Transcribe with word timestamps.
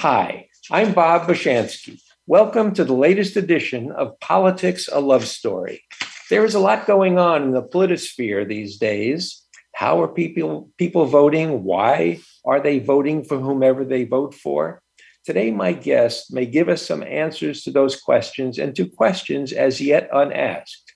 Hi, 0.00 0.50
I'm 0.70 0.92
Bob 0.92 1.26
Bashansky. 1.26 1.98
Welcome 2.26 2.74
to 2.74 2.84
the 2.84 2.92
latest 2.92 3.34
edition 3.34 3.90
of 3.92 4.20
Politics 4.20 4.90
a 4.92 5.00
Love 5.00 5.26
Story. 5.26 5.84
There 6.28 6.44
is 6.44 6.54
a 6.54 6.60
lot 6.60 6.86
going 6.86 7.18
on 7.18 7.44
in 7.44 7.52
the 7.52 7.62
politosphere 7.62 8.46
these 8.46 8.76
days. 8.76 9.42
How 9.74 10.02
are 10.02 10.08
people 10.08 10.70
people 10.76 11.06
voting? 11.06 11.64
Why 11.64 12.20
are 12.44 12.60
they 12.60 12.78
voting 12.78 13.24
for 13.24 13.38
whomever 13.38 13.86
they 13.86 14.04
vote 14.04 14.34
for? 14.34 14.82
Today, 15.24 15.50
my 15.50 15.72
guest 15.72 16.30
may 16.30 16.44
give 16.44 16.68
us 16.68 16.82
some 16.82 17.02
answers 17.02 17.62
to 17.62 17.70
those 17.70 17.98
questions 17.98 18.58
and 18.58 18.76
to 18.76 18.86
questions 18.86 19.50
as 19.50 19.80
yet 19.80 20.10
unasked. 20.12 20.94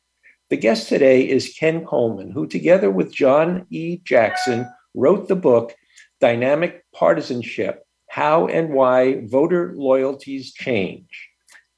The 0.51 0.59
guest 0.59 0.91
today 0.91 1.27
is 1.27 1.57
Ken 1.59 1.87
Kollman, 1.87 2.35
who, 2.35 2.47
together 2.47 2.91
with 2.91 3.15
John 3.15 3.65
E. 3.71 3.97
Jackson, 4.05 4.69
wrote 4.95 5.27
the 5.27 5.37
book 5.37 5.75
Dynamic 6.21 6.85
Partisanship 6.95 7.83
How 8.11 8.49
and 8.49 8.71
Why 8.71 9.25
Voter 9.27 9.73
Loyalties 9.77 10.53
Change. 10.53 11.29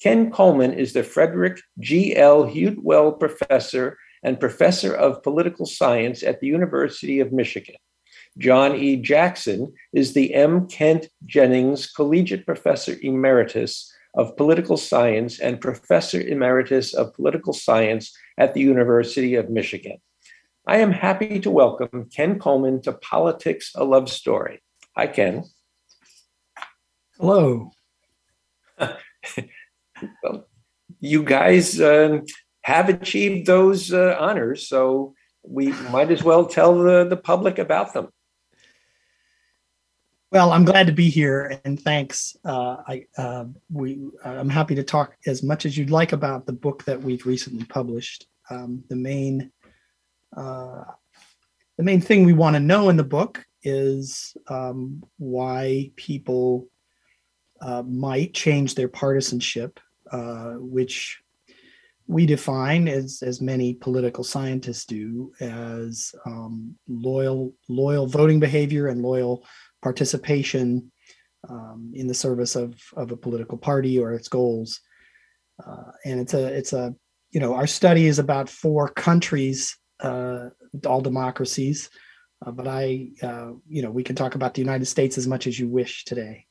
Ken 0.03 0.31
Kollman 0.31 0.75
is 0.75 0.95
the 0.95 1.03
Frederick 1.03 1.61
G. 1.79 2.17
L. 2.17 2.45
Huetwell 2.45 3.21
Professor 3.21 3.99
and 4.23 4.41
Professor 4.41 4.95
of 4.95 5.23
Political 5.23 5.67
Science 5.67 6.23
at 6.23 6.41
the 6.41 6.47
University 6.47 7.21
of 7.21 7.35
Michigan. 7.35 7.75
John 8.39 8.75
E. 8.77 8.97
Jackson 8.97 9.75
is 9.93 10.15
the 10.15 10.33
M. 10.33 10.67
Kent 10.69 11.09
Jennings 11.27 11.87
Collegiate 11.87 12.47
Professor 12.47 12.97
Emeritus 13.03 13.93
of 14.15 14.35
Political 14.39 14.79
Science 14.79 15.39
and 15.39 15.61
Professor 15.61 16.19
Emeritus 16.19 16.95
of 16.95 17.13
Political 17.13 17.53
Science 17.53 18.11
at 18.39 18.55
the 18.55 18.63
University 18.63 19.35
of 19.35 19.51
Michigan. 19.51 19.99
I 20.67 20.79
am 20.79 20.93
happy 20.93 21.41
to 21.41 21.51
welcome 21.51 22.09
Ken 22.11 22.39
Kollman 22.39 22.83
to 22.85 22.93
Politics, 22.95 23.73
a 23.75 23.85
Love 23.85 24.09
Story. 24.09 24.63
Hi, 24.97 25.09
Ken. 25.09 25.45
Hello. 27.23 27.71
well, 28.81 30.49
you 30.99 31.23
guys 31.23 31.81
uh, 31.81 32.19
have 32.63 32.89
achieved 32.89 33.47
those 33.47 33.93
uh, 33.93 34.17
honors, 34.19 34.67
so 34.67 35.15
we 35.45 35.69
might 35.93 36.11
as 36.11 36.25
well 36.25 36.45
tell 36.47 36.83
the, 36.83 37.05
the 37.05 37.17
public 37.17 37.61
about 37.61 37.93
them. 37.93 38.09
Well, 40.33 40.51
I'm 40.51 40.65
glad 40.65 40.89
to 40.89 40.93
be 40.93 41.11
here, 41.11 41.61
and 41.65 41.81
thanks. 41.81 42.37
Uh, 42.45 42.79
I 42.89 43.07
uh, 43.17 43.45
we 43.71 44.05
I'm 44.25 44.49
happy 44.49 44.75
to 44.75 44.83
talk 44.83 45.15
as 45.25 45.45
much 45.45 45.65
as 45.65 45.79
you'd 45.79 45.91
like 45.91 46.11
about 46.11 46.45
the 46.45 46.53
book 46.53 46.83
that 46.87 47.01
we've 47.01 47.25
recently 47.25 47.65
published. 47.67 48.27
Um, 48.51 48.83
the 48.89 48.97
main 48.97 49.53
uh, 50.37 50.83
the 51.77 51.85
main 51.85 52.01
thing 52.01 52.25
we 52.25 52.33
want 52.33 52.57
to 52.57 52.61
know 52.61 52.89
in 52.89 52.97
the 52.97 53.05
book 53.05 53.47
is 53.63 54.37
um, 54.49 55.05
why 55.19 55.93
people 55.95 56.67
uh, 57.63 57.83
might 57.83 58.35
change 58.35 58.75
their 58.75 58.89
partisanship, 58.89 59.81
uh, 60.11 60.55
which 60.59 61.23
we 62.09 62.27
define 62.27 62.89
as 62.89 63.23
as 63.23 63.41
many 63.41 63.75
political 63.75 64.25
scientists 64.25 64.85
do 64.85 65.33
as 65.41 66.13
um, 66.27 66.75
loyal 66.89 67.55
loyal 67.69 68.07
voting 68.07 68.41
behavior 68.41 68.89
and 68.89 69.03
loyal 69.03 69.45
participation 69.83 70.91
um, 71.49 71.93
in 71.95 72.07
the 72.07 72.15
service 72.15 72.57
of, 72.57 72.81
of 72.97 73.11
a 73.11 73.17
political 73.17 73.59
party 73.59 73.99
or 73.99 74.13
its 74.13 74.29
goals. 74.29 74.81
Uh, 75.65 75.93
and 76.05 76.21
it's 76.21 76.35
a 76.35 76.47
it's 76.47 76.73
a 76.73 76.95
you 77.31 77.41
know 77.41 77.55
our 77.55 77.67
study 77.67 78.07
is 78.07 78.19
about 78.19 78.49
four 78.49 78.89
countries, 78.89 79.77
uh, 80.01 80.49
all 80.87 81.01
democracies, 81.01 81.91
uh, 82.45 82.51
but 82.51 82.67
I 82.67 83.11
uh, 83.23 83.53
you 83.69 83.83
know 83.83 83.91
we 83.91 84.03
can 84.03 84.17
talk 84.17 84.35
about 84.35 84.55
the 84.55 84.61
United 84.61 84.87
States 84.87 85.19
as 85.19 85.29
much 85.29 85.47
as 85.47 85.59
you 85.59 85.69
wish 85.69 86.05
today. 86.05 86.47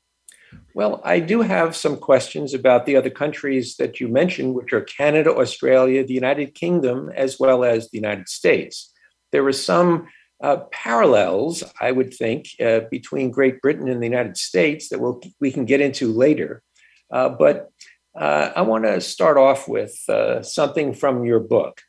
Well, 0.74 1.02
I 1.04 1.20
do 1.20 1.42
have 1.42 1.76
some 1.76 1.98
questions 1.98 2.54
about 2.54 2.86
the 2.86 2.96
other 2.96 3.10
countries 3.10 3.76
that 3.78 4.00
you 4.00 4.08
mentioned, 4.08 4.54
which 4.54 4.74
are 4.74 4.82
Canada, 4.82 5.36
Australia, 5.36 6.06
the 6.06 6.14
United 6.14 6.56
Kingdom, 6.56 7.12
as 7.16 7.40
well 7.40 7.64
as 7.64 7.90
the 7.90 7.98
United 7.98 8.30
States. 8.30 8.92
There 9.32 9.46
are 9.46 9.54
some 9.54 10.08
uh, 10.42 10.58
parallels, 10.72 11.64
I 11.80 11.92
would 11.92 12.14
think, 12.14 12.48
uh, 12.60 12.82
between 12.90 13.32
Great 13.32 13.62
Britain 13.62 13.88
and 13.88 14.02
the 14.02 14.08
United 14.08 14.38
States 14.38 14.90
that 14.90 15.00
we'll, 15.00 15.22
we 15.40 15.52
can 15.52 15.66
get 15.66 15.82
into 15.82 16.12
later. 16.12 16.64
Uh, 17.12 17.30
but 17.30 17.70
uh, 18.20 18.52
I 18.56 18.62
want 18.62 18.86
to 18.86 19.00
start 19.02 19.38
off 19.38 19.68
with 19.68 19.98
uh, 20.10 20.42
something 20.42 20.94
from 20.94 21.26
your 21.26 21.40
book. 21.40 21.82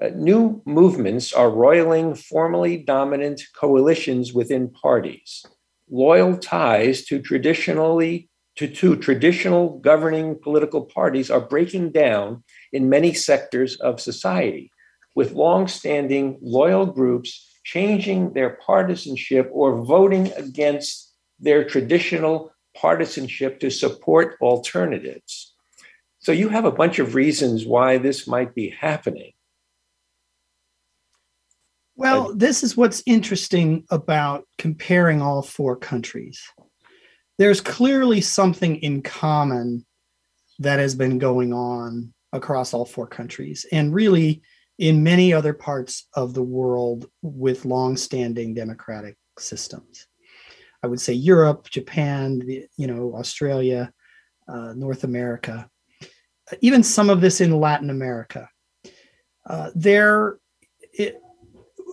Uh, 0.00 0.10
new 0.14 0.62
movements 0.64 1.32
are 1.32 1.50
roiling 1.50 2.14
formerly 2.14 2.76
dominant 2.76 3.42
coalitions 3.54 4.32
within 4.32 4.70
parties. 4.70 5.44
Loyal 5.90 6.36
ties 6.36 7.04
to 7.06 7.20
traditionally 7.20 8.28
to, 8.56 8.66
to 8.66 8.96
traditional 8.96 9.78
governing 9.78 10.36
political 10.42 10.84
parties 10.84 11.30
are 11.30 11.40
breaking 11.40 11.92
down 11.92 12.42
in 12.72 12.88
many 12.88 13.14
sectors 13.14 13.76
of 13.76 14.00
society, 14.00 14.72
with 15.14 15.32
long-standing 15.32 16.38
loyal 16.42 16.84
groups 16.84 17.48
changing 17.62 18.32
their 18.32 18.58
partisanship 18.66 19.48
or 19.52 19.84
voting 19.84 20.32
against 20.32 21.14
their 21.38 21.62
traditional 21.62 22.50
partisanship 22.76 23.60
to 23.60 23.70
support 23.70 24.36
alternatives. 24.40 25.54
So 26.18 26.32
you 26.32 26.48
have 26.48 26.64
a 26.64 26.72
bunch 26.72 26.98
of 26.98 27.14
reasons 27.14 27.64
why 27.64 27.98
this 27.98 28.26
might 28.26 28.56
be 28.56 28.70
happening. 28.70 29.32
Well, 31.98 32.32
this 32.32 32.62
is 32.62 32.76
what's 32.76 33.02
interesting 33.06 33.84
about 33.90 34.46
comparing 34.56 35.20
all 35.20 35.42
four 35.42 35.74
countries. 35.74 36.40
There's 37.38 37.60
clearly 37.60 38.20
something 38.20 38.76
in 38.76 39.02
common 39.02 39.84
that 40.60 40.78
has 40.78 40.94
been 40.94 41.18
going 41.18 41.52
on 41.52 42.14
across 42.32 42.72
all 42.72 42.84
four 42.84 43.08
countries. 43.08 43.66
And 43.72 43.92
really, 43.92 44.42
in 44.78 45.02
many 45.02 45.32
other 45.32 45.52
parts 45.52 46.06
of 46.14 46.34
the 46.34 46.42
world 46.42 47.10
with 47.22 47.64
long-standing 47.64 48.54
democratic 48.54 49.16
systems. 49.36 50.06
I 50.84 50.86
would 50.86 51.00
say 51.00 51.14
Europe, 51.14 51.68
Japan, 51.68 52.40
you 52.76 52.86
know, 52.86 53.12
Australia, 53.16 53.92
uh, 54.46 54.72
North 54.74 55.02
America, 55.02 55.68
even 56.60 56.84
some 56.84 57.10
of 57.10 57.20
this 57.20 57.40
in 57.40 57.58
Latin 57.58 57.90
America. 57.90 58.48
Uh, 59.44 59.70
there, 59.74 60.38
it, 60.92 61.20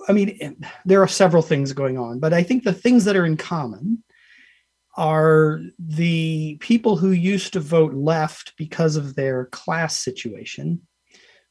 I 0.07 0.13
mean, 0.13 0.57
there 0.85 1.01
are 1.01 1.07
several 1.07 1.41
things 1.41 1.73
going 1.73 1.97
on, 1.97 2.19
but 2.19 2.33
I 2.33 2.43
think 2.43 2.63
the 2.63 2.73
things 2.73 3.05
that 3.05 3.16
are 3.16 3.25
in 3.25 3.38
common 3.38 4.03
are 4.97 5.61
the 5.77 6.57
people 6.61 6.95
who 6.95 7.11
used 7.11 7.53
to 7.53 7.59
vote 7.59 7.93
left 7.93 8.53
because 8.57 8.95
of 8.95 9.16
their 9.16 9.45
class 9.47 10.01
situation 10.01 10.81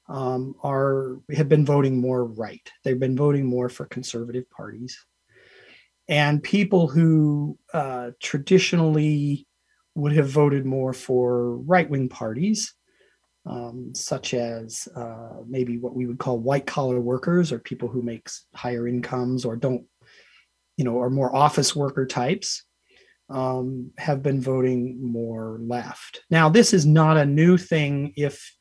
um, 0.09 0.55
are 0.63 1.21
have 1.35 1.49
been 1.49 1.65
voting 1.65 2.01
more 2.01 2.25
right. 2.25 2.71
They've 2.85 2.99
been 2.99 3.17
voting 3.17 3.47
more 3.47 3.69
for 3.69 3.87
conservative 3.87 4.49
parties, 4.51 4.99
and 6.09 6.43
people 6.43 6.89
who 6.89 7.59
uh, 7.73 8.11
traditionally 8.23 9.47
would 9.95 10.13
have 10.13 10.29
voted 10.29 10.67
more 10.67 10.93
for 10.93 11.57
right 11.59 11.89
wing 11.89 12.09
parties, 12.09 12.75
um, 13.47 13.93
such 13.95 14.35
as 14.35 14.89
uh, 14.97 15.41
maybe 15.47 15.79
what 15.79 15.95
we 15.95 16.07
would 16.07 16.19
call 16.19 16.39
white 16.39 16.67
collar 16.67 17.01
workers 17.01 17.53
or 17.53 17.59
people 17.59 17.89
who 17.89 18.03
make 18.03 18.29
higher 18.55 18.89
incomes 18.89 19.45
or 19.45 19.57
don't, 19.57 19.85
you 20.77 20.85
know, 20.85 20.99
are 21.01 21.11
more 21.11 21.35
office 21.35 21.75
worker 21.77 22.07
types. 22.07 22.65
Um, 23.31 23.93
have 23.97 24.23
been 24.23 24.39
voting 24.39 24.99
more 25.03 25.59
left. 25.63 26.21
Now, 26.29 26.51
this 26.51 26.75
is 26.75 26.85
not 26.85 27.17
a 27.17 27.25
new 27.25 27.57
thing 27.57 28.13
if 28.19 28.55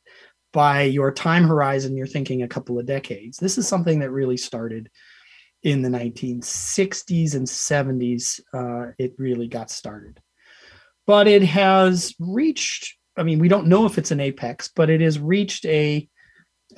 by 0.54 0.82
your 0.82 1.12
time 1.12 1.44
horizon, 1.44 1.96
you're 1.96 2.06
thinking 2.06 2.42
a 2.42 2.48
couple 2.48 2.78
of 2.78 2.86
decades. 2.86 3.36
This 3.36 3.58
is 3.58 3.68
something 3.68 3.98
that 3.98 4.10
really 4.10 4.38
started 4.38 4.88
in 5.64 5.82
the 5.82 5.88
1960s 5.88 7.34
and 7.34 7.46
70s. 7.46 8.40
Uh, 8.54 8.92
it 8.96 9.14
really 9.18 9.48
got 9.48 9.70
started. 9.70 10.20
But 11.06 11.26
it 11.26 11.42
has 11.42 12.14
reached, 12.20 12.96
I 13.16 13.22
mean, 13.22 13.38
we 13.38 13.48
don't 13.48 13.66
know 13.66 13.86
if 13.86 13.98
it's 13.98 14.10
an 14.10 14.20
apex, 14.20 14.68
but 14.74 14.90
it 14.90 15.00
has 15.00 15.18
reached 15.18 15.64
a, 15.66 16.08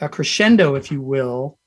a 0.01 0.09
crescendo, 0.09 0.75
if 0.75 0.91
you 0.91 1.01
will, 1.01 1.59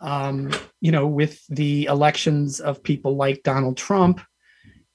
um, 0.00 0.52
you 0.80 0.92
know, 0.92 1.06
with 1.06 1.44
the 1.48 1.84
elections 1.84 2.60
of 2.60 2.82
people 2.82 3.16
like 3.16 3.42
Donald 3.42 3.76
Trump 3.76 4.20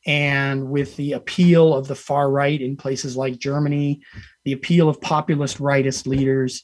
and 0.05 0.69
with 0.69 0.95
the 0.95 1.13
appeal 1.13 1.73
of 1.73 1.87
the 1.87 1.95
far 1.95 2.31
right 2.31 2.61
in 2.61 2.77
places 2.77 3.17
like 3.17 3.37
Germany, 3.37 4.01
the 4.45 4.53
appeal 4.53 4.87
of 4.87 5.01
populist 5.01 5.57
rightist 5.57 6.07
leaders, 6.07 6.63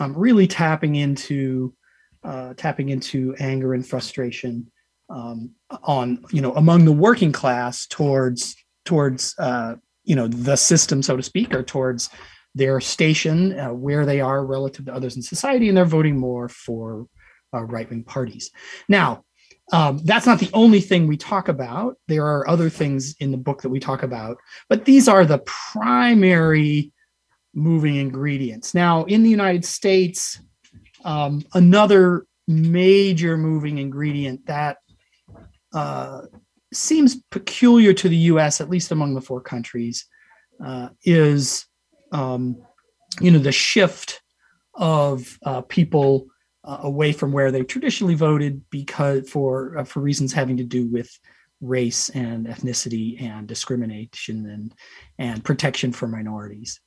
um, 0.00 0.16
really 0.16 0.46
tapping 0.46 0.96
into 0.96 1.74
uh, 2.22 2.52
tapping 2.54 2.90
into 2.90 3.34
anger 3.38 3.72
and 3.72 3.86
frustration 3.86 4.70
um, 5.08 5.50
on 5.84 6.22
you 6.30 6.40
know 6.40 6.52
among 6.54 6.84
the 6.84 6.92
working 6.92 7.32
class 7.32 7.86
towards 7.86 8.56
towards 8.84 9.34
uh, 9.38 9.76
you 10.10 10.16
know 10.16 10.26
the 10.26 10.56
system, 10.56 11.04
so 11.04 11.16
to 11.16 11.22
speak, 11.22 11.54
or 11.54 11.62
towards 11.62 12.10
their 12.56 12.80
station, 12.80 13.56
uh, 13.56 13.72
where 13.72 14.04
they 14.04 14.20
are 14.20 14.44
relative 14.44 14.86
to 14.86 14.92
others 14.92 15.14
in 15.14 15.22
society, 15.22 15.68
and 15.68 15.76
they're 15.76 15.84
voting 15.84 16.18
more 16.18 16.48
for 16.48 17.06
uh, 17.54 17.62
right 17.62 17.88
wing 17.88 18.02
parties. 18.02 18.50
Now, 18.88 19.24
um, 19.72 20.00
that's 20.04 20.26
not 20.26 20.40
the 20.40 20.50
only 20.52 20.80
thing 20.80 21.06
we 21.06 21.16
talk 21.16 21.46
about. 21.46 21.96
There 22.08 22.26
are 22.26 22.48
other 22.48 22.68
things 22.68 23.14
in 23.20 23.30
the 23.30 23.36
book 23.36 23.62
that 23.62 23.68
we 23.68 23.78
talk 23.78 24.02
about, 24.02 24.38
but 24.68 24.84
these 24.84 25.06
are 25.06 25.24
the 25.24 25.42
primary 25.46 26.90
moving 27.54 27.94
ingredients. 27.94 28.74
Now, 28.74 29.04
in 29.04 29.22
the 29.22 29.30
United 29.30 29.64
States, 29.64 30.40
um, 31.04 31.44
another 31.54 32.26
major 32.48 33.36
moving 33.36 33.78
ingredient 33.78 34.46
that 34.46 34.78
uh, 35.72 36.22
seems 36.72 37.16
peculiar 37.30 37.92
to 37.94 38.08
the 38.08 38.16
US, 38.16 38.60
at 38.60 38.70
least 38.70 38.92
among 38.92 39.14
the 39.14 39.20
four 39.20 39.40
countries, 39.40 40.06
uh, 40.64 40.88
is 41.04 41.66
um, 42.12 42.56
you 43.20 43.30
know 43.30 43.38
the 43.38 43.52
shift 43.52 44.22
of 44.74 45.38
uh, 45.44 45.62
people 45.62 46.26
uh, 46.64 46.78
away 46.82 47.12
from 47.12 47.32
where 47.32 47.50
they 47.50 47.62
traditionally 47.62 48.14
voted 48.14 48.62
because 48.70 49.28
for 49.28 49.78
uh, 49.78 49.84
for 49.84 50.00
reasons 50.00 50.32
having 50.32 50.56
to 50.56 50.64
do 50.64 50.86
with 50.86 51.10
race 51.60 52.08
and 52.10 52.46
ethnicity 52.46 53.20
and 53.20 53.46
discrimination 53.46 54.46
and 54.46 54.74
and 55.18 55.44
protection 55.44 55.92
for 55.92 56.06
minorities. 56.06 56.80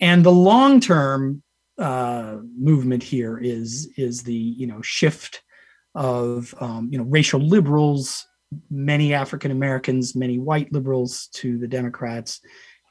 And 0.00 0.24
the 0.24 0.32
long 0.32 0.80
term 0.80 1.42
uh, 1.78 2.38
movement 2.56 3.02
here 3.02 3.38
is 3.38 3.90
is 3.96 4.22
the 4.22 4.34
you 4.34 4.66
know 4.66 4.80
shift 4.82 5.42
of 5.94 6.54
um, 6.60 6.88
you 6.90 6.98
know 6.98 7.04
racial 7.04 7.40
liberals 7.40 8.26
many 8.70 9.14
african 9.14 9.50
americans 9.50 10.14
many 10.14 10.38
white 10.38 10.72
liberals 10.72 11.28
to 11.32 11.58
the 11.58 11.68
democrats 11.68 12.40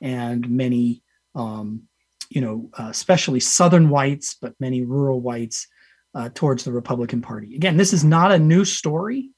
and 0.02 0.50
many 0.50 1.04
um, 1.36 1.84
you 2.30 2.42
know 2.42 2.70
uh, 2.78 2.88
especially 2.90 3.40
southern 3.40 3.90
whites 3.90 4.36
but 4.42 4.54
many 4.60 4.82
rural 4.82 5.22
whites 5.22 5.68
uh, 6.16 6.30
towards 6.34 6.64
the 6.64 6.72
Republican 6.72 7.22
Party. 7.22 7.56
Again, 7.56 7.78
this 7.78 7.94
is 7.94 8.04
not 8.04 8.32
a 8.32 8.40
new 8.40 8.66
story. 8.66 9.32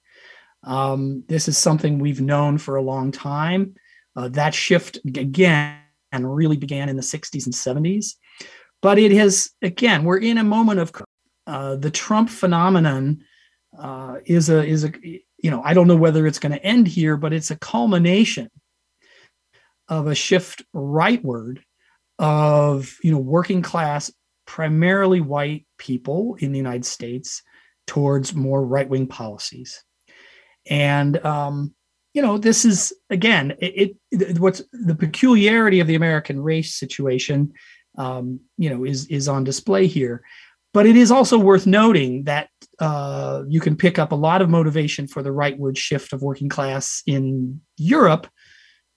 Um, 0.64 1.24
this 1.28 1.48
is 1.48 1.58
something 1.58 2.00
we've 2.00 2.22
known 2.22 2.58
for 2.58 2.76
a 2.76 2.82
long 2.82 3.12
time. 3.12 3.76
Uh, 4.16 4.30
that 4.30 4.54
shift 4.54 4.98
again 5.06 5.78
and 6.12 6.34
really 6.36 6.58
began 6.58 6.90
in 6.90 6.96
the 6.96 7.02
60s 7.02 7.46
and 7.46 7.54
70s. 7.54 8.16
But 8.82 8.98
it 8.98 9.12
has, 9.12 9.52
again, 9.62 10.04
we're 10.04 10.20
in 10.20 10.38
a 10.38 10.44
moment 10.44 10.80
of 10.80 10.92
uh, 11.48 11.76
the 11.76 11.92
Trump 11.92 12.30
phenomenon 12.30 13.24
uh, 13.78 14.18
is 14.26 14.50
a 14.50 14.66
is 14.66 14.86
a 14.86 14.92
you 15.46 15.52
know 15.52 15.62
I 15.64 15.76
don't 15.76 15.88
know 15.88 15.96
whether 15.96 16.26
it's 16.26 16.40
going 16.40 16.54
to 16.54 16.66
end 16.66 16.88
here, 16.88 17.18
but 17.18 17.32
it's 17.32 17.52
a 17.52 17.56
culmination 17.56 18.50
of 19.88 20.08
a 20.08 20.16
shift 20.16 20.64
rightward 20.76 21.60
of 22.18 22.98
you 23.04 23.12
know 23.12 23.20
working 23.20 23.62
class 23.62 24.12
primarily 24.48 25.22
white 25.22 25.68
people 25.78 26.36
in 26.40 26.52
the 26.52 26.58
United 26.58 26.84
States 26.84 27.44
towards 27.86 28.34
more 28.34 28.66
right 28.66 28.90
wing 28.90 29.06
policies. 29.06 29.84
And, 30.68 31.24
um, 31.24 31.76
you 32.16 32.24
know, 32.24 32.40
this 32.40 32.66
is 32.66 32.92
again, 33.12 33.54
it, 33.60 33.98
it, 34.12 34.40
what's 34.40 34.64
the 34.72 34.96
peculiarity 34.96 35.80
of 35.80 35.86
the 35.86 35.94
American 35.94 36.42
race 36.42 36.74
situation, 36.74 37.54
um, 38.00 38.40
you 38.58 38.72
know, 38.72 38.84
is 38.84 39.06
is 39.12 39.28
on 39.28 39.44
display 39.44 39.86
here. 39.86 40.24
But 40.74 40.88
it 40.88 40.96
is 40.96 41.12
also 41.12 41.38
worth 41.38 41.68
noting 41.68 42.24
that 42.24 42.50
uh, 42.80 43.44
you 43.48 43.60
can 43.60 43.76
pick 43.76 43.98
up 44.00 44.12
a 44.12 44.16
lot 44.16 44.42
of 44.42 44.50
motivation 44.50 45.08
for 45.08 45.22
the 45.22 45.30
rightward 45.30 45.78
shift 45.78 46.14
of 46.14 46.22
working 46.22 46.50
class 46.50 47.02
in 47.06 47.62
Europe 47.78 48.28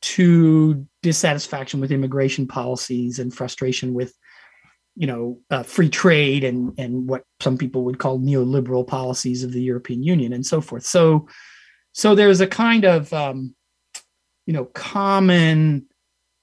to 0.01 0.87
dissatisfaction 1.03 1.81
with 1.81 1.93
immigration 1.93 2.47
policies 2.47 3.19
and 3.19 3.35
frustration 3.35 3.95
with 3.95 4.15
you 4.95 5.07
know 5.07 5.39
uh, 5.51 5.63
free 5.63 5.89
trade 5.89 6.45
and 6.45 6.73
and 6.79 7.09
what 7.09 7.23
some 7.41 7.57
people 7.57 7.85
would 7.85 7.99
call 7.99 8.19
neoliberal 8.19 8.87
policies 8.87 9.45
of 9.45 9.53
the 9.53 9.63
European 9.63 10.03
Union 10.03 10.33
and 10.33 10.45
so 10.45 10.61
forth. 10.61 10.85
So 10.85 11.29
so 11.93 12.15
there's 12.15 12.41
a 12.41 12.47
kind 12.47 12.85
of 12.85 13.13
um, 13.13 13.55
you 14.47 14.53
know 14.53 14.65
common 14.67 15.87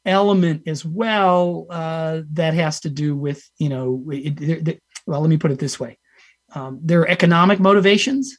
element 0.05 0.63
as 0.67 0.85
well 0.85 1.65
uh, 1.69 2.21
that 2.31 2.53
has 2.53 2.79
to 2.81 2.89
do 2.89 3.15
with 3.15 3.43
you 3.57 3.69
know 3.69 4.03
it, 4.09 4.41
it, 4.41 4.67
it, 4.67 4.83
well 5.05 5.19
let 5.19 5.29
me 5.29 5.38
put 5.38 5.51
it 5.51 5.59
this 5.59 5.79
way 5.79 5.97
um, 6.55 6.79
there 6.81 7.01
are 7.01 7.07
economic 7.07 7.59
motivations 7.59 8.37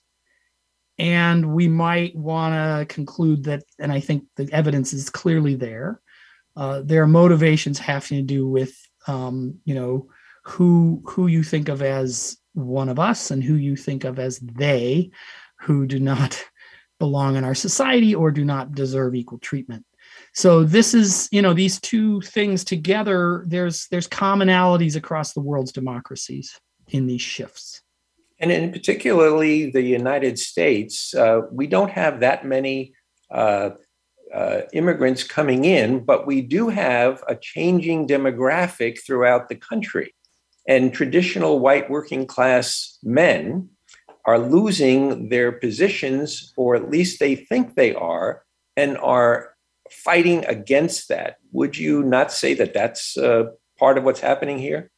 and 0.98 1.54
we 1.54 1.68
might 1.68 2.16
want 2.16 2.54
to 2.54 2.94
conclude 2.94 3.44
that 3.44 3.62
and 3.78 3.92
i 3.92 4.00
think 4.00 4.24
the 4.36 4.48
evidence 4.52 4.92
is 4.92 5.10
clearly 5.10 5.54
there 5.54 6.00
uh, 6.56 6.80
there 6.84 7.02
are 7.02 7.06
motivations 7.06 7.78
having 7.78 8.18
to 8.18 8.22
do 8.22 8.48
with 8.48 8.74
um, 9.06 9.58
you 9.64 9.74
know 9.74 10.08
who 10.44 11.02
who 11.06 11.26
you 11.26 11.42
think 11.42 11.68
of 11.68 11.82
as 11.82 12.38
one 12.54 12.88
of 12.88 12.98
us 12.98 13.30
and 13.30 13.44
who 13.44 13.54
you 13.54 13.76
think 13.76 14.04
of 14.04 14.18
as 14.18 14.38
they 14.38 15.10
who 15.60 15.86
do 15.86 16.00
not 16.00 16.42
belong 16.98 17.36
in 17.36 17.44
our 17.44 17.54
society 17.54 18.14
or 18.14 18.30
do 18.30 18.42
not 18.42 18.72
deserve 18.72 19.14
equal 19.14 19.38
treatment. 19.38 19.84
So 20.32 20.64
this 20.64 20.94
is 20.94 21.28
you 21.30 21.42
know 21.42 21.52
these 21.52 21.78
two 21.80 22.22
things 22.22 22.64
together 22.64 23.44
there's 23.46 23.86
there's 23.88 24.08
commonalities 24.08 24.96
across 24.96 25.34
the 25.34 25.40
world's 25.40 25.72
democracies 25.72 26.58
in 26.88 27.06
these 27.06 27.20
shifts 27.20 27.82
and 28.40 28.52
in 28.52 28.72
particularly 28.72 29.70
the 29.70 29.82
united 29.82 30.38
states 30.38 31.14
uh, 31.14 31.40
we 31.50 31.66
don't 31.66 31.90
have 31.90 32.20
that 32.20 32.44
many 32.44 32.92
uh, 33.30 33.70
uh, 34.32 34.62
immigrants 34.72 35.22
coming 35.22 35.64
in, 35.64 36.04
but 36.04 36.26
we 36.26 36.42
do 36.42 36.68
have 36.68 37.22
a 37.28 37.36
changing 37.36 38.06
demographic 38.06 38.98
throughout 39.04 39.48
the 39.48 39.54
country. 39.54 40.14
And 40.68 40.92
traditional 40.92 41.60
white 41.60 41.88
working 41.88 42.26
class 42.26 42.98
men 43.02 43.70
are 44.24 44.38
losing 44.38 45.28
their 45.28 45.52
positions, 45.52 46.52
or 46.56 46.74
at 46.74 46.90
least 46.90 47.20
they 47.20 47.36
think 47.36 47.74
they 47.74 47.94
are, 47.94 48.42
and 48.76 48.98
are 48.98 49.54
fighting 49.90 50.44
against 50.46 51.08
that. 51.08 51.36
Would 51.52 51.78
you 51.78 52.02
not 52.02 52.32
say 52.32 52.52
that 52.54 52.74
that's 52.74 53.16
uh, 53.16 53.44
part 53.78 53.96
of 53.96 54.04
what's 54.04 54.20
happening 54.20 54.58
here? 54.58 54.90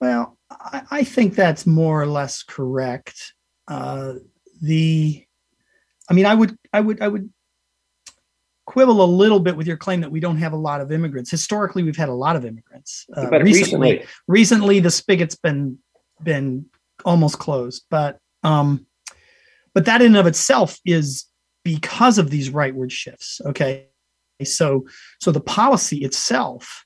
Well, 0.00 0.33
I, 0.64 0.82
I 0.90 1.04
think 1.04 1.34
that's 1.34 1.66
more 1.66 2.00
or 2.00 2.06
less 2.06 2.42
correct. 2.42 3.34
Uh, 3.68 4.14
the, 4.62 5.24
I 6.08 6.14
mean, 6.14 6.26
I 6.26 6.34
would, 6.34 6.56
I 6.72 6.80
would, 6.80 7.02
I 7.02 7.08
would 7.08 7.30
quibble 8.66 9.02
a 9.02 9.04
little 9.04 9.40
bit 9.40 9.56
with 9.56 9.66
your 9.66 9.76
claim 9.76 10.00
that 10.00 10.10
we 10.10 10.20
don't 10.20 10.38
have 10.38 10.52
a 10.52 10.56
lot 10.56 10.80
of 10.80 10.90
immigrants. 10.90 11.30
Historically, 11.30 11.82
we've 11.82 11.96
had 11.96 12.08
a 12.08 12.14
lot 12.14 12.36
of 12.36 12.44
immigrants. 12.44 13.06
Uh, 13.14 13.28
but 13.30 13.42
recently, 13.42 13.90
recently, 13.90 14.06
recently, 14.26 14.80
the 14.80 14.90
spigot's 14.90 15.36
been 15.36 15.78
been 16.22 16.66
almost 17.04 17.38
closed. 17.38 17.84
But 17.90 18.18
um, 18.42 18.86
but 19.74 19.84
that 19.84 20.00
in 20.00 20.08
and 20.08 20.16
of 20.16 20.26
itself 20.26 20.78
is 20.84 21.26
because 21.62 22.18
of 22.18 22.30
these 22.30 22.50
rightward 22.50 22.90
shifts. 22.90 23.40
Okay, 23.44 23.88
so 24.42 24.86
so 25.20 25.30
the 25.30 25.40
policy 25.40 25.98
itself 25.98 26.84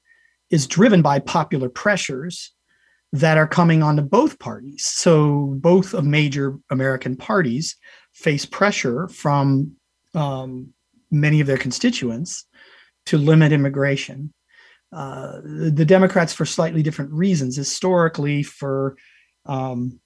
is 0.51 0.67
driven 0.67 1.03
by 1.03 1.19
popular 1.19 1.69
pressures 1.69 2.53
that 3.13 3.39
are 3.39 3.47
coming 3.47 3.83
onto 3.83 4.03
both 4.03 4.39
parties. 4.39 4.85
So 4.85 5.55
both 5.59 5.95
of 5.95 6.05
major 6.05 6.59
American 6.71 7.17
parties 7.17 7.77
face 8.13 8.45
pressure 8.45 9.09
from 9.09 9.77
um, 10.15 10.75
many 11.11 11.41
of 11.41 11.47
their 11.47 11.57
constituents 11.57 12.45
to 13.07 13.17
limit 13.17 13.53
immigration. 13.53 14.33
Uh, 14.93 15.41
the 15.43 15.85
Democrats, 15.85 16.33
for 16.33 16.45
slightly 16.45 16.83
different 16.83 17.13
reasons, 17.13 17.57
historically 17.57 18.43
for 18.43 18.97
um, 19.47 20.01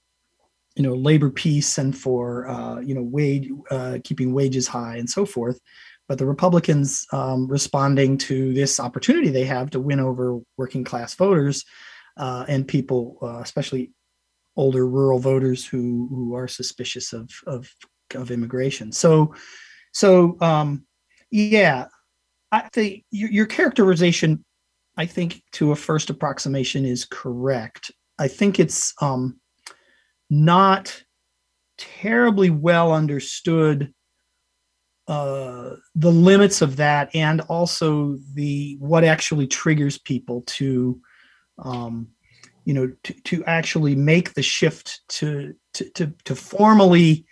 you 0.76 0.82
know 0.82 0.94
labor 0.94 1.30
peace 1.30 1.78
and 1.78 1.97
for 1.97 2.49
uh, 2.49 2.80
you 2.80 2.94
know 2.94 3.02
wage 3.02 3.49
uh, 3.71 3.99
keeping 4.04 4.32
wages 4.32 4.66
high 4.66 4.97
and 4.97 5.09
so 5.09 5.25
forth. 5.25 5.61
But 6.09 6.18
the 6.18 6.26
Republicans 6.26 7.06
um, 7.12 7.47
responding 7.47 8.18
to 8.18 8.52
this 8.52 8.80
opportunity 8.80 9.30
they 9.30 9.44
have 9.44 9.71
to 9.71 9.80
win 9.80 10.00
over 10.00 10.40
working 10.56 10.85
class 10.85 11.14
voters 11.14 11.64
uh, 12.16 12.45
and 12.49 12.66
people, 12.66 13.19
uh, 13.23 13.38
especially 13.38 13.92
older 14.57 14.87
rural 14.87 15.19
voters 15.19 15.64
who 15.66 16.09
who 16.11 16.35
are 16.35 16.49
suspicious 16.49 17.12
of 17.12 17.31
of, 17.47 17.75
of 18.14 18.31
immigration. 18.31 18.92
So 18.92 19.35
so 19.92 20.37
um, 20.40 20.87
yeah, 21.31 21.87
I 22.50 22.69
think 22.73 23.04
your, 23.11 23.31
your 23.31 23.47
characterization, 23.47 24.45
I 24.97 25.07
think, 25.07 25.42
to 25.52 25.73
a 25.73 25.76
first 25.76 26.11
approximation 26.11 26.85
is 26.85 27.07
correct. 27.07 27.90
I 28.19 28.28
think 28.28 28.61
it's 28.61 28.92
um, 29.00 29.40
not 30.28 31.02
terribly 31.78 32.50
well 32.50 32.92
understood 32.92 33.92
uh, 35.09 35.71
the 35.95 36.12
limits 36.12 36.62
of 36.62 36.76
that 36.76 37.14
and 37.14 37.40
also 37.42 38.16
the 38.35 38.76
what 38.78 39.02
actually 39.02 39.47
triggers 39.47 39.99
people 39.99 40.42
to 40.47 41.00
um, 41.62 42.09
you 42.64 42.75
know 42.75 42.92
to, 43.02 43.12
to 43.23 43.45
actually 43.45 43.95
make 43.95 44.35
the 44.35 44.42
shift 44.42 45.00
to 45.09 45.54
to 45.75 45.88
to, 45.90 46.12
to 46.25 46.35
formally 46.35 47.25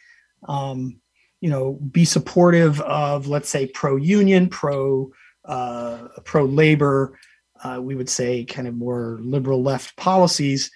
um, 0.49 1.01
you 1.41 1.49
know, 1.49 1.73
be 1.91 2.05
supportive 2.05 2.81
of, 2.83 3.27
let's 3.27 3.49
say, 3.49 3.67
pro 3.67 3.97
union, 3.97 4.49
pro 4.49 5.11
uh, 5.47 6.09
pro 6.25 6.45
labor, 6.45 7.19
uh, 7.65 7.81
we 7.81 7.95
would 7.95 8.09
say, 8.09 8.45
kind 8.45 8.69
of 8.69 8.75
more 8.75 9.19
liberal 9.23 9.63
left 9.63 9.97
policies, 9.97 10.71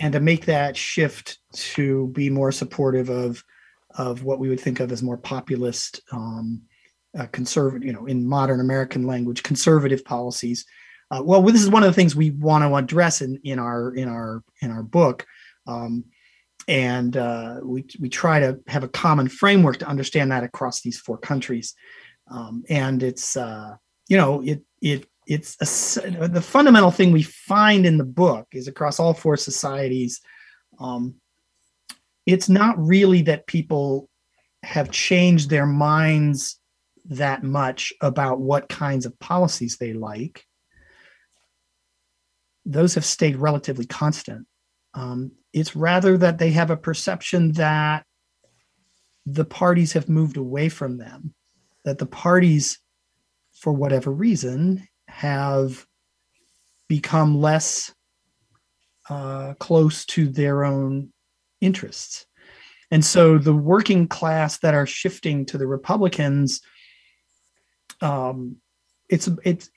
and 0.00 0.12
to 0.12 0.20
make 0.20 0.46
that 0.46 0.76
shift 0.76 1.38
to 1.52 2.08
be 2.08 2.28
more 2.28 2.52
supportive 2.52 3.08
of 3.08 3.42
of 3.96 4.24
what 4.24 4.38
we 4.38 4.48
would 4.48 4.60
think 4.60 4.80
of 4.80 4.92
as 4.92 5.02
more 5.02 5.16
populist, 5.16 6.00
um, 6.12 6.62
uh, 7.18 7.26
conservative, 7.26 7.86
you 7.86 7.92
know, 7.92 8.06
in 8.06 8.26
modern 8.26 8.60
American 8.60 9.06
language, 9.06 9.42
conservative 9.42 10.04
policies. 10.04 10.66
Uh, 11.10 11.22
well, 11.24 11.42
this 11.42 11.62
is 11.62 11.70
one 11.70 11.82
of 11.82 11.88
the 11.88 11.94
things 11.94 12.14
we 12.14 12.30
want 12.30 12.62
to 12.62 12.74
address 12.74 13.22
in, 13.22 13.40
in 13.44 13.58
our 13.58 13.94
in 13.94 14.08
our 14.08 14.42
in 14.60 14.70
our 14.70 14.82
book, 14.82 15.26
um, 15.66 16.04
and 16.66 17.16
uh, 17.16 17.60
we 17.62 17.86
we 17.98 18.08
try 18.08 18.40
to 18.40 18.58
have 18.66 18.84
a 18.84 18.88
common 18.88 19.28
framework 19.28 19.78
to 19.78 19.88
understand 19.88 20.30
that 20.30 20.44
across 20.44 20.82
these 20.82 20.98
four 20.98 21.16
countries. 21.16 21.74
Um, 22.30 22.62
and 22.68 23.02
it's 23.02 23.36
uh, 23.36 23.76
you 24.08 24.18
know 24.18 24.42
it 24.42 24.62
it 24.82 25.06
it's 25.26 25.98
a, 25.98 26.28
the 26.28 26.42
fundamental 26.42 26.90
thing 26.90 27.12
we 27.12 27.22
find 27.22 27.84
in 27.86 27.98
the 27.98 28.04
book 28.04 28.48
is 28.52 28.66
across 28.66 28.98
all 28.98 29.14
four 29.14 29.36
societies. 29.36 30.20
Um, 30.80 31.16
it's 32.26 32.48
not 32.48 32.78
really 32.78 33.22
that 33.22 33.46
people 33.46 34.08
have 34.62 34.90
changed 34.90 35.50
their 35.50 35.66
minds 35.66 36.58
that 37.06 37.42
much 37.42 37.92
about 38.00 38.40
what 38.40 38.68
kinds 38.68 39.06
of 39.06 39.18
policies 39.18 39.76
they 39.76 39.92
like. 39.92 40.44
Those 42.68 42.94
have 42.94 43.04
stayed 43.04 43.36
relatively 43.36 43.86
constant. 43.86 44.46
Um, 44.92 45.32
it's 45.54 45.74
rather 45.74 46.18
that 46.18 46.38
they 46.38 46.50
have 46.50 46.70
a 46.70 46.76
perception 46.76 47.52
that 47.52 48.04
the 49.24 49.46
parties 49.46 49.94
have 49.94 50.08
moved 50.08 50.36
away 50.36 50.68
from 50.68 50.98
them, 50.98 51.34
that 51.84 51.98
the 51.98 52.06
parties, 52.06 52.78
for 53.52 53.72
whatever 53.72 54.10
reason, 54.10 54.86
have 55.08 55.86
become 56.88 57.40
less 57.40 57.92
uh, 59.08 59.54
close 59.58 60.04
to 60.04 60.28
their 60.28 60.64
own 60.64 61.10
interests. 61.62 62.26
And 62.90 63.04
so 63.04 63.38
the 63.38 63.54
working 63.54 64.08
class 64.08 64.58
that 64.58 64.74
are 64.74 64.86
shifting 64.86 65.46
to 65.46 65.58
the 65.58 65.66
Republicans, 65.66 66.60
um, 68.02 68.56
it's 69.08 69.28
it's 69.44 69.70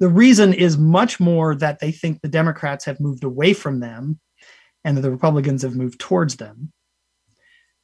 the 0.00 0.08
reason 0.08 0.52
is 0.52 0.76
much 0.76 1.20
more 1.20 1.54
that 1.54 1.78
they 1.78 1.92
think 1.92 2.20
the 2.20 2.28
Democrats 2.28 2.84
have 2.84 3.00
moved 3.00 3.24
away 3.24 3.52
from 3.52 3.80
them 3.80 4.18
and 4.84 4.96
that 4.96 5.02
the 5.02 5.10
Republicans 5.10 5.62
have 5.62 5.76
moved 5.76 6.00
towards 6.00 6.36
them 6.36 6.72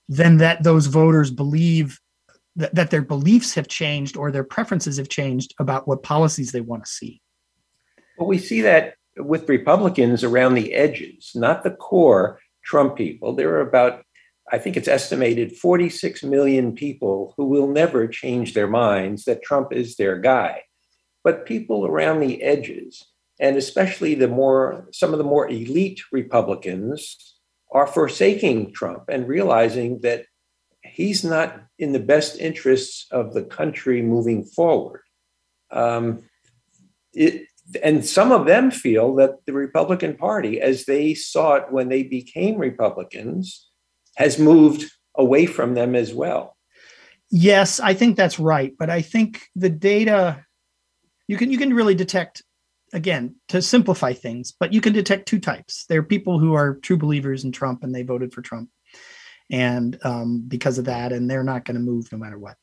than 0.09 0.39
that 0.39 0.63
those 0.63 0.87
voters 0.87 1.31
believe 1.31 2.01
that, 2.57 2.75
that 2.75 2.91
their 2.91 3.03
beliefs 3.03 3.55
have 3.55 3.69
changed 3.69 4.17
or 4.17 4.31
their 4.31 4.45
preferences 4.45 4.99
have 4.99 5.09
changed 5.09 5.55
about 5.59 5.89
what 5.89 6.03
policies 6.03 6.53
they 6.53 6.61
want 6.61 6.85
to 6.85 6.91
see. 6.91 7.21
Well, 8.19 8.29
we 8.29 8.39
see 8.39 8.61
that 8.63 8.95
with 9.17 9.49
Republicans 9.49 10.25
around 10.25 10.55
the 10.55 10.75
edges, 10.75 11.33
not 11.35 11.63
the 11.63 11.71
core 11.71 12.41
Trump 12.65 12.97
people. 12.97 13.35
There 13.35 13.55
are 13.55 13.61
about, 13.61 14.05
I 14.53 14.59
think 14.59 14.77
it's 14.77 14.89
estimated 14.89 15.57
46 15.57 16.23
million 16.23 16.75
people 16.75 17.33
who 17.39 17.47
will 17.47 17.69
never 17.69 18.07
change 18.07 18.53
their 18.53 18.69
minds 18.69 19.25
that 19.25 19.43
Trump 19.43 19.73
is 19.73 19.97
their 19.97 20.19
guy. 20.19 20.63
But 21.25 21.47
people 21.47 21.87
around 21.87 22.21
the 22.21 22.43
edges, 22.43 23.03
and 23.41 23.57
especially 23.57 24.15
the 24.15 24.29
more 24.29 24.89
some 24.93 25.13
of 25.13 25.19
the 25.19 25.25
more 25.25 25.49
elite 25.49 26.03
Republicans 26.13 27.39
are 27.73 27.87
forsaking 27.87 28.75
Trump 28.75 29.05
and 29.09 29.27
realizing 29.27 30.01
that 30.03 30.27
he's 30.85 31.25
not 31.25 31.63
in 31.79 31.93
the 31.93 32.01
best 32.01 32.39
interests 32.39 33.07
of 33.11 33.33
the 33.33 33.45
country 33.45 34.03
moving 34.03 34.45
forward. 34.45 35.01
Um, 35.71 36.25
it, 37.15 37.47
and 37.83 38.05
some 38.05 38.33
of 38.33 38.47
them 38.47 38.71
feel 38.71 39.15
that 39.15 39.47
the 39.47 39.55
Republican 39.55 40.17
Party, 40.17 40.61
as 40.61 40.85
they 40.85 41.15
saw 41.15 41.55
it 41.55 41.73
when 41.73 41.89
they 41.89 42.03
became 42.03 42.59
Republicans, 42.59 43.71
has 44.23 44.39
moved 44.39 44.85
away 45.17 45.47
from 45.47 45.75
them 45.75 45.97
as 45.97 46.15
well. 46.15 46.57
Yes, 47.31 47.81
I 47.81 47.93
think 47.95 48.17
that's 48.17 48.39
right. 48.39 48.73
But 48.79 48.89
I 48.89 49.03
think 49.03 49.43
the 49.57 49.69
data 49.69 50.45
you 51.27 51.37
can 51.37 51.51
you 51.51 51.59
can 51.59 51.75
really 51.75 51.95
detect 51.95 52.43
again 52.93 53.35
to 53.49 53.61
simplify 53.61 54.13
things, 54.13 54.53
but 54.53 54.73
you 54.73 54.81
can 54.81 54.93
detect 54.93 55.27
two 55.27 55.41
types. 55.41 55.87
There 55.89 55.99
are 55.99 56.05
people 56.05 56.39
who 56.39 56.55
are 56.55 56.77
true 56.77 56.97
believers 56.97 57.43
in 57.45 57.51
Trump 57.51 57.83
and 57.83 57.93
they 57.93 58.03
voted 58.03 58.33
for 58.33 58.43
Trump, 58.43 58.71
and 59.51 59.99
um, 60.05 60.45
because 60.47 60.79
of 60.79 60.85
that, 60.85 61.13
and 61.13 61.29
they're 61.29 61.43
not 61.43 61.65
going 61.65 61.77
to 61.77 61.81
move 61.81 62.11
no 62.13 62.19
matter 62.19 62.39
what, 62.39 62.57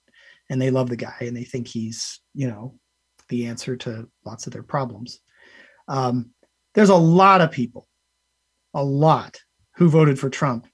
and 0.49 0.61
they 0.61 0.71
love 0.71 0.89
the 0.89 0.95
guy 0.95 1.17
and 1.21 1.35
they 1.35 1.43
think 1.43 1.67
he's 1.67 2.21
you 2.33 2.47
know 2.47 2.79
the 3.27 3.47
answer 3.47 3.75
to 3.75 4.07
lots 4.25 4.47
of 4.47 4.53
their 4.53 4.63
problems. 4.63 5.19
Um, 5.89 6.31
there's 6.73 6.89
a 6.89 6.95
lot 6.95 7.41
of 7.41 7.51
people, 7.51 7.87
a 8.73 8.83
lot, 8.83 9.41
who 9.75 9.89
voted 9.89 10.17
for 10.19 10.29
Trump 10.29 10.67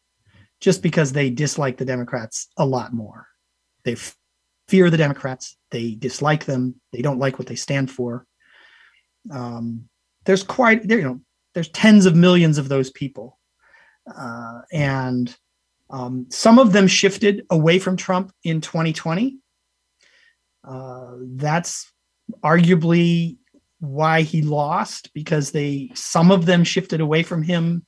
just 0.61 0.81
because 0.81 1.11
they 1.11 1.29
dislike 1.29 1.77
the 1.77 1.85
Democrats 1.85 2.47
a 2.57 2.65
lot 2.65 2.93
more. 2.93 3.27
They 3.83 3.93
f- 3.93 4.15
fear 4.67 4.89
the 4.89 4.97
Democrats, 4.97 5.57
they 5.71 5.95
dislike 5.95 6.45
them, 6.45 6.79
they 6.91 7.01
don't 7.01 7.19
like 7.19 7.37
what 7.37 7.47
they 7.47 7.55
stand 7.55 7.91
for. 7.91 8.25
Um, 9.31 9.89
there's 10.25 10.43
quite 10.43 10.87
there, 10.87 10.97
you 10.97 11.03
know, 11.03 11.21
there's 11.53 11.69
tens 11.69 12.05
of 12.05 12.15
millions 12.15 12.57
of 12.57 12.69
those 12.69 12.91
people, 12.91 13.39
uh, 14.15 14.61
and 14.71 15.35
um, 15.89 16.27
some 16.29 16.59
of 16.59 16.73
them 16.73 16.87
shifted 16.87 17.45
away 17.49 17.79
from 17.79 17.95
Trump 17.95 18.31
in 18.43 18.61
2020. 18.61 19.37
Uh, 20.63 21.15
that's 21.35 21.91
arguably 22.43 23.37
why 23.79 24.21
he 24.21 24.41
lost 24.41 25.13
because 25.13 25.51
they 25.51 25.91
some 25.93 26.31
of 26.31 26.45
them 26.45 26.63
shifted 26.63 27.01
away 27.01 27.21
from 27.23 27.43
him 27.43 27.85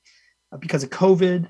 uh, 0.51 0.57
because 0.57 0.83
of 0.83 0.89
COVID, 0.89 1.49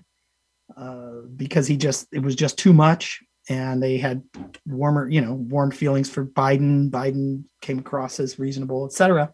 uh, 0.76 1.22
because 1.36 1.68
he 1.68 1.78
just 1.78 2.08
it 2.12 2.22
was 2.22 2.36
just 2.36 2.58
too 2.58 2.74
much, 2.74 3.22
and 3.50 3.82
they 3.82 3.98
had 3.98 4.24
warmer 4.66 5.10
you 5.10 5.22
know 5.22 5.34
warm 5.34 5.72
feelings 5.72 6.10
for 6.10 6.26
Biden. 6.26 6.90
Biden 6.90 7.44
came 7.62 7.80
across 7.80 8.20
as 8.20 8.40
reasonable, 8.40 8.86
etc. 8.86 9.32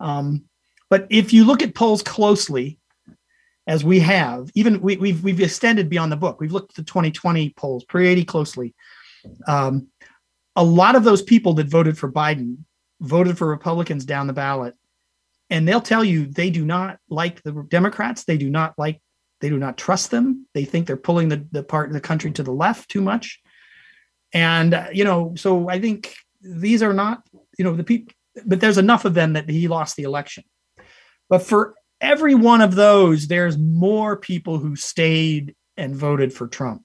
Um, 0.00 0.44
but 0.90 1.06
if 1.10 1.32
you 1.32 1.44
look 1.44 1.62
at 1.62 1.74
polls 1.74 2.02
closely, 2.02 2.78
as 3.66 3.84
we 3.84 4.00
have, 4.00 4.50
even 4.54 4.80
we, 4.80 4.94
have 4.94 5.00
we've, 5.00 5.22
we've 5.22 5.40
extended 5.40 5.90
beyond 5.90 6.10
the 6.10 6.16
book. 6.16 6.40
We've 6.40 6.52
looked 6.52 6.72
at 6.72 6.76
the 6.76 6.82
2020 6.90 7.50
polls 7.50 7.84
pretty 7.84 8.24
closely. 8.24 8.74
Um, 9.46 9.88
a 10.56 10.64
lot 10.64 10.96
of 10.96 11.04
those 11.04 11.22
people 11.22 11.52
that 11.54 11.68
voted 11.68 11.98
for 11.98 12.10
Biden 12.10 12.58
voted 13.00 13.36
for 13.36 13.46
Republicans 13.46 14.04
down 14.06 14.26
the 14.26 14.32
ballot, 14.32 14.74
and 15.50 15.68
they'll 15.68 15.80
tell 15.80 16.02
you 16.02 16.26
they 16.26 16.50
do 16.50 16.64
not 16.64 16.98
like 17.10 17.42
the 17.42 17.52
Democrats. 17.68 18.24
They 18.24 18.38
do 18.38 18.50
not 18.50 18.74
like. 18.78 19.00
They 19.40 19.48
do 19.48 19.58
not 19.58 19.78
trust 19.78 20.10
them. 20.10 20.46
They 20.54 20.64
think 20.64 20.86
they're 20.86 20.96
pulling 20.96 21.28
the, 21.28 21.46
the 21.52 21.62
part 21.62 21.88
of 21.88 21.94
the 21.94 22.00
country 22.00 22.30
to 22.32 22.42
the 22.42 22.52
left 22.52 22.90
too 22.90 23.00
much. 23.00 23.40
And 24.32 24.74
uh, 24.74 24.88
you 24.92 25.04
know, 25.04 25.34
so 25.36 25.68
I 25.68 25.80
think 25.80 26.14
these 26.40 26.82
are 26.82 26.92
not, 26.92 27.22
you 27.58 27.64
know, 27.64 27.74
the 27.74 27.84
people, 27.84 28.12
but 28.44 28.60
there's 28.60 28.78
enough 28.78 29.04
of 29.04 29.14
them 29.14 29.34
that 29.34 29.48
he 29.48 29.68
lost 29.68 29.96
the 29.96 30.02
election. 30.02 30.44
But 31.28 31.42
for 31.42 31.74
every 32.00 32.34
one 32.34 32.60
of 32.60 32.74
those, 32.74 33.26
there's 33.26 33.58
more 33.58 34.16
people 34.16 34.58
who 34.58 34.76
stayed 34.76 35.54
and 35.76 35.94
voted 35.94 36.32
for 36.32 36.46
Trump. 36.46 36.82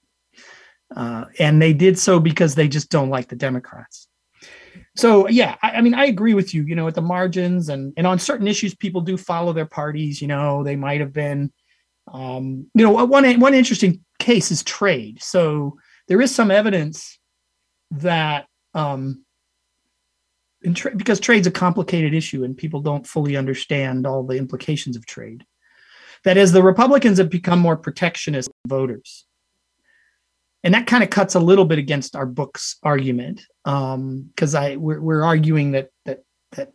Uh, 0.95 1.25
and 1.39 1.61
they 1.61 1.73
did 1.73 1.97
so 1.97 2.19
because 2.19 2.55
they 2.55 2.67
just 2.67 2.89
don't 2.89 3.09
like 3.09 3.27
the 3.27 3.35
Democrats 3.35 4.07
so 4.95 5.27
yeah 5.27 5.55
I, 5.61 5.71
I, 5.71 5.81
mean 5.81 5.93
i 5.93 6.05
agree 6.05 6.33
with 6.33 6.53
you 6.53 6.63
you 6.63 6.75
know 6.75 6.87
at 6.87 6.95
the 6.95 7.01
margins 7.01 7.69
and 7.69 7.93
and 7.97 8.05
on 8.05 8.19
certain 8.19 8.47
issues 8.47 8.75
people 8.75 9.01
do 9.01 9.17
follow 9.17 9.53
their 9.53 9.65
parties 9.65 10.21
you 10.21 10.27
know 10.27 10.63
they 10.63 10.75
might 10.75 10.99
have 10.99 11.13
been 11.13 11.51
um 12.11 12.67
you 12.73 12.83
know 12.83 13.05
one 13.05 13.39
one 13.39 13.53
interesting 13.53 14.03
case 14.19 14.51
is 14.51 14.63
trade. 14.63 15.21
So 15.21 15.77
there 16.07 16.21
is 16.21 16.33
some 16.33 16.51
evidence 16.51 17.17
that 17.91 18.47
um 18.73 19.23
tra- 20.73 20.95
because 20.95 21.19
trade's 21.19 21.47
a 21.47 21.51
complicated 21.51 22.13
issue 22.13 22.43
and 22.43 22.57
people 22.57 22.81
don't 22.81 23.07
fully 23.07 23.35
understand 23.37 24.05
all 24.05 24.23
the 24.23 24.37
implications 24.37 24.95
of 24.95 25.05
trade. 25.05 25.45
That 26.23 26.37
as 26.37 26.51
the 26.51 26.63
republicans 26.63 27.17
have 27.17 27.29
become 27.29 27.59
more 27.59 27.77
protectionist 27.77 28.49
voters. 28.67 29.25
And 30.65 30.73
that 30.73 30.87
kind 30.87 31.03
of 31.03 31.09
cuts 31.09 31.35
a 31.35 31.41
little 31.41 31.65
bit 31.65 31.77
against 31.77 32.15
our 32.15 32.25
book's 32.25 32.77
argument 32.83 33.45
Um, 33.65 34.29
because 34.29 34.55
um, 34.55 34.63
I 34.63 34.77
we're, 34.77 35.01
we're 35.01 35.23
arguing 35.23 35.71
that 35.71 35.89
that 36.05 36.23
that 36.51 36.71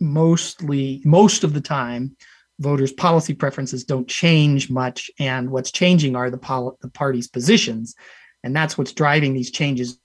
mostly 0.00 1.02
most 1.04 1.44
of 1.44 1.52
the 1.52 1.60
time 1.60 2.16
voters' 2.60 2.92
policy 2.92 3.34
preferences 3.34 3.84
don't 3.84 4.08
change 4.08 4.70
much, 4.70 5.10
and 5.18 5.50
what's 5.50 5.70
changing 5.70 6.16
are 6.16 6.30
the, 6.30 6.38
pol- 6.38 6.78
the 6.80 6.88
party's 6.88 7.28
positions, 7.28 7.94
and 8.42 8.54
that's 8.54 8.78
what's 8.78 8.92
driving 8.92 9.34
these 9.34 9.50
changes. 9.50 9.98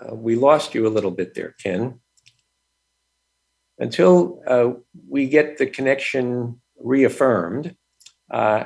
Uh, 0.00 0.14
we 0.14 0.36
lost 0.36 0.74
you 0.74 0.86
a 0.86 0.90
little 0.90 1.10
bit 1.10 1.34
there, 1.34 1.54
Ken. 1.62 2.00
Until 3.78 4.42
uh, 4.46 4.70
we 5.08 5.28
get 5.28 5.58
the 5.58 5.66
connection 5.66 6.60
reaffirmed, 6.80 7.76
uh, 8.30 8.64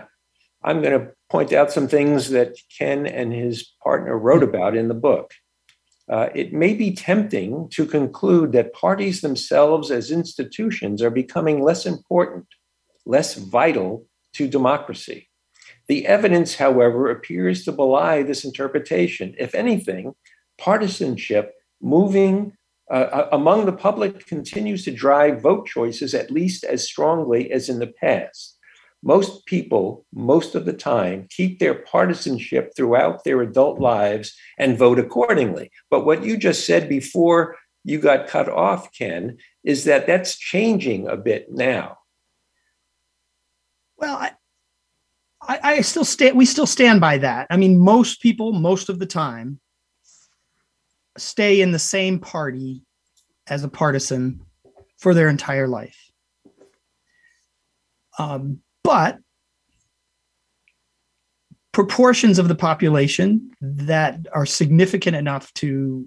I'm 0.62 0.80
going 0.80 0.98
to 0.98 1.12
point 1.30 1.52
out 1.52 1.72
some 1.72 1.88
things 1.88 2.30
that 2.30 2.56
Ken 2.78 3.06
and 3.06 3.32
his 3.32 3.72
partner 3.82 4.16
wrote 4.16 4.42
about 4.42 4.76
in 4.76 4.88
the 4.88 4.94
book. 4.94 5.32
Uh, 6.10 6.28
it 6.34 6.52
may 6.52 6.74
be 6.74 6.92
tempting 6.92 7.68
to 7.70 7.86
conclude 7.86 8.52
that 8.52 8.72
parties 8.72 9.20
themselves 9.20 9.90
as 9.90 10.10
institutions 10.10 11.00
are 11.00 11.10
becoming 11.10 11.62
less 11.62 11.86
important, 11.86 12.46
less 13.06 13.34
vital 13.34 14.06
to 14.34 14.48
democracy. 14.48 15.28
The 15.88 16.06
evidence, 16.06 16.56
however, 16.56 17.10
appears 17.10 17.64
to 17.64 17.72
belie 17.72 18.22
this 18.22 18.44
interpretation. 18.44 19.34
If 19.38 19.54
anything, 19.54 20.14
partisanship 20.58 21.54
moving 21.80 22.56
uh, 22.90 22.94
uh, 22.94 23.28
among 23.32 23.66
the 23.66 23.72
public 23.72 24.26
continues 24.26 24.84
to 24.84 24.90
drive 24.90 25.40
vote 25.40 25.66
choices 25.66 26.14
at 26.14 26.30
least 26.30 26.64
as 26.64 26.84
strongly 26.84 27.50
as 27.50 27.68
in 27.68 27.78
the 27.78 27.86
past. 27.86 28.51
Most 29.02 29.46
people, 29.46 30.06
most 30.12 30.54
of 30.54 30.64
the 30.64 30.72
time, 30.72 31.26
keep 31.28 31.58
their 31.58 31.74
partisanship 31.74 32.72
throughout 32.76 33.24
their 33.24 33.42
adult 33.42 33.80
lives 33.80 34.34
and 34.58 34.78
vote 34.78 34.98
accordingly. 34.98 35.72
But 35.90 36.06
what 36.06 36.24
you 36.24 36.36
just 36.36 36.66
said 36.66 36.88
before 36.88 37.56
you 37.84 37.98
got 37.98 38.28
cut 38.28 38.48
off, 38.48 38.92
Ken, 38.96 39.38
is 39.64 39.84
that 39.84 40.06
that's 40.06 40.38
changing 40.38 41.08
a 41.08 41.16
bit 41.16 41.50
now. 41.50 41.98
Well, 43.96 44.16
I, 44.16 44.32
I, 45.42 45.58
I 45.62 45.80
still 45.80 46.04
stand. 46.04 46.36
We 46.36 46.46
still 46.46 46.66
stand 46.66 47.00
by 47.00 47.18
that. 47.18 47.48
I 47.50 47.56
mean, 47.56 47.80
most 47.80 48.20
people, 48.22 48.52
most 48.52 48.88
of 48.88 49.00
the 49.00 49.06
time, 49.06 49.58
stay 51.18 51.60
in 51.60 51.72
the 51.72 51.78
same 51.78 52.20
party 52.20 52.84
as 53.48 53.64
a 53.64 53.68
partisan 53.68 54.40
for 54.98 55.12
their 55.12 55.28
entire 55.28 55.66
life. 55.66 56.10
Um, 58.18 58.60
but 58.84 59.18
proportions 61.72 62.38
of 62.38 62.48
the 62.48 62.54
population 62.54 63.50
that 63.60 64.26
are 64.32 64.44
significant 64.46 65.16
enough 65.16 65.52
to 65.54 66.06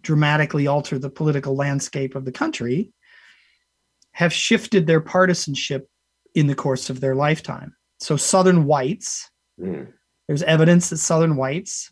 dramatically 0.00 0.66
alter 0.66 0.98
the 0.98 1.10
political 1.10 1.54
landscape 1.54 2.14
of 2.14 2.24
the 2.24 2.32
country 2.32 2.92
have 4.12 4.32
shifted 4.32 4.86
their 4.86 5.00
partisanship 5.00 5.88
in 6.34 6.46
the 6.46 6.54
course 6.54 6.88
of 6.88 7.00
their 7.00 7.14
lifetime. 7.14 7.74
So, 8.00 8.16
Southern 8.16 8.64
whites, 8.64 9.30
mm. 9.60 9.88
there's 10.28 10.42
evidence 10.42 10.90
that 10.90 10.98
Southern 10.98 11.36
whites 11.36 11.90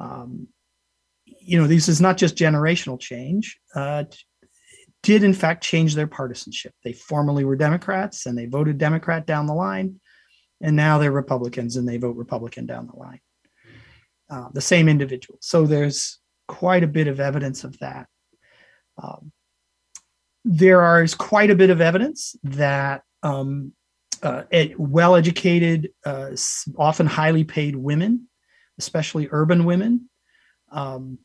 um, 0.00 0.48
you 1.40 1.60
know, 1.60 1.66
this 1.66 1.88
is 1.88 2.00
not 2.00 2.16
just 2.16 2.36
generational 2.36 2.98
change, 2.98 3.58
uh, 3.74 4.04
did 5.02 5.24
in 5.24 5.34
fact 5.34 5.64
change 5.64 5.94
their 5.94 6.06
partisanship. 6.06 6.74
They 6.84 6.92
formerly 6.92 7.44
were 7.44 7.56
Democrats 7.56 8.26
and 8.26 8.36
they 8.36 8.46
voted 8.46 8.78
Democrat 8.78 9.26
down 9.26 9.46
the 9.46 9.54
line, 9.54 10.00
and 10.60 10.76
now 10.76 10.98
they're 10.98 11.12
Republicans 11.12 11.76
and 11.76 11.88
they 11.88 11.96
vote 11.96 12.16
Republican 12.16 12.66
down 12.66 12.86
the 12.86 12.98
line. 12.98 13.20
Uh, 14.28 14.48
the 14.52 14.60
same 14.60 14.88
individual. 14.88 15.38
So 15.40 15.66
there's 15.66 16.20
quite 16.46 16.84
a 16.84 16.88
bit 16.88 17.08
of 17.08 17.18
evidence 17.18 17.64
of 17.64 17.78
that. 17.78 18.06
Um, 19.02 19.32
there 20.44 21.02
is 21.02 21.14
quite 21.14 21.50
a 21.50 21.54
bit 21.54 21.70
of 21.70 21.80
evidence 21.80 22.36
that 22.44 23.02
um, 23.22 23.72
uh, 24.22 24.44
well 24.78 25.16
educated, 25.16 25.90
uh, 26.04 26.30
often 26.78 27.06
highly 27.06 27.44
paid 27.44 27.76
women, 27.76 28.28
especially 28.78 29.28
urban 29.30 29.64
women, 29.64 30.08
um, 30.70 31.18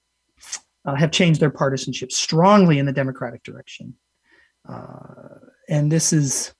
uh, 0.85 0.95
have 0.95 1.11
changed 1.11 1.39
their 1.39 1.49
partisanship 1.49 2.11
strongly 2.11 2.79
in 2.79 2.85
the 2.85 2.93
Democratic 2.93 3.43
direction. 3.43 3.95
Uh, 4.67 5.39
and 5.69 5.91
this 5.91 6.13
is, 6.13 6.53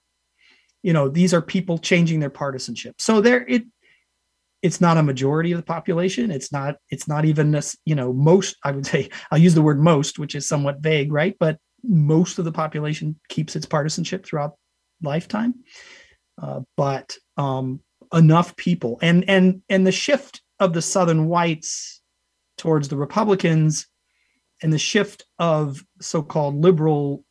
you 0.84 0.94
know, 0.94 1.10
these 1.10 1.34
are 1.34 1.41
people 1.41 1.77
changing 1.77 2.20
their 2.20 2.29
partisanship. 2.29 2.96
So 3.00 3.22
there, 3.22 3.46
it 3.48 3.63
it's 4.62 4.82
not 4.82 4.98
a 4.98 5.03
majority 5.03 5.51
of 5.51 5.58
the 5.58 5.65
population. 5.65 6.32
It's 6.32 6.51
not. 6.51 6.77
It's 6.89 7.08
not 7.08 7.25
even 7.25 7.51
this. 7.51 7.77
You 7.86 7.94
know, 7.94 8.12
most. 8.12 8.55
I 8.63 8.72
would 8.72 8.86
say 8.86 9.10
I'll 9.29 9.38
use 9.38 9.53
the 9.53 9.62
word 9.62 9.79
most, 9.79 10.17
which 10.17 10.34
is 10.34 10.48
somewhat 10.48 10.79
vague, 10.79 11.12
right? 11.12 11.36
But 11.39 11.60
most 11.84 12.39
of 12.39 12.46
the 12.46 12.51
population 12.51 13.20
keeps 13.29 13.55
its 13.55 13.67
partisanship 13.67 14.25
throughout 14.25 14.58
lifetime. 15.03 15.53
Uh, 16.41 16.62
but 16.75 17.15
um, 17.38 17.79
enough 18.12 18.55
people, 18.55 18.98
and 19.03 19.27
and 19.29 19.62
and 19.70 19.86
the 19.86 19.91
shift 19.91 20.41
of 20.60 20.74
the 20.74 20.82
Southern 20.82 21.27
whites 21.27 22.01
towards 22.58 22.88
the 22.88 22.98
Republicans 22.98 23.88
and 24.62 24.71
the 24.71 24.79
shift 24.79 25.25
of 25.39 25.83
so-called 26.00 26.55
liberal 26.55 27.24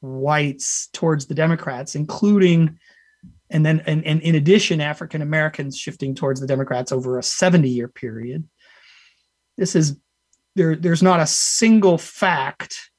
whites 0.00 0.88
towards 0.92 1.26
the 1.26 1.34
Democrats, 1.34 1.94
including 1.94 2.78
and 3.50 3.64
then 3.64 3.82
and, 3.86 4.04
and 4.04 4.20
in 4.22 4.34
addition, 4.34 4.80
African 4.80 5.22
Americans 5.22 5.78
shifting 5.78 6.14
towards 6.14 6.40
the 6.40 6.46
Democrats 6.46 6.92
over 6.92 7.18
a 7.18 7.22
70 7.22 7.68
year 7.68 7.88
period. 7.88 8.48
This 9.56 9.76
is 9.76 9.96
there, 10.56 10.76
there's 10.76 11.02
not 11.02 11.20
a 11.20 11.26
single 11.26 11.98
fact 11.98 12.90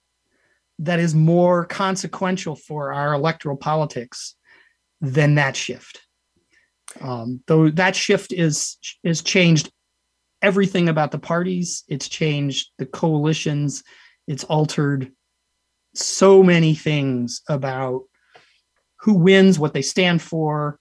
that 0.79 0.99
is 0.99 1.15
more 1.15 1.65
consequential 1.65 2.55
for 2.55 2.93
our 2.93 3.13
electoral 3.13 3.57
politics 3.57 4.35
than 5.01 5.35
that 5.35 5.55
shift. 5.55 6.01
Um, 7.01 7.41
though 7.47 7.69
that 7.71 7.95
shift 7.95 8.31
is 8.31 8.77
is 9.03 9.21
changed 9.21 9.71
everything 10.45 10.87
about 10.89 11.11
the 11.11 11.17
parties. 11.17 11.83
It's 11.87 12.07
changed 12.07 12.69
the 12.77 12.85
coalitions. 12.85 13.83
It's 14.27 14.43
altered 14.43 15.11
so 15.95 16.43
many 16.43 16.75
things 16.75 17.41
about 17.49 18.03
who 19.01 19.15
wins, 19.15 19.57
what 19.57 19.73
they 19.73 19.81
stand 19.81 20.21
for, 20.21 20.79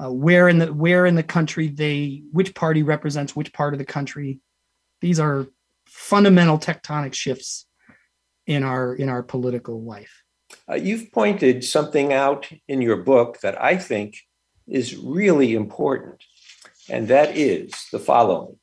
uh, 0.00 0.12
where 0.12 0.48
in 0.48 0.58
the 0.58 0.72
where 0.72 1.06
in 1.06 1.16
the 1.16 1.24
country 1.24 1.68
they 1.68 2.22
which 2.30 2.54
party 2.54 2.82
represents 2.84 3.34
which 3.34 3.52
part 3.52 3.74
of 3.74 3.78
the 3.78 3.84
country. 3.84 4.40
These 5.00 5.18
are 5.18 5.48
fundamental 5.86 6.58
tectonic 6.58 7.12
shifts 7.12 7.66
in 8.46 8.62
our 8.62 8.94
in 8.94 9.08
our 9.08 9.24
political 9.24 9.82
life. 9.82 10.22
Uh, 10.68 10.76
you've 10.76 11.10
pointed 11.10 11.64
something 11.64 12.12
out 12.12 12.48
in 12.68 12.80
your 12.80 12.96
book 12.96 13.40
that 13.40 13.60
I 13.60 13.76
think 13.76 14.16
is 14.68 14.96
really 14.96 15.54
important, 15.54 16.22
and 16.88 17.08
that 17.08 17.36
is 17.36 17.72
the 17.90 17.98
following 17.98 18.56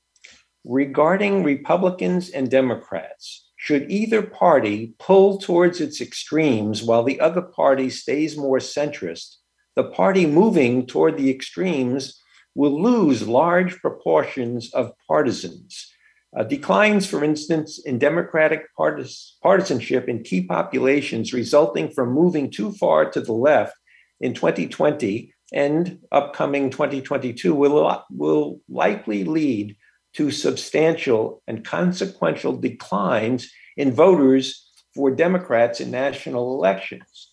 regarding 0.67 1.43
Republicans 1.43 2.29
and 2.29 2.51
Democrats, 2.51 3.47
should 3.55 3.89
either 3.89 4.21
party 4.21 4.93
pull 4.99 5.39
towards 5.39 5.81
its 5.81 6.01
extremes 6.01 6.83
while 6.83 7.03
the 7.03 7.19
other 7.19 7.41
party 7.41 7.89
stays 7.89 8.37
more 8.37 8.59
centrist, 8.59 9.37
the 9.75 9.85
party 9.85 10.25
moving 10.25 10.85
toward 10.85 11.17
the 11.17 11.29
extremes 11.31 12.21
will 12.53 12.81
lose 12.81 13.27
large 13.27 13.79
proportions 13.79 14.73
of 14.73 14.91
partisans. 15.07 15.91
Uh, 16.37 16.43
declines, 16.43 17.07
for 17.07 17.23
instance, 17.23 17.79
in 17.85 17.97
Democratic 17.97 18.63
partis- 18.75 19.37
partisanship 19.41 20.09
in 20.09 20.21
key 20.23 20.41
populations 20.43 21.33
resulting 21.33 21.89
from 21.89 22.13
moving 22.13 22.51
too 22.51 22.71
far 22.73 23.09
to 23.09 23.21
the 23.21 23.33
left 23.33 23.75
in 24.19 24.33
2020 24.33 25.33
and 25.53 25.99
upcoming 26.11 26.69
2022 26.69 27.55
will, 27.55 28.03
will 28.11 28.59
likely 28.67 29.23
lead 29.23 29.76
to 30.17 30.31
substantial 30.31 31.43
and 31.47 31.63
consequential 31.63 32.57
declines 32.57 33.51
in 33.77 33.91
voters 33.91 34.67
for 34.95 35.11
Democrats 35.11 35.79
in 35.79 35.91
national 35.91 36.55
elections. 36.55 37.31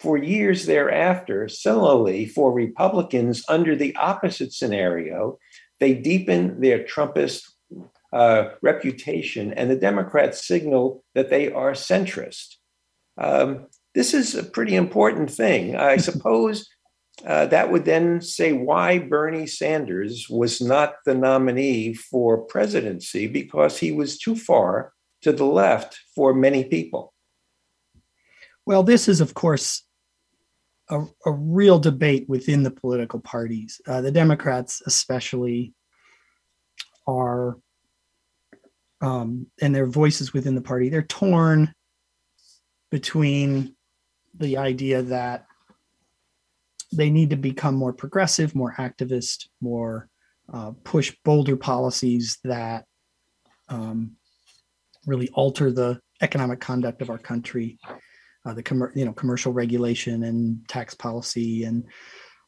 For 0.00 0.16
years 0.16 0.64
thereafter, 0.64 1.46
similarly, 1.46 2.24
for 2.24 2.50
Republicans 2.50 3.44
under 3.50 3.76
the 3.76 3.94
opposite 3.96 4.54
scenario, 4.54 5.38
they 5.78 5.92
deepen 5.92 6.62
their 6.62 6.78
Trumpist 6.82 7.42
uh, 8.14 8.50
reputation, 8.62 9.52
and 9.52 9.70
the 9.70 9.76
Democrats 9.76 10.46
signal 10.46 11.04
that 11.14 11.28
they 11.28 11.52
are 11.52 11.72
centrist. 11.72 12.56
Um, 13.18 13.66
this 13.94 14.14
is 14.14 14.34
a 14.34 14.42
pretty 14.42 14.74
important 14.74 15.30
thing. 15.30 15.76
I 15.76 15.96
suppose 16.08 16.66
uh, 17.26 17.46
that 17.46 17.70
would 17.70 17.84
then 17.84 18.20
say 18.20 18.52
why 18.52 18.98
Bernie 18.98 19.46
Sanders 19.46 20.26
was 20.28 20.60
not 20.60 20.94
the 21.04 21.14
nominee 21.14 21.94
for 21.94 22.38
presidency 22.38 23.26
because 23.26 23.78
he 23.78 23.92
was 23.92 24.18
too 24.18 24.34
far 24.34 24.92
to 25.22 25.32
the 25.32 25.44
left 25.44 26.00
for 26.14 26.34
many 26.34 26.64
people. 26.64 27.12
Well, 28.66 28.82
this 28.82 29.08
is, 29.08 29.20
of 29.20 29.34
course, 29.34 29.84
a, 30.88 31.04
a 31.26 31.30
real 31.32 31.78
debate 31.78 32.28
within 32.28 32.62
the 32.62 32.70
political 32.70 33.20
parties. 33.20 33.80
Uh, 33.86 34.00
the 34.00 34.10
Democrats, 34.10 34.82
especially, 34.86 35.74
are, 37.06 37.58
um, 39.00 39.46
and 39.60 39.74
their 39.74 39.86
voices 39.86 40.32
within 40.32 40.54
the 40.54 40.60
party, 40.60 40.88
they're 40.88 41.02
torn 41.02 41.72
between 42.90 43.76
the 44.34 44.56
idea 44.56 45.02
that 45.02 45.46
they 46.92 47.10
need 47.10 47.30
to 47.30 47.36
become 47.36 47.74
more 47.74 47.92
progressive, 47.92 48.54
more 48.54 48.74
activist, 48.78 49.48
more 49.60 50.08
uh, 50.52 50.72
push 50.84 51.14
bolder 51.24 51.56
policies 51.56 52.38
that 52.44 52.84
um, 53.68 54.12
really 55.06 55.28
alter 55.30 55.72
the 55.72 56.00
economic 56.20 56.60
conduct 56.60 57.02
of 57.02 57.10
our 57.10 57.18
country, 57.18 57.78
uh, 58.44 58.54
the 58.54 58.62
com- 58.62 58.92
you 58.94 59.04
know 59.04 59.12
commercial 59.12 59.52
regulation 59.52 60.24
and 60.24 60.66
tax 60.68 60.94
policy 60.94 61.64
and 61.64 61.84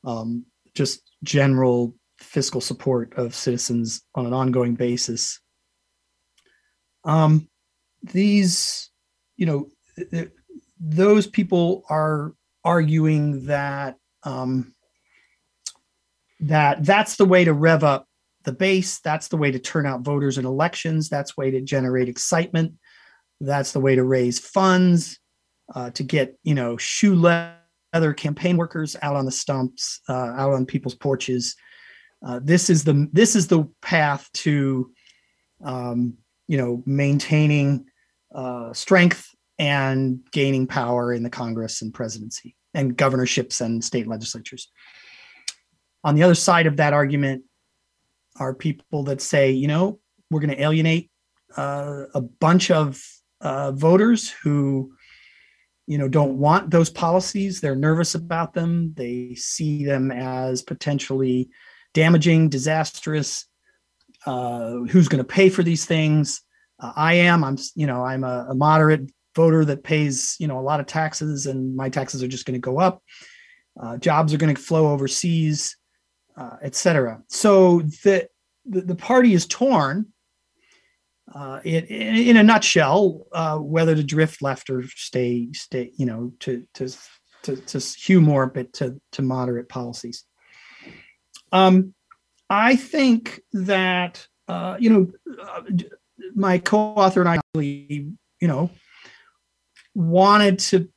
um, 0.04 0.44
just 0.74 1.02
general 1.22 1.94
fiscal 2.18 2.60
support 2.60 3.12
of 3.16 3.34
citizens 3.34 4.02
on 4.14 4.26
an 4.26 4.32
ongoing 4.32 4.74
basis. 4.74 5.40
Um, 7.04 7.48
these, 8.02 8.90
you 9.36 9.46
know, 9.46 9.68
th- 10.10 10.30
those 10.78 11.26
people 11.26 11.84
are 11.88 12.34
arguing 12.64 13.46
that 13.46 13.96
um, 14.24 14.74
that 16.40 16.84
that's 16.84 17.16
the 17.16 17.24
way 17.24 17.44
to 17.44 17.52
rev 17.52 17.84
up 17.84 18.06
the 18.44 18.52
base. 18.52 19.00
That's 19.00 19.28
the 19.28 19.36
way 19.36 19.50
to 19.50 19.58
turn 19.58 19.86
out 19.86 20.02
voters 20.02 20.38
in 20.38 20.44
elections. 20.44 21.08
That's 21.08 21.36
way 21.36 21.50
to 21.50 21.60
generate 21.60 22.08
excitement. 22.08 22.74
That's 23.40 23.72
the 23.72 23.80
way 23.80 23.94
to 23.94 24.04
raise 24.04 24.38
funds, 24.38 25.18
uh, 25.74 25.90
to 25.90 26.02
get 26.02 26.38
you 26.42 26.54
know 26.54 26.76
shoe 26.76 27.14
leather 27.14 28.12
campaign 28.14 28.56
workers 28.56 28.96
out 29.02 29.16
on 29.16 29.24
the 29.24 29.32
stumps, 29.32 30.00
uh, 30.08 30.32
out 30.36 30.52
on 30.52 30.66
people's 30.66 30.94
porches. 30.94 31.54
Uh, 32.26 32.40
this 32.42 32.70
is 32.70 32.84
the 32.84 33.08
this 33.12 33.36
is 33.36 33.48
the 33.48 33.64
path 33.82 34.30
to 34.32 34.90
um, 35.64 36.16
you 36.48 36.58
know 36.58 36.82
maintaining 36.86 37.86
uh, 38.34 38.72
strength 38.72 39.30
and 39.58 40.20
gaining 40.32 40.66
power 40.66 41.12
in 41.12 41.22
the 41.22 41.30
Congress 41.30 41.80
and 41.80 41.94
presidency 41.94 42.56
and 42.74 42.96
governorships 42.96 43.60
and 43.60 43.82
state 43.82 44.06
legislatures. 44.06 44.70
On 46.02 46.14
the 46.14 46.22
other 46.22 46.34
side 46.34 46.66
of 46.66 46.76
that 46.76 46.92
argument 46.92 47.44
are 48.38 48.54
people 48.54 49.04
that 49.04 49.20
say, 49.20 49.52
you 49.52 49.68
know, 49.68 50.00
we're 50.30 50.40
going 50.40 50.54
to 50.54 50.62
alienate 50.62 51.10
uh, 51.56 52.04
a 52.14 52.20
bunch 52.20 52.70
of 52.70 53.02
uh, 53.40 53.72
voters 53.72 54.28
who, 54.28 54.92
you 55.86 55.98
know, 55.98 56.08
don't 56.08 56.38
want 56.38 56.70
those 56.70 56.90
policies. 56.90 57.60
They're 57.60 57.76
nervous 57.76 58.14
about 58.14 58.54
them. 58.54 58.92
They 58.96 59.34
see 59.34 59.84
them 59.84 60.10
as 60.10 60.62
potentially 60.62 61.50
damaging, 61.92 62.48
disastrous. 62.48 63.46
Uh, 64.26 64.78
who's 64.88 65.08
going 65.08 65.22
to 65.22 65.24
pay 65.24 65.48
for 65.48 65.62
these 65.62 65.84
things? 65.84 66.40
Uh, 66.80 66.92
I 66.96 67.14
am. 67.14 67.44
I'm. 67.44 67.58
You 67.74 67.86
know, 67.86 68.02
I'm 68.02 68.24
a, 68.24 68.46
a 68.50 68.54
moderate 68.54 69.10
voter 69.34 69.64
that 69.64 69.84
pays 69.84 70.36
you 70.38 70.46
know 70.46 70.58
a 70.58 70.62
lot 70.62 70.80
of 70.80 70.86
taxes, 70.86 71.46
and 71.46 71.76
my 71.76 71.88
taxes 71.88 72.22
are 72.22 72.28
just 72.28 72.46
going 72.46 72.60
to 72.60 72.60
go 72.60 72.78
up. 72.78 73.02
Uh, 73.80 73.96
jobs 73.96 74.32
are 74.32 74.38
going 74.38 74.54
to 74.54 74.60
flow 74.60 74.92
overseas 74.92 75.76
uh, 76.36 76.56
etc. 76.62 77.22
So 77.28 77.80
the, 78.02 78.28
the, 78.66 78.80
the 78.82 78.96
party 78.96 79.34
is 79.34 79.46
torn. 79.46 80.06
Uh, 81.34 81.60
it, 81.64 81.88
in 81.90 82.36
a 82.36 82.42
nutshell, 82.42 83.26
uh, 83.32 83.58
whether 83.58 83.94
to 83.94 84.04
drift 84.04 84.42
left 84.42 84.68
or 84.68 84.84
stay, 84.94 85.48
stay, 85.52 85.90
you 85.96 86.06
know, 86.06 86.32
to 86.40 86.66
to 86.74 86.94
to, 87.44 87.56
to 87.56 87.78
hew 87.78 88.20
more, 88.20 88.46
but 88.46 88.72
to 88.74 89.00
to 89.12 89.22
moderate 89.22 89.68
policies. 89.68 90.24
Um, 91.50 91.94
I 92.50 92.76
think 92.76 93.40
that 93.52 94.26
uh, 94.48 94.76
you 94.78 94.90
know, 94.90 95.12
uh, 95.42 95.62
my 96.34 96.58
co-author 96.58 97.22
and 97.22 97.30
I, 97.30 97.40
you 97.58 98.16
know, 98.42 98.70
wanted 99.94 100.58
to 100.58 100.88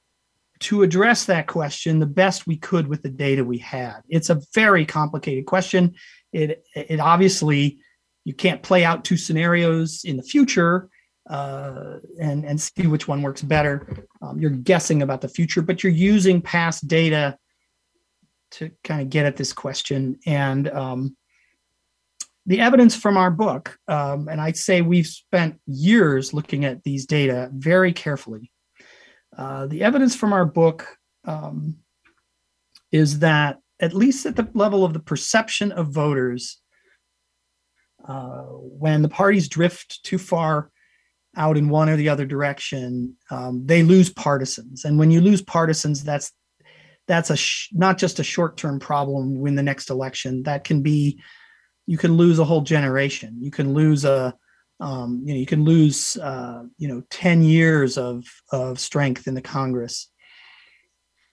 to 0.59 0.81
address 0.81 1.25
that 1.25 1.47
question 1.47 1.99
the 1.99 2.05
best 2.05 2.47
we 2.47 2.57
could 2.57 2.87
with 2.87 3.03
the 3.03 3.09
data 3.09 3.43
we 3.43 3.59
had. 3.59 4.01
It's 4.09 4.29
a 4.29 4.41
very 4.55 4.85
complicated 4.85 5.45
question. 5.45 5.95
It 6.33 6.63
it 6.75 6.99
obviously 6.99 7.79
you 8.23 8.33
can't 8.33 8.63
play 8.63 8.83
out 8.83 9.05
two 9.05 9.17
scenarios 9.17 10.01
in 10.03 10.17
the 10.17 10.23
future 10.23 10.89
uh, 11.29 11.97
and 12.19 12.45
and 12.45 12.59
see 12.59 12.87
which 12.87 13.07
one 13.07 13.21
works 13.21 13.41
better. 13.41 14.07
Um, 14.21 14.39
you're 14.39 14.49
guessing 14.51 15.01
about 15.01 15.21
the 15.21 15.29
future, 15.29 15.61
but 15.61 15.83
you're 15.83 15.93
using 15.93 16.41
past 16.41 16.87
data 16.87 17.37
to 18.51 18.71
kind 18.83 19.01
of 19.01 19.09
get 19.09 19.25
at 19.25 19.35
this 19.35 19.53
question. 19.53 20.19
And 20.25 20.69
um, 20.69 21.17
the 22.45 22.61
evidence 22.61 22.95
from 22.95 23.17
our 23.17 23.29
book, 23.29 23.77
um, 23.89 24.29
and 24.29 24.39
I'd 24.39 24.57
say 24.57 24.81
we've 24.81 25.07
spent 25.07 25.59
years 25.65 26.33
looking 26.33 26.63
at 26.63 26.83
these 26.83 27.05
data 27.05 27.49
very 27.53 27.91
carefully 27.91 28.51
uh, 29.37 29.67
the 29.67 29.83
evidence 29.83 30.15
from 30.15 30.33
our 30.33 30.45
book 30.45 30.97
um, 31.25 31.77
is 32.91 33.19
that, 33.19 33.59
at 33.79 33.93
least 33.93 34.25
at 34.25 34.35
the 34.35 34.49
level 34.53 34.83
of 34.83 34.93
the 34.93 34.99
perception 34.99 35.71
of 35.71 35.89
voters, 35.89 36.59
uh, 38.07 38.43
when 38.43 39.01
the 39.01 39.09
parties 39.09 39.47
drift 39.47 40.03
too 40.03 40.17
far 40.17 40.71
out 41.35 41.57
in 41.57 41.69
one 41.69 41.89
or 41.89 41.95
the 41.95 42.09
other 42.09 42.25
direction, 42.25 43.15
um, 43.29 43.65
they 43.65 43.83
lose 43.83 44.09
partisans. 44.09 44.85
And 44.85 44.97
when 44.97 45.11
you 45.11 45.21
lose 45.21 45.41
partisans, 45.41 46.03
that's 46.03 46.31
that's 47.07 47.29
a 47.29 47.37
sh- 47.37 47.69
not 47.71 47.97
just 47.97 48.19
a 48.19 48.23
short-term 48.23 48.79
problem. 48.79 49.39
Win 49.39 49.55
the 49.55 49.63
next 49.63 49.89
election, 49.89 50.43
that 50.43 50.63
can 50.63 50.81
be 50.81 51.21
you 51.85 51.97
can 51.97 52.17
lose 52.17 52.39
a 52.39 52.45
whole 52.45 52.61
generation. 52.61 53.37
You 53.39 53.51
can 53.51 53.73
lose 53.73 54.03
a 54.03 54.33
um, 54.79 55.21
you 55.23 55.33
know 55.33 55.39
you 55.39 55.45
can 55.45 55.63
lose 55.63 56.17
uh, 56.17 56.63
you 56.77 56.87
know 56.87 57.01
10 57.09 57.43
years 57.43 57.97
of 57.97 58.25
of 58.51 58.79
strength 58.79 59.27
in 59.27 59.33
the 59.33 59.41
congress. 59.41 60.09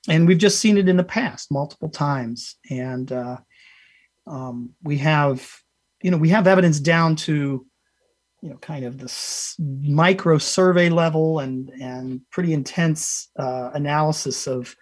And 0.06 0.28
we've 0.28 0.38
just 0.38 0.60
seen 0.60 0.76
it 0.76 0.88
in 0.88 0.98
the 0.98 1.04
past 1.04 1.50
multiple 1.50 1.88
times. 1.88 2.56
And 2.70 3.10
uh, 3.10 3.38
um, 4.26 4.74
we 4.82 4.98
have 4.98 5.46
you 6.02 6.10
know 6.10 6.18
we 6.18 6.28
have 6.30 6.46
evidence 6.46 6.80
down 6.80 7.16
to 7.16 7.66
you 8.42 8.50
know 8.50 8.56
kind 8.58 8.84
of 8.84 8.98
the 8.98 9.10
micro 9.58 10.38
survey 10.38 10.90
level 10.90 11.38
and 11.38 11.70
and 11.80 12.20
pretty 12.30 12.52
intense 12.52 13.30
uh, 13.38 13.70
analysis 13.72 14.46
of 14.46 14.76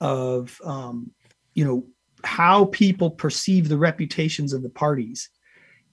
of 0.00 0.58
um, 0.64 1.10
you 1.54 1.64
know 1.64 1.86
how 2.24 2.64
people 2.66 3.10
perceive 3.10 3.68
the 3.68 3.78
reputations 3.78 4.54
of 4.54 4.62
the 4.62 4.70
parties. 4.70 5.28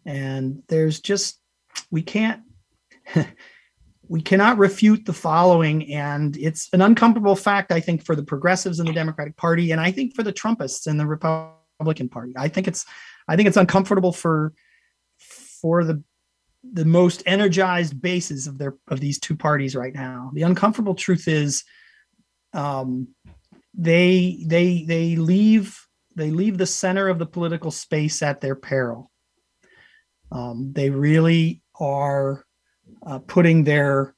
And 0.05 0.63
there's 0.69 1.01
just 1.01 1.40
we 1.89 2.01
can't 2.01 2.41
we 4.07 4.21
cannot 4.21 4.57
refute 4.57 5.05
the 5.05 5.13
following 5.13 5.91
and 5.93 6.35
it's 6.37 6.67
an 6.73 6.81
uncomfortable 6.81 7.35
fact 7.35 7.71
i 7.71 7.79
think 7.79 8.03
for 8.03 8.15
the 8.15 8.23
progressives 8.23 8.79
in 8.79 8.85
the 8.85 8.93
democratic 8.93 9.35
party 9.37 9.71
and 9.71 9.79
i 9.79 9.91
think 9.91 10.15
for 10.15 10.23
the 10.23 10.33
trumpists 10.33 10.87
in 10.87 10.97
the 10.97 11.05
republican 11.05 12.09
party. 12.09 12.33
I 12.37 12.47
think 12.47 12.67
it's 12.67 12.85
i 13.27 13.35
think 13.35 13.47
it's 13.47 13.57
uncomfortable 13.57 14.13
for 14.13 14.53
for 15.61 15.83
the 15.83 16.03
the 16.73 16.85
most 16.85 17.23
energized 17.25 18.01
bases 18.01 18.47
of 18.47 18.57
their 18.57 18.75
of 18.87 18.99
these 18.99 19.19
two 19.19 19.35
parties 19.35 19.75
right 19.75 19.93
now. 19.93 20.31
The 20.33 20.43
uncomfortable 20.43 20.95
truth 20.95 21.27
is 21.27 21.63
um 22.53 23.07
they 23.73 24.43
they 24.45 24.83
they 24.83 25.15
leave 25.15 25.79
they 26.15 26.29
leave 26.29 26.57
the 26.57 26.65
center 26.65 27.07
of 27.07 27.19
the 27.19 27.25
political 27.25 27.71
space 27.71 28.21
at 28.21 28.41
their 28.41 28.55
peril 28.55 29.10
um, 30.31 30.71
they 30.73 30.89
really 30.89 31.61
are 31.79 32.45
uh, 33.05 33.19
putting 33.19 33.63
their, 33.63 34.15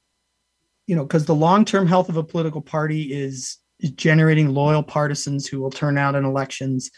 you 0.86 0.94
know, 0.94 1.02
because 1.02 1.26
the 1.26 1.34
long 1.34 1.64
term 1.64 1.86
health 1.86 2.08
of 2.08 2.16
a 2.16 2.24
political 2.24 2.60
party 2.60 3.12
is, 3.12 3.58
is 3.80 3.90
generating 3.92 4.50
loyal 4.50 4.82
partisans 4.82 5.46
who 5.46 5.60
will 5.60 5.70
turn 5.70 5.98
out 5.98 6.14
in 6.14 6.24
elections, 6.24 6.90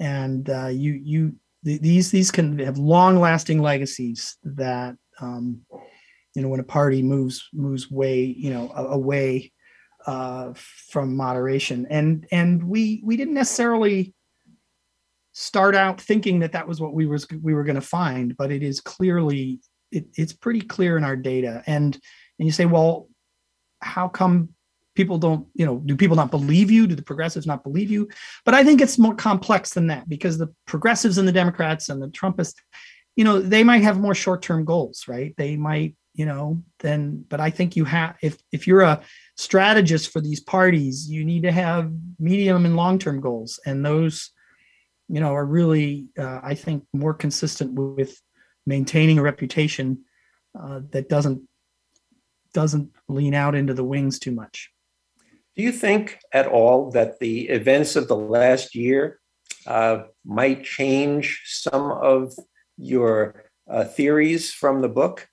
and 0.00 0.48
uh, 0.48 0.68
you 0.68 1.00
you 1.04 1.34
these 1.62 2.10
these 2.10 2.30
can 2.30 2.58
have 2.58 2.78
long 2.78 3.20
lasting 3.20 3.60
legacies 3.60 4.36
that 4.42 4.96
um, 5.20 5.60
you 6.34 6.42
know 6.42 6.48
when 6.48 6.60
a 6.60 6.64
party 6.64 7.02
moves 7.02 7.48
moves 7.52 7.90
way 7.90 8.24
you 8.24 8.50
know 8.50 8.70
away 8.72 9.52
uh, 10.06 10.52
from 10.54 11.16
moderation. 11.16 11.86
And 11.90 12.26
and 12.32 12.62
we 12.62 13.02
we 13.04 13.16
didn't 13.16 13.34
necessarily 13.34 14.14
start 15.32 15.74
out 15.74 16.00
thinking 16.00 16.40
that 16.40 16.52
that 16.52 16.68
was 16.68 16.80
what 16.80 16.92
we 16.92 17.06
was 17.06 17.26
we 17.42 17.54
were 17.54 17.64
going 17.64 17.74
to 17.74 17.80
find 17.80 18.36
but 18.36 18.52
it 18.52 18.62
is 18.62 18.80
clearly 18.80 19.60
it, 19.92 20.06
it's 20.16 20.32
pretty 20.32 20.62
clear 20.62 20.96
in 20.96 21.04
our 21.04 21.16
data. 21.16 21.62
And 21.66 21.98
and 22.38 22.46
you 22.46 22.52
say 22.52 22.64
well 22.64 23.08
how 23.80 24.08
come 24.08 24.48
people 24.94 25.18
don't 25.18 25.46
you 25.54 25.66
know 25.66 25.78
do 25.78 25.96
people 25.96 26.16
not 26.16 26.30
believe 26.30 26.70
you? 26.70 26.86
Do 26.86 26.94
the 26.94 27.02
progressives 27.02 27.46
not 27.46 27.62
believe 27.62 27.90
you? 27.90 28.08
But 28.44 28.54
i 28.54 28.64
think 28.64 28.80
it's 28.80 28.98
more 28.98 29.14
complex 29.14 29.74
than 29.74 29.86
that 29.88 30.08
because 30.08 30.38
the 30.38 30.52
progressives 30.66 31.18
and 31.18 31.28
the 31.28 31.32
democrats 31.32 31.88
and 31.88 32.02
the 32.02 32.08
trumpists 32.08 32.60
you 33.14 33.24
know 33.24 33.40
they 33.40 33.62
might 33.62 33.82
have 33.82 34.00
more 34.00 34.14
short-term 34.14 34.64
goals 34.64 35.04
right? 35.06 35.34
They 35.36 35.56
might 35.56 35.94
you 36.14 36.26
know 36.26 36.62
then 36.80 37.24
but 37.30 37.40
i 37.40 37.48
think 37.48 37.74
you 37.74 37.86
have 37.86 38.16
if 38.22 38.36
if 38.52 38.66
you're 38.66 38.82
a 38.82 39.00
strategist 39.38 40.12
for 40.12 40.20
these 40.20 40.40
parties 40.40 41.08
you 41.08 41.24
need 41.24 41.42
to 41.44 41.50
have 41.50 41.90
medium 42.18 42.66
and 42.66 42.76
long-term 42.76 43.20
goals. 43.20 43.58
And 43.64 43.84
those 43.84 44.31
you 45.12 45.20
know 45.20 45.32
are 45.34 45.44
really 45.44 46.06
uh, 46.18 46.40
i 46.42 46.54
think 46.54 46.82
more 46.92 47.14
consistent 47.14 47.72
with 47.74 48.20
maintaining 48.66 49.18
a 49.18 49.22
reputation 49.22 50.04
uh, 50.58 50.80
that 50.90 51.08
doesn't 51.08 51.42
doesn't 52.52 52.90
lean 53.08 53.34
out 53.34 53.54
into 53.54 53.74
the 53.74 53.84
wings 53.84 54.18
too 54.18 54.32
much. 54.32 54.70
Do 55.56 55.62
you 55.62 55.72
think 55.72 56.18
at 56.32 56.46
all 56.46 56.90
that 56.92 57.18
the 57.18 57.48
events 57.48 57.96
of 57.96 58.08
the 58.08 58.16
last 58.16 58.74
year 58.74 59.20
uh, 59.66 60.04
might 60.24 60.64
change 60.64 61.42
some 61.46 61.90
of 61.90 62.34
your 62.76 63.44
uh, 63.70 63.84
theories 63.84 64.52
from 64.52 64.80
the 64.80 64.88
book? 64.88 65.28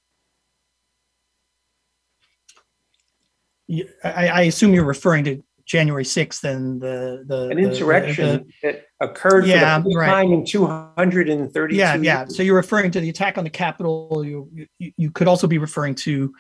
I, 4.03 4.27
I, 4.27 4.41
assume 4.43 4.73
you're 4.73 4.83
referring 4.83 5.25
to 5.25 5.43
January 5.69 6.03
6th 6.03 6.43
and 6.43 6.81
the 6.81 7.23
the 7.27 7.49
an 7.49 7.59
insurrection 7.59 8.25
the, 8.25 8.37
the, 8.39 8.47
that 8.63 8.85
occurred 8.99 9.45
yeah, 9.45 9.79
for 9.79 9.89
the 9.89 9.95
right. 9.95 10.07
time 10.07 10.33
in 10.33 10.43
232 10.43 11.77
yeah 11.77 11.95
yeah 11.95 12.25
so 12.25 12.41
you're 12.41 12.55
referring 12.55 12.89
to 12.89 12.99
the 12.99 13.09
attack 13.09 13.37
on 13.37 13.43
the 13.43 13.49
capitol 13.51 14.25
you 14.25 14.49
you, 14.79 14.91
you 14.97 15.11
could 15.11 15.27
also 15.27 15.45
be 15.45 15.59
referring 15.59 15.93
to 15.93 16.33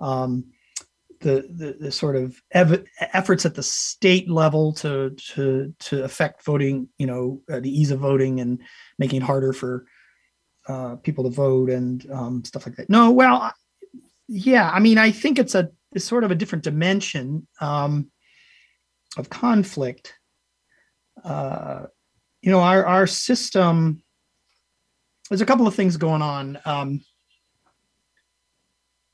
um, 0.00 0.44
the, 1.20 1.48
the, 1.54 1.76
the 1.80 1.92
sort 1.92 2.16
of 2.16 2.42
ev- 2.50 2.84
efforts 3.00 3.46
at 3.46 3.54
the 3.54 3.62
state 3.62 4.28
level 4.28 4.72
to 4.74 5.10
to 5.34 5.72
to 5.78 6.04
affect 6.04 6.44
voting, 6.44 6.88
you 6.98 7.06
know, 7.06 7.40
uh, 7.50 7.60
the 7.60 7.70
ease 7.70 7.90
of 7.90 8.00
voting 8.00 8.40
and 8.40 8.60
making 8.98 9.22
it 9.22 9.24
harder 9.24 9.52
for 9.52 9.86
uh, 10.66 10.96
people 10.96 11.24
to 11.24 11.30
vote 11.30 11.70
and 11.70 12.10
um, 12.10 12.44
stuff 12.44 12.66
like 12.66 12.76
that. 12.76 12.90
No, 12.90 13.10
well, 13.10 13.52
yeah, 14.28 14.70
I 14.70 14.80
mean, 14.80 14.98
I 14.98 15.10
think 15.12 15.38
it's 15.38 15.54
a 15.54 15.70
it's 15.92 16.04
sort 16.04 16.24
of 16.24 16.30
a 16.30 16.34
different 16.34 16.64
dimension 16.64 17.46
um, 17.60 18.10
of 19.16 19.30
conflict. 19.30 20.14
Uh, 21.24 21.84
you 22.40 22.50
know, 22.50 22.60
our 22.60 22.84
our 22.84 23.06
system. 23.06 24.02
There's 25.28 25.40
a 25.40 25.46
couple 25.46 25.66
of 25.66 25.74
things 25.74 25.96
going 25.96 26.22
on. 26.22 26.58
Um, 26.64 27.00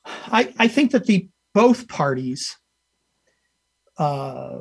I 0.05 0.53
I 0.57 0.67
think 0.67 0.91
that 0.91 1.05
the 1.05 1.29
both 1.53 1.87
parties. 1.87 2.57
Uh, 3.97 4.59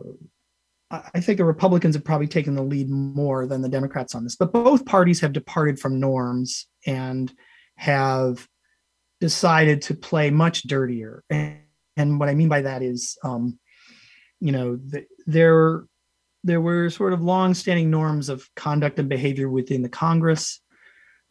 I 0.91 1.21
think 1.21 1.37
the 1.37 1.45
Republicans 1.45 1.95
have 1.95 2.05
probably 2.05 2.27
taken 2.27 2.55
the 2.55 2.63
lead 2.63 2.89
more 2.89 3.47
than 3.47 3.61
the 3.61 3.69
Democrats 3.69 4.15
on 4.15 4.25
this, 4.25 4.37
but 4.37 4.53
both 4.53 4.87
parties 4.87 5.21
have 5.21 5.35
departed 5.35 5.79
from 5.79 6.01
norms 6.01 6.67
and 6.87 7.31
have 7.77 8.49
decided 9.21 9.83
to 9.83 9.95
play 9.95 10.31
much 10.31 10.63
dirtier. 10.63 11.25
And, 11.29 11.59
and 11.97 12.19
what 12.19 12.31
I 12.31 12.35
mean 12.35 12.49
by 12.49 12.63
that 12.63 12.83
is, 12.83 13.19
um, 13.23 13.59
you 14.41 14.53
know, 14.53 14.77
the, 14.77 15.07
there 15.27 15.85
there 16.45 16.61
were 16.61 16.89
sort 16.89 17.13
of 17.13 17.23
long-standing 17.23 17.91
norms 17.91 18.29
of 18.29 18.49
conduct 18.55 18.99
and 18.99 19.09
behavior 19.09 19.49
within 19.49 19.83
the 19.83 19.89
Congress. 19.89 20.61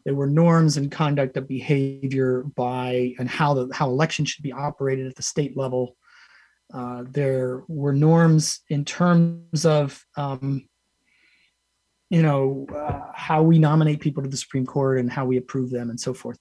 There 0.04 0.14
were 0.14 0.26
norms 0.26 0.76
and 0.76 0.92
conduct 0.92 1.36
of 1.36 1.48
behavior 1.48 2.44
by 2.54 3.14
and 3.18 3.28
how 3.28 3.54
the 3.54 3.74
how 3.74 3.88
elections 3.88 4.30
should 4.30 4.42
be 4.42 4.52
operated 4.52 5.06
at 5.06 5.16
the 5.16 5.22
state 5.22 5.56
level. 5.56 5.96
Uh, 6.72 7.04
there 7.10 7.62
were 7.68 7.92
norms 7.92 8.60
in 8.68 8.84
terms 8.84 9.64
of 9.64 10.04
um, 10.16 10.68
you 12.10 12.22
know 12.22 12.66
uh, 12.74 13.10
how 13.14 13.42
we 13.42 13.58
nominate 13.58 14.00
people 14.00 14.22
to 14.22 14.28
the 14.28 14.36
Supreme 14.36 14.66
Court 14.66 14.98
and 14.98 15.10
how 15.10 15.24
we 15.24 15.36
approve 15.36 15.70
them 15.70 15.90
and 15.90 15.98
so 15.98 16.14
forth. 16.14 16.38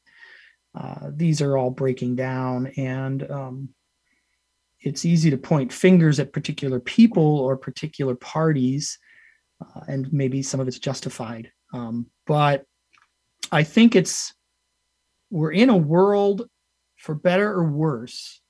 Uh, 0.76 1.10
these 1.14 1.42
are 1.42 1.58
all 1.58 1.72
breaking 1.72 2.16
down, 2.16 2.68
and 2.78 3.30
um, 3.32 3.70
it's 4.88 5.06
easy 5.06 5.30
to 5.30 5.38
point 5.38 5.74
fingers 5.74 6.20
at 6.20 6.34
particular 6.34 6.80
people 6.80 7.40
or 7.40 7.58
particular 7.58 8.16
parties, 8.16 8.98
uh, 9.62 9.82
and 9.88 10.12
maybe 10.14 10.42
some 10.42 10.60
of 10.60 10.68
it's 10.68 10.80
justified. 10.80 11.52
Um, 11.74 12.08
but 12.26 12.66
I 13.52 13.64
think 13.64 13.96
it's 13.96 14.34
we're 15.30 15.52
in 15.52 15.70
a 15.70 15.78
world, 15.78 16.48
for 16.96 17.14
better 17.14 17.52
or 17.52 17.66
worse, 17.66 18.42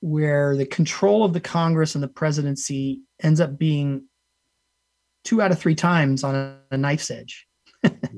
where 0.00 0.56
the 0.56 0.66
control 0.66 1.24
of 1.24 1.32
the 1.32 1.40
Congress 1.40 1.94
and 1.94 2.02
the 2.02 2.08
presidency 2.08 3.02
ends 3.22 3.40
up 3.40 3.56
being 3.56 4.04
two 5.24 5.40
out 5.40 5.52
of 5.52 5.58
three 5.58 5.74
times 5.74 6.24
on 6.24 6.34
a, 6.34 6.58
a 6.72 6.76
knife's 6.76 7.10
edge. 7.10 7.46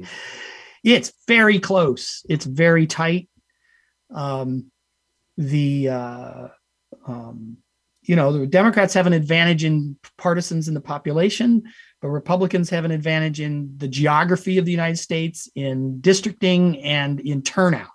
it's 0.85 1.13
very 1.29 1.59
close. 1.59 2.25
It's 2.29 2.47
very 2.47 2.87
tight. 2.87 3.29
Um, 4.15 4.71
the 5.37 5.89
uh, 5.91 6.49
um, 7.11 7.57
you 8.03 8.17
know 8.17 8.33
the 8.33 8.47
Democrats 8.47 8.95
have 8.95 9.07
an 9.07 9.13
advantage 9.13 9.65
in 9.65 9.97
partisans 10.17 10.69
in 10.69 10.75
the 10.75 10.81
population, 10.81 11.63
but 12.01 12.09
Republicans 12.09 12.71
have 12.71 12.85
an 12.85 12.91
advantage 12.91 13.41
in 13.41 13.75
the 13.77 13.89
geography 13.89 14.59
of 14.59 14.65
the 14.65 14.71
United 14.71 14.97
States, 14.97 15.49
in 15.55 16.01
districting, 16.01 16.81
and 16.83 17.21
in 17.21 17.43
turnout. 17.43 17.91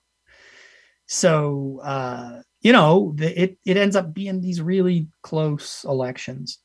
So 1.08 1.80
uh, 1.84 2.42
you 2.62 2.72
know 2.72 3.14
the, 3.16 3.42
it 3.42 3.58
it 3.66 3.78
ends 3.78 3.96
up 3.96 4.14
being 4.14 4.42
these 4.42 4.62
really 4.62 5.08
close 5.22 5.84
elections. 5.86 6.60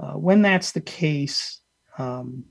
Uh, 0.00 0.14
when 0.14 0.42
that's 0.42 0.72
the 0.72 0.80
case, 0.80 1.60
um, 1.98 2.44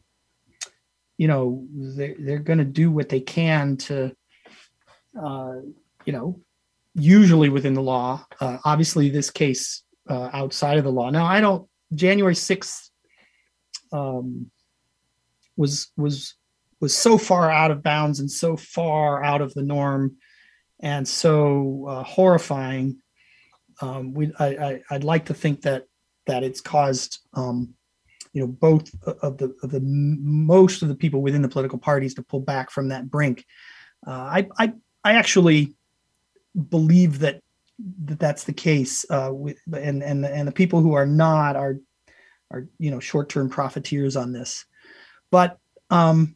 you 1.17 1.28
know 1.28 1.65
they're, 1.74 2.15
they're 2.17 2.39
going 2.39 2.60
to 2.60 2.65
do 2.65 2.91
what 2.91 3.10
they 3.10 3.19
can 3.19 3.78
to 3.78 4.15
uh, 5.22 5.56
you 6.06 6.13
know 6.13 6.39
usually 6.95 7.49
within 7.49 7.73
the 7.73 7.82
law 7.82 8.25
uh, 8.39 8.58
obviously 8.65 9.10
this 9.10 9.29
case 9.29 9.84
uh, 10.10 10.29
outside 10.34 10.77
of 10.77 10.84
the 10.84 10.91
law 10.91 11.10
now 11.10 11.25
i 11.25 11.41
don't 11.41 11.67
january 11.93 12.36
6th 12.36 12.89
um, 13.91 14.49
was 15.56 15.91
was 15.97 16.36
was 16.79 16.95
so 16.95 17.17
far 17.17 17.49
out 17.49 17.71
of 17.71 17.84
bounds 17.84 18.19
and 18.19 18.29
so 18.29 18.58
far 18.58 19.23
out 19.23 19.41
of 19.41 19.53
the 19.53 19.63
norm 19.63 20.17
and 20.82 21.08
so 21.08 21.86
uh, 21.88 22.03
horrifying 22.03 22.97
um, 23.82 24.13
we 24.13 24.32
I, 24.39 24.82
I 24.89 24.93
would 24.93 25.03
like 25.03 25.25
to 25.25 25.34
think 25.34 25.62
that 25.62 25.86
that 26.27 26.43
it's 26.43 26.62
caused 26.62 27.19
um, 27.34 27.73
you 28.34 28.41
know 28.41 28.47
both 28.47 28.91
of 29.21 29.38
the 29.38 29.56
of 29.63 29.71
the 29.71 29.82
most 29.82 30.82
of 30.82 30.88
the 30.88 30.95
people 30.95 31.21
within 31.21 31.41
the 31.41 31.49
political 31.49 31.77
parties 31.77 32.13
to 32.15 32.23
pull 32.23 32.39
back 32.39 32.71
from 32.71 32.89
that 32.89 33.10
brink. 33.10 33.45
Uh, 34.06 34.12
I, 34.12 34.47
I 34.58 34.73
I 35.03 35.13
actually 35.13 35.75
believe 36.70 37.20
that 37.20 37.42
that 38.06 38.20
that's 38.20 38.44
the 38.44 38.54
case 38.54 39.06
uh, 39.10 39.32
with 39.32 39.58
and 39.74 40.04
and 40.04 40.26
and 40.26 40.48
the 40.48 40.52
people 40.52 40.82
who 40.82 40.94
are 40.94 41.06
not 41.06 41.56
are 41.56 41.78
are 42.52 42.68
you 42.78 42.92
know 42.92 43.00
short 43.00 43.30
term 43.30 43.50
profiteers 43.50 44.16
on 44.16 44.32
this, 44.32 44.66
but 45.32 45.58
um, 45.89 46.36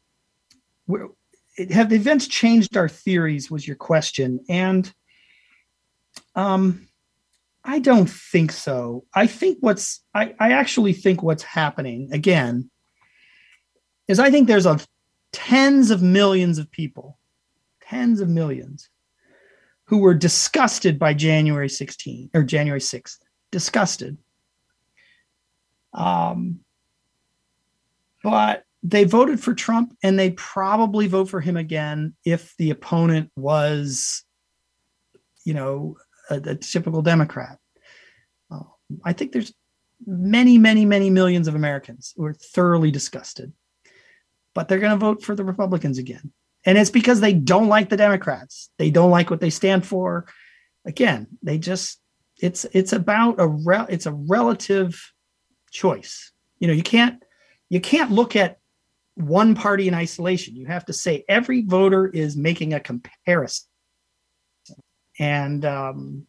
have 1.69 1.89
the 1.89 1.95
events 1.95 2.27
changed 2.27 2.75
our 2.77 2.89
theories? 2.89 3.51
Was 3.51 3.67
your 3.67 3.75
question 3.77 4.39
and 4.49 4.91
um 6.35 6.87
I 7.67 7.79
don't 7.79 8.09
think 8.09 8.53
so. 8.53 9.03
I 9.13 9.27
think 9.27 9.57
what's 9.59 10.01
I, 10.13 10.33
I 10.39 10.53
actually 10.53 10.93
think 10.93 11.21
what's 11.21 11.43
happening 11.43 12.09
again 12.13 12.71
is 14.07 14.19
I 14.19 14.31
think 14.31 14.47
there's 14.47 14.65
a 14.65 14.79
tens 15.33 15.91
of 15.91 16.01
millions 16.01 16.59
of 16.59 16.71
people, 16.71 17.19
tens 17.81 18.21
of 18.21 18.29
millions, 18.29 18.89
who 19.87 19.99
were 19.99 20.13
disgusted 20.13 20.99
by 20.99 21.13
January 21.13 21.69
16th 21.69 22.29
or 22.33 22.43
January 22.43 22.79
6th. 22.79 23.17
Disgusted. 23.51 24.17
Um, 25.93 26.59
but 28.23 28.63
they 28.83 29.05
voted 29.05 29.39
for 29.39 29.53
Trump 29.53 29.95
and 30.03 30.19
they 30.19 30.31
probably 30.31 31.07
vote 31.07 31.29
for 31.29 31.41
him 31.41 31.57
again 31.57 32.13
if 32.25 32.55
the 32.57 32.69
opponent 32.69 33.31
was, 33.35 34.23
you 35.45 35.53
know, 35.53 35.97
a, 36.29 36.35
a 36.35 36.55
typical 36.55 37.01
Democrat. 37.01 37.57
Uh, 38.51 38.63
I 39.05 39.13
think 39.13 39.31
there's 39.31 39.53
many, 40.05 40.57
many, 40.57 40.85
many 40.85 41.09
millions 41.09 41.47
of 41.47 41.55
Americans 41.55 42.13
who 42.17 42.25
are 42.25 42.33
thoroughly 42.33 42.91
disgusted, 42.91 43.53
but 44.53 44.67
they're 44.67 44.79
going 44.79 44.91
to 44.91 44.97
vote 44.97 45.23
for 45.23 45.33
the 45.33 45.45
Republicans 45.45 45.97
again. 45.97 46.31
And 46.65 46.77
it's 46.77 46.89
because 46.89 47.21
they 47.21 47.33
don't 47.33 47.67
like 47.67 47.89
the 47.89 47.97
Democrats. 47.97 48.69
They 48.77 48.89
don't 48.89 49.11
like 49.11 49.29
what 49.29 49.39
they 49.39 49.49
stand 49.49 49.85
for. 49.85 50.25
Again, 50.85 51.27
they 51.41 51.57
just 51.57 51.99
it's 52.39 52.65
it's 52.73 52.93
about 52.93 53.39
a 53.39 53.47
rel 53.47 53.87
it's 53.89 54.05
a 54.05 54.13
relative 54.13 55.13
choice. 55.71 56.31
You 56.59 56.67
know, 56.67 56.73
you 56.73 56.83
can't 56.83 57.23
you 57.69 57.79
can't 57.79 58.11
look 58.11 58.35
at 58.35 58.59
one 59.15 59.55
party 59.55 59.87
in 59.87 59.93
isolation. 59.93 60.55
You 60.55 60.67
have 60.67 60.85
to 60.85 60.93
say 60.93 61.25
every 61.27 61.63
voter 61.63 62.07
is 62.07 62.35
making 62.35 62.73
a 62.73 62.79
comparison 62.79 63.67
and 65.19 65.65
um, 65.65 66.27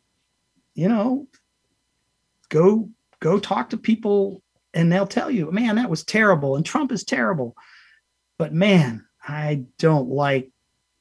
you 0.75 0.89
know 0.89 1.27
go 2.49 2.89
go 3.21 3.39
talk 3.39 3.71
to 3.71 3.77
people 3.77 4.43
and 4.75 4.91
they'll 4.91 5.07
tell 5.07 5.31
you 5.31 5.51
man 5.51 5.77
that 5.77 5.91
was 5.91 6.05
terrible 6.05 6.57
and 6.57 6.65
trump 6.65 6.93
is 6.93 7.05
terrible 7.05 7.57
but 8.39 8.53
man 8.53 9.05
i 9.29 9.63
don't 9.79 10.09
like 10.09 10.51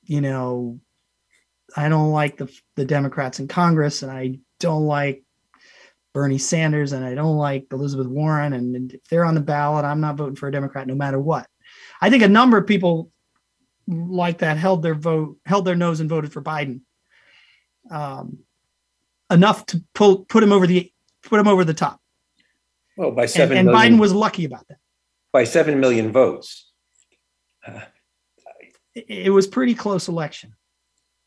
you 0.03 0.21
know 0.21 0.79
i 1.75 1.89
don't 1.89 2.11
like 2.11 2.37
the 2.37 2.51
the 2.75 2.85
democrats 2.85 3.39
in 3.39 3.47
congress 3.47 4.03
and 4.03 4.11
i 4.11 4.37
don't 4.59 4.85
like 4.85 5.23
bernie 6.13 6.37
sanders 6.37 6.91
and 6.91 7.03
i 7.05 7.15
don't 7.15 7.37
like 7.37 7.65
elizabeth 7.71 8.07
warren 8.07 8.53
and 8.53 8.93
if 8.93 9.03
they're 9.05 9.25
on 9.25 9.35
the 9.35 9.41
ballot 9.41 9.85
i'm 9.85 10.01
not 10.01 10.15
voting 10.15 10.35
for 10.35 10.47
a 10.47 10.51
democrat 10.51 10.87
no 10.87 10.95
matter 10.95 11.19
what 11.19 11.47
i 12.01 12.09
think 12.09 12.23
a 12.23 12.27
number 12.27 12.57
of 12.57 12.67
people 12.67 13.11
like 13.87 14.39
that 14.39 14.57
held 14.57 14.83
their 14.83 14.95
vote 14.95 15.37
held 15.45 15.65
their 15.65 15.75
nose 15.75 15.99
and 15.99 16.09
voted 16.09 16.31
for 16.31 16.41
biden 16.41 16.81
um, 17.89 18.39
enough 19.31 19.65
to 19.67 19.83
pull 19.93 20.25
put 20.25 20.43
him 20.43 20.51
over 20.51 20.67
the 20.67 20.91
put 21.23 21.39
him 21.39 21.47
over 21.47 21.63
the 21.63 21.73
top. 21.73 21.99
Well, 22.95 23.11
by 23.11 23.27
seven, 23.27 23.57
and, 23.57 23.67
and 23.67 23.75
million, 23.75 23.93
Biden 23.93 23.99
was 23.99 24.13
lucky 24.13 24.45
about 24.45 24.67
that. 24.69 24.77
By 25.31 25.43
seven 25.43 25.79
million 25.79 26.11
votes. 26.11 26.71
Uh, 27.65 27.81
it, 29.07 29.29
was 29.31 29.47
pretty 29.47 29.75
close 29.75 30.07
election. 30.07 30.53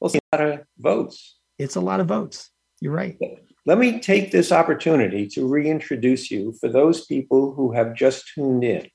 Well, 0.00 0.10
it's 0.12 0.16
a 0.32 0.36
lot 0.36 0.48
of 0.48 0.60
votes. 0.78 1.36
It's 1.58 1.76
a 1.76 1.80
lot 1.80 2.00
of 2.00 2.06
votes. 2.06 2.50
You're 2.80 2.92
right. 2.92 3.18
Let 3.66 3.78
me 3.78 4.00
take 4.00 4.30
this 4.30 4.52
opportunity 4.52 5.26
to 5.28 5.46
reintroduce 5.46 6.30
you 6.30 6.54
for 6.60 6.68
those 6.68 7.04
people 7.06 7.52
who 7.54 7.72
have 7.72 7.94
just 7.94 8.30
tuned 8.34 8.64
in. 8.64 8.88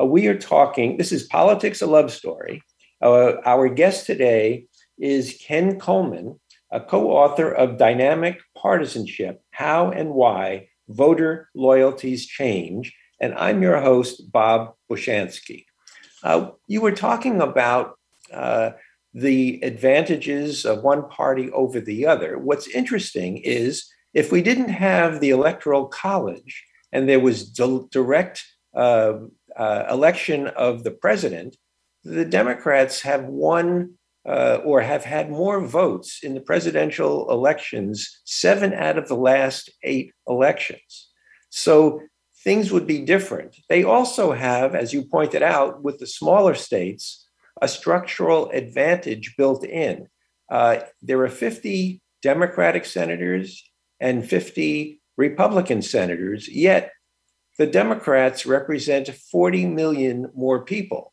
Uh, 0.00 0.04
we 0.04 0.28
are 0.28 0.38
talking, 0.38 0.96
this 0.96 1.12
is 1.12 1.24
Politics, 1.24 1.82
a 1.82 1.86
Love 1.86 2.12
Story. 2.12 2.62
Uh, 3.02 3.34
our 3.44 3.68
guest 3.68 4.06
today 4.06 4.66
is 4.98 5.36
Ken 5.40 5.80
Kollman, 5.80 6.38
a 6.70 6.80
co 6.80 7.10
author 7.10 7.50
of 7.50 7.78
Dynamic 7.78 8.40
Partisanship 8.56 9.42
how 9.50 9.90
and 9.90 10.10
why 10.10 10.68
voter 10.88 11.48
loyalties 11.54 12.26
change. 12.26 12.94
And 13.20 13.34
I'm 13.34 13.62
your 13.62 13.80
host, 13.80 14.32
Bob 14.32 14.74
Bushansky. 14.90 15.64
Uh, 16.22 16.50
you 16.66 16.80
were 16.80 16.92
talking 16.92 17.40
about 17.40 17.98
uh, 18.32 18.70
the 19.14 19.60
advantages 19.62 20.64
of 20.64 20.82
one 20.82 21.08
party 21.08 21.50
over 21.52 21.80
the 21.80 22.06
other. 22.06 22.38
What's 22.38 22.68
interesting 22.68 23.38
is 23.38 23.90
if 24.14 24.30
we 24.30 24.42
didn't 24.42 24.68
have 24.68 25.20
the 25.20 25.30
electoral 25.30 25.86
college 25.86 26.64
and 26.92 27.08
there 27.08 27.20
was 27.20 27.48
di- 27.48 27.80
direct 27.90 28.44
uh, 28.74 29.14
uh, 29.56 29.84
election 29.90 30.48
of 30.48 30.84
the 30.84 30.90
president, 30.90 31.56
the 32.04 32.24
Democrats 32.24 33.00
have 33.02 33.24
won 33.24 33.94
uh, 34.28 34.58
or 34.64 34.80
have 34.80 35.04
had 35.04 35.30
more 35.30 35.64
votes 35.66 36.20
in 36.22 36.34
the 36.34 36.40
presidential 36.40 37.30
elections, 37.30 38.20
seven 38.24 38.72
out 38.72 38.98
of 38.98 39.08
the 39.08 39.16
last 39.16 39.70
eight 39.82 40.12
elections. 40.28 41.08
So 41.48 42.00
things 42.42 42.72
would 42.72 42.86
be 42.86 43.00
different. 43.00 43.56
They 43.68 43.84
also 43.84 44.32
have, 44.32 44.74
as 44.74 44.92
you 44.92 45.02
pointed 45.02 45.42
out, 45.42 45.82
with 45.82 45.98
the 45.98 46.06
smaller 46.06 46.54
states, 46.54 47.26
a 47.60 47.68
structural 47.68 48.50
advantage 48.50 49.34
built 49.36 49.64
in. 49.64 50.08
Uh, 50.50 50.78
there 51.02 51.22
are 51.22 51.28
50 51.28 52.00
Democratic 52.22 52.84
senators 52.84 53.62
and 54.00 54.28
50 54.28 55.00
Republican 55.16 55.82
senators, 55.82 56.48
yet 56.48 56.92
the 57.58 57.66
Democrats 57.66 58.46
represent 58.46 59.08
40 59.08 59.66
million 59.66 60.30
more 60.34 60.64
people. 60.64 61.12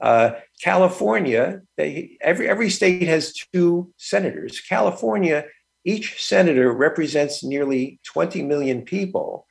Uh, 0.00 0.32
California, 0.62 1.60
they, 1.76 2.16
every, 2.20 2.48
every 2.48 2.70
state 2.70 3.08
has 3.08 3.34
two 3.52 3.92
senators. 3.96 4.60
California, 4.60 5.44
each 5.84 6.24
senator 6.24 6.72
represents 6.72 7.42
nearly 7.42 8.00
20 8.04 8.42
million 8.44 8.82
people, 8.82 9.46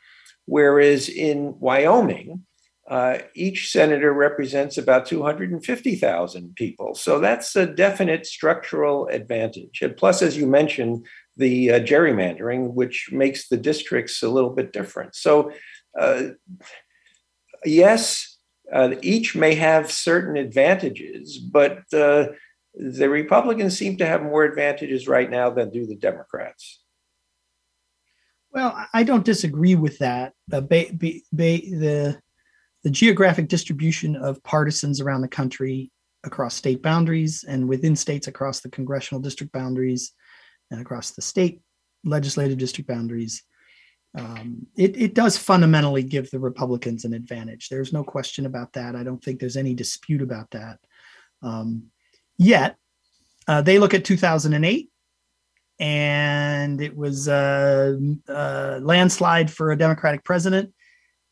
whereas 0.49 1.07
in 1.07 1.55
Wyoming, 1.59 2.43
uh, 2.89 3.19
each 3.35 3.71
senator 3.71 4.12
represents 4.12 4.79
about 4.79 5.05
250,000 5.05 6.55
people. 6.55 6.95
So 6.95 7.19
that's 7.19 7.55
a 7.55 7.67
definite 7.67 8.25
structural 8.25 9.07
advantage. 9.07 9.79
And 9.83 9.95
plus, 9.95 10.23
as 10.23 10.35
you 10.35 10.47
mentioned, 10.47 11.05
the 11.38 11.71
uh, 11.71 11.79
gerrymandering, 11.81 12.73
which 12.73 13.09
makes 13.12 13.47
the 13.47 13.57
districts 13.57 14.23
a 14.23 14.29
little 14.29 14.49
bit 14.49 14.73
different. 14.73 15.13
So, 15.13 15.51
uh, 15.97 16.29
yes, 17.63 18.38
uh, 18.73 18.95
each 19.03 19.35
may 19.35 19.53
have 19.53 19.91
certain 19.91 20.35
advantages, 20.35 21.38
but 21.38 21.83
uh, 21.93 22.29
the 22.73 23.09
Republicans 23.09 23.77
seem 23.77 23.97
to 23.97 24.05
have 24.05 24.23
more 24.23 24.43
advantages 24.43 25.07
right 25.07 25.29
now 25.29 25.51
than 25.51 25.69
do 25.69 25.85
the 25.85 25.95
Democrats. 25.95 26.81
Well, 28.51 28.85
I 28.93 29.03
don't 29.03 29.25
disagree 29.25 29.75
with 29.75 29.99
that. 29.99 30.33
Uh, 30.51 30.62
ba- 30.62 30.91
ba- 30.93 31.21
ba- 31.31 31.62
the 31.62 32.19
the 32.83 32.89
geographic 32.89 33.49
distribution 33.49 34.15
of 34.15 34.41
partisans 34.43 35.01
around 35.01 35.21
the 35.21 35.27
country 35.27 35.91
across 36.23 36.55
state 36.55 36.81
boundaries 36.81 37.43
and 37.43 37.67
within 37.67 37.95
states 37.95 38.27
across 38.27 38.62
the 38.62 38.69
congressional 38.69 39.21
district 39.21 39.51
boundaries 39.51 40.13
and 40.71 40.79
across 40.79 41.12
the 41.12 41.21
state 41.21 41.62
legislative 42.05 42.57
district 42.57 42.88
boundaries 42.88 43.43
um, 44.17 44.65
it, 44.75 44.99
it 44.99 45.13
does 45.13 45.38
fundamentally 45.38 46.03
give 46.03 46.31
the 46.31 46.39
republicans 46.39 47.05
an 47.05 47.13
advantage. 47.13 47.69
There's 47.69 47.93
no 47.93 48.03
question 48.03 48.45
about 48.45 48.73
that. 48.73 48.95
I 48.95 49.03
don't 49.03 49.23
think 49.23 49.39
there's 49.39 49.57
any 49.57 49.73
dispute 49.73 50.21
about 50.21 50.49
that. 50.51 50.79
Um, 51.43 51.85
yet 52.38 52.75
uh, 53.47 53.62
they 53.62 53.77
look 53.77 53.93
at 53.93 54.05
2008 54.05 54.89
and 55.79 56.81
it 56.81 56.95
was 56.95 57.27
a, 57.27 57.97
a 58.27 58.79
landslide 58.81 59.49
for 59.49 59.71
a 59.71 59.77
democratic 59.77 60.23
president 60.23 60.73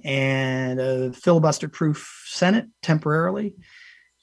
and 0.04 0.80
a 0.80 1.12
filibuster 1.14 1.68
proof 1.68 2.26
Senate 2.28 2.68
temporarily, 2.82 3.56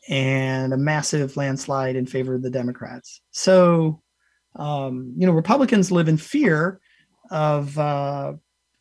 and 0.09 0.73
a 0.73 0.77
massive 0.77 1.37
landslide 1.37 1.97
in 1.97 2.07
favor 2.07 2.35
of 2.35 2.43
the 2.43 2.51
Democrats. 2.51 3.21
So, 3.33 4.01
um, 4.57 5.15
you 5.17 5.27
know, 5.27 5.33
Republicans 5.33 5.91
live 5.91 6.09
in 6.09 6.17
fear 6.17 6.81
of 7.31 7.79
uh, 7.79 8.35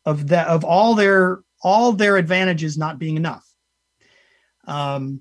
of 0.04 0.28
that 0.28 0.48
of 0.48 0.64
all 0.64 0.94
their 0.94 1.40
all 1.62 1.92
their 1.92 2.16
advantages 2.16 2.78
not 2.78 2.98
being 2.98 3.16
enough. 3.16 3.44
Um, 4.66 5.20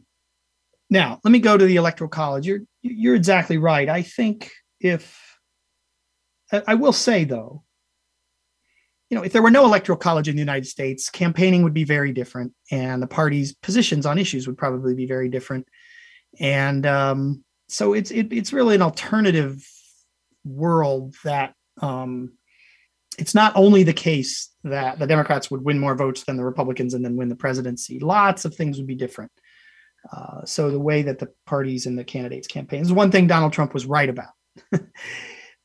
now, 0.90 1.20
let 1.24 1.32
me 1.32 1.40
go 1.40 1.58
to 1.58 1.66
the 1.66 1.78
electoral 1.78 2.10
college. 2.10 2.46
You're 2.46 2.62
you're 2.82 3.16
exactly 3.16 3.58
right. 3.58 3.90
I 3.90 4.04
think 4.04 4.52
if 4.80 5.33
I 6.68 6.76
will 6.76 6.94
say 6.94 7.24
though 7.24 7.64
you 9.14 9.20
know, 9.20 9.26
if 9.26 9.32
there 9.32 9.44
were 9.44 9.52
no 9.52 9.66
electoral 9.66 9.96
college 9.96 10.28
in 10.28 10.36
the 10.36 10.42
United 10.42 10.66
States, 10.66 11.08
campaigning 11.08 11.62
would 11.62 11.74
be 11.76 11.84
very 11.84 12.12
different, 12.12 12.52
and 12.72 13.00
the 13.00 13.06
party's 13.06 13.54
positions 13.54 14.08
on 14.08 14.18
issues 14.18 14.48
would 14.48 14.58
probably 14.58 14.96
be 14.96 15.06
very 15.06 15.30
different. 15.30 15.68
And 16.40 16.84
um, 16.88 17.44
so 17.70 17.94
it's 17.94 18.10
it, 18.10 18.34
it's 18.34 18.54
really 18.54 18.74
an 18.74 18.82
alternative 18.82 19.64
world 20.44 21.14
that 21.24 21.54
um, 21.80 22.34
it's 23.20 23.36
not 23.36 23.56
only 23.56 23.84
the 23.84 23.94
case 23.94 24.50
that 24.64 24.98
the 24.98 25.06
Democrats 25.06 25.52
would 25.52 25.64
win 25.64 25.78
more 25.78 25.94
votes 25.94 26.24
than 26.24 26.36
the 26.36 26.44
Republicans 26.44 26.96
and 26.96 27.06
then 27.06 27.16
win 27.16 27.30
the 27.30 27.36
presidency. 27.36 28.00
Lots 28.00 28.46
of 28.46 28.56
things 28.56 28.80
would 28.80 28.88
be 28.88 28.96
different. 28.96 29.32
Uh, 30.12 30.44
so 30.46 30.72
the 30.72 30.80
way 30.80 31.04
that 31.04 31.20
the 31.20 31.30
parties 31.46 31.86
and 31.86 32.00
the 32.00 32.04
candidates 32.04 32.48
campaign 32.48 32.82
is 32.82 32.92
one 32.92 33.12
thing 33.12 33.28
Donald 33.28 33.54
Trump 33.54 33.76
was 33.76 33.86
right 33.86 34.10
about. 34.10 34.34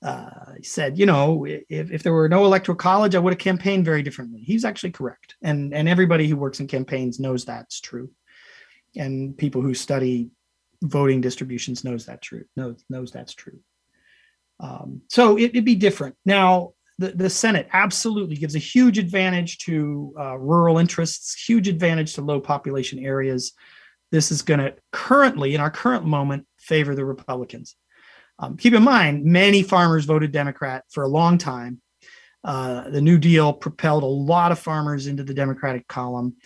uh, 0.03 0.53
said, 0.63 0.99
you 0.99 1.07
know, 1.07 1.45
if, 1.45 1.91
if 1.91 2.03
there 2.03 2.13
were 2.13 2.29
no 2.29 2.45
electoral 2.45 2.77
college, 2.77 3.15
I 3.15 3.19
would 3.19 3.33
have 3.33 3.41
campaigned 3.41 3.85
very 3.85 4.03
differently. 4.03 4.41
He's 4.41 4.65
actually 4.65 4.93
correct. 4.93 5.35
And, 5.43 5.75
and 5.75 5.89
everybody 5.89 6.29
who 6.29 6.37
works 6.37 6.61
in 6.61 6.69
campaigns 6.69 7.19
knows 7.19 7.45
that's 7.45 7.81
true. 7.81 8.11
And 8.97 9.37
people 9.37 9.61
who 9.61 9.75
study 9.75 10.31
voting 10.83 11.21
distributions 11.21 11.85
knows 11.85 12.07
that 12.07 12.23
true, 12.23 12.45
knows, 12.57 12.85
knows 12.89 13.11
that's 13.11 13.35
true. 13.35 13.59
Um, 14.61 15.03
so 15.09 15.37
it, 15.37 15.55
would 15.55 15.65
be 15.65 15.75
different. 15.75 16.17
Now, 16.25 16.73
the, 16.99 17.09
the 17.09 17.31
Senate 17.31 17.69
absolutely 17.73 18.37
gives 18.37 18.55
a 18.55 18.61
huge 18.61 18.99
advantage 18.99 19.59
to 19.59 20.15
uh, 20.19 20.39
rural 20.39 20.79
interests, 20.79 21.35
huge 21.45 21.69
advantage 21.69 22.15
to 22.15 22.23
low 22.23 22.41
population 22.41 22.99
areas. 22.99 23.53
This 24.11 24.31
is 24.31 24.43
going 24.43 24.61
to 24.61 24.75
currently, 24.93 25.55
in 25.55 25.61
our 25.61 25.71
current 25.71 26.05
moment, 26.05 26.47
favor 26.59 26.95
the 26.95 27.05
Republicans. 27.05 27.77
Um, 28.39 28.57
keep 28.57 28.75
in 28.75 28.83
mind, 28.83 29.25
many 29.25 29.63
farmers 29.63 30.05
voted 30.05 30.33
Democrat 30.33 30.85
for 30.91 31.03
a 31.03 31.09
long 31.09 31.39
time. 31.39 31.81
Uh, 32.45 32.89
the 32.89 33.01
New 33.01 33.19
Deal 33.19 33.53
propelled 33.53 34.05
a 34.05 34.07
lot 34.07 34.53
of 34.53 34.59
farmers 34.59 35.07
into 35.07 35.25
the 35.25 35.35
Democratic 35.35 35.89
column. 35.89 36.37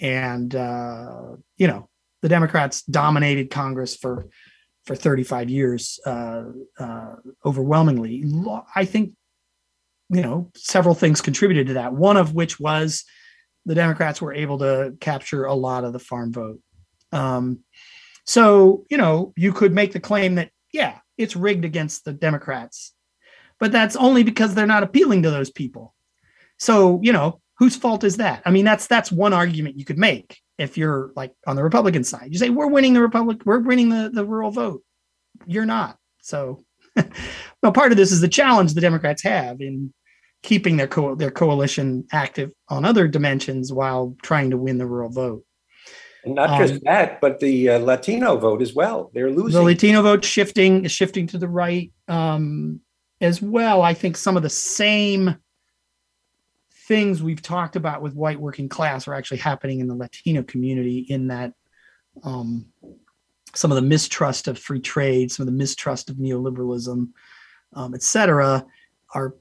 And, 0.00 0.54
uh, 0.54 1.36
you 1.56 1.66
know, 1.66 1.88
the 2.22 2.28
Democrats 2.28 2.82
dominated 2.82 3.50
Congress 3.50 3.94
for, 3.96 4.28
for 4.84 4.96
35 4.96 5.50
years 5.50 6.00
uh, 6.06 6.44
uh 6.78 7.14
overwhelmingly. 7.44 8.24
I 8.74 8.84
think, 8.84 9.12
you 10.08 10.22
know, 10.22 10.50
several 10.54 10.94
things 10.94 11.20
contributed 11.20 11.68
to 11.68 11.74
that, 11.74 11.92
one 11.92 12.16
of 12.16 12.34
which 12.34 12.58
was 12.58 13.04
the 13.66 13.74
Democrats 13.74 14.22
were 14.22 14.32
able 14.32 14.58
to 14.58 14.96
capture 15.00 15.44
a 15.44 15.54
lot 15.54 15.84
of 15.84 15.92
the 15.92 15.98
farm 15.98 16.32
vote. 16.32 16.60
Um, 17.12 17.60
so, 18.24 18.86
you 18.88 18.96
know, 18.96 19.32
you 19.36 19.52
could 19.52 19.72
make 19.72 19.92
the 19.92 20.00
claim 20.00 20.36
that, 20.36 20.50
yeah, 20.76 20.98
it's 21.16 21.34
rigged 21.34 21.64
against 21.64 22.04
the 22.04 22.12
Democrats. 22.12 22.92
But 23.58 23.72
that's 23.72 23.96
only 23.96 24.22
because 24.22 24.54
they're 24.54 24.66
not 24.66 24.82
appealing 24.82 25.22
to 25.22 25.30
those 25.30 25.50
people. 25.50 25.94
So, 26.58 27.00
you 27.02 27.12
know, 27.12 27.40
whose 27.58 27.74
fault 27.74 28.04
is 28.04 28.18
that? 28.18 28.42
I 28.44 28.50
mean, 28.50 28.64
that's 28.64 28.86
that's 28.86 29.10
one 29.10 29.32
argument 29.32 29.78
you 29.78 29.86
could 29.86 29.98
make 29.98 30.38
if 30.58 30.76
you're 30.76 31.12
like 31.16 31.32
on 31.46 31.56
the 31.56 31.64
Republican 31.64 32.04
side. 32.04 32.28
You 32.30 32.38
say 32.38 32.50
we're 32.50 32.66
winning 32.68 32.92
the 32.92 33.00
Republic, 33.00 33.40
we're 33.44 33.60
winning 33.60 33.88
the, 33.88 34.10
the 34.12 34.24
rural 34.24 34.50
vote. 34.50 34.82
You're 35.46 35.66
not. 35.66 35.96
So 36.20 36.64
well, 37.62 37.72
part 37.72 37.92
of 37.92 37.98
this 37.98 38.12
is 38.12 38.20
the 38.20 38.28
challenge 38.28 38.74
the 38.74 38.80
Democrats 38.80 39.22
have 39.22 39.60
in 39.60 39.92
keeping 40.42 40.76
their 40.76 40.86
co- 40.86 41.14
their 41.14 41.30
coalition 41.30 42.06
active 42.12 42.50
on 42.68 42.84
other 42.84 43.08
dimensions 43.08 43.72
while 43.72 44.16
trying 44.22 44.50
to 44.50 44.58
win 44.58 44.78
the 44.78 44.86
rural 44.86 45.10
vote. 45.10 45.42
And 46.26 46.34
not 46.34 46.58
just 46.58 46.74
um, 46.74 46.80
that, 46.84 47.20
but 47.20 47.38
the 47.38 47.70
uh, 47.70 47.78
Latino 47.78 48.36
vote 48.36 48.60
as 48.60 48.74
well. 48.74 49.10
They're 49.14 49.30
losing. 49.30 49.60
The 49.60 49.64
Latino 49.64 50.02
vote 50.02 50.24
shifting 50.24 50.84
is 50.84 50.90
shifting 50.90 51.28
to 51.28 51.38
the 51.38 51.48
right 51.48 51.92
um, 52.08 52.80
as 53.20 53.40
well. 53.40 53.80
I 53.80 53.94
think 53.94 54.16
some 54.16 54.36
of 54.36 54.42
the 54.42 54.50
same 54.50 55.36
things 56.88 57.22
we've 57.22 57.42
talked 57.42 57.76
about 57.76 58.02
with 58.02 58.14
white 58.14 58.40
working 58.40 58.68
class 58.68 59.06
are 59.06 59.14
actually 59.14 59.38
happening 59.38 59.78
in 59.78 59.86
the 59.86 59.94
Latino 59.94 60.42
community. 60.42 61.06
In 61.08 61.28
that, 61.28 61.52
um, 62.24 62.66
some 63.54 63.70
of 63.70 63.76
the 63.76 63.82
mistrust 63.82 64.48
of 64.48 64.58
free 64.58 64.80
trade, 64.80 65.30
some 65.30 65.44
of 65.44 65.46
the 65.46 65.58
mistrust 65.58 66.10
of 66.10 66.16
neoliberalism, 66.16 67.08
um, 67.74 67.94
et 67.94 68.02
cetera, 68.02 68.66
are 69.14 69.34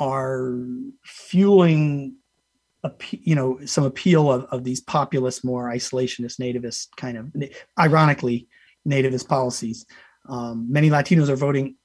are 0.00 0.58
fueling 1.04 2.16
you 3.10 3.34
know 3.34 3.58
some 3.64 3.84
appeal 3.84 4.30
of, 4.30 4.44
of 4.46 4.64
these 4.64 4.80
populist 4.80 5.44
more 5.44 5.70
isolationist 5.70 6.40
nativist 6.40 6.88
kind 6.96 7.16
of 7.16 7.32
ironically 7.78 8.48
nativist 8.86 9.28
policies 9.28 9.86
um, 10.28 10.66
many 10.70 10.90
latinos 10.90 11.28
are 11.28 11.36
voting 11.36 11.76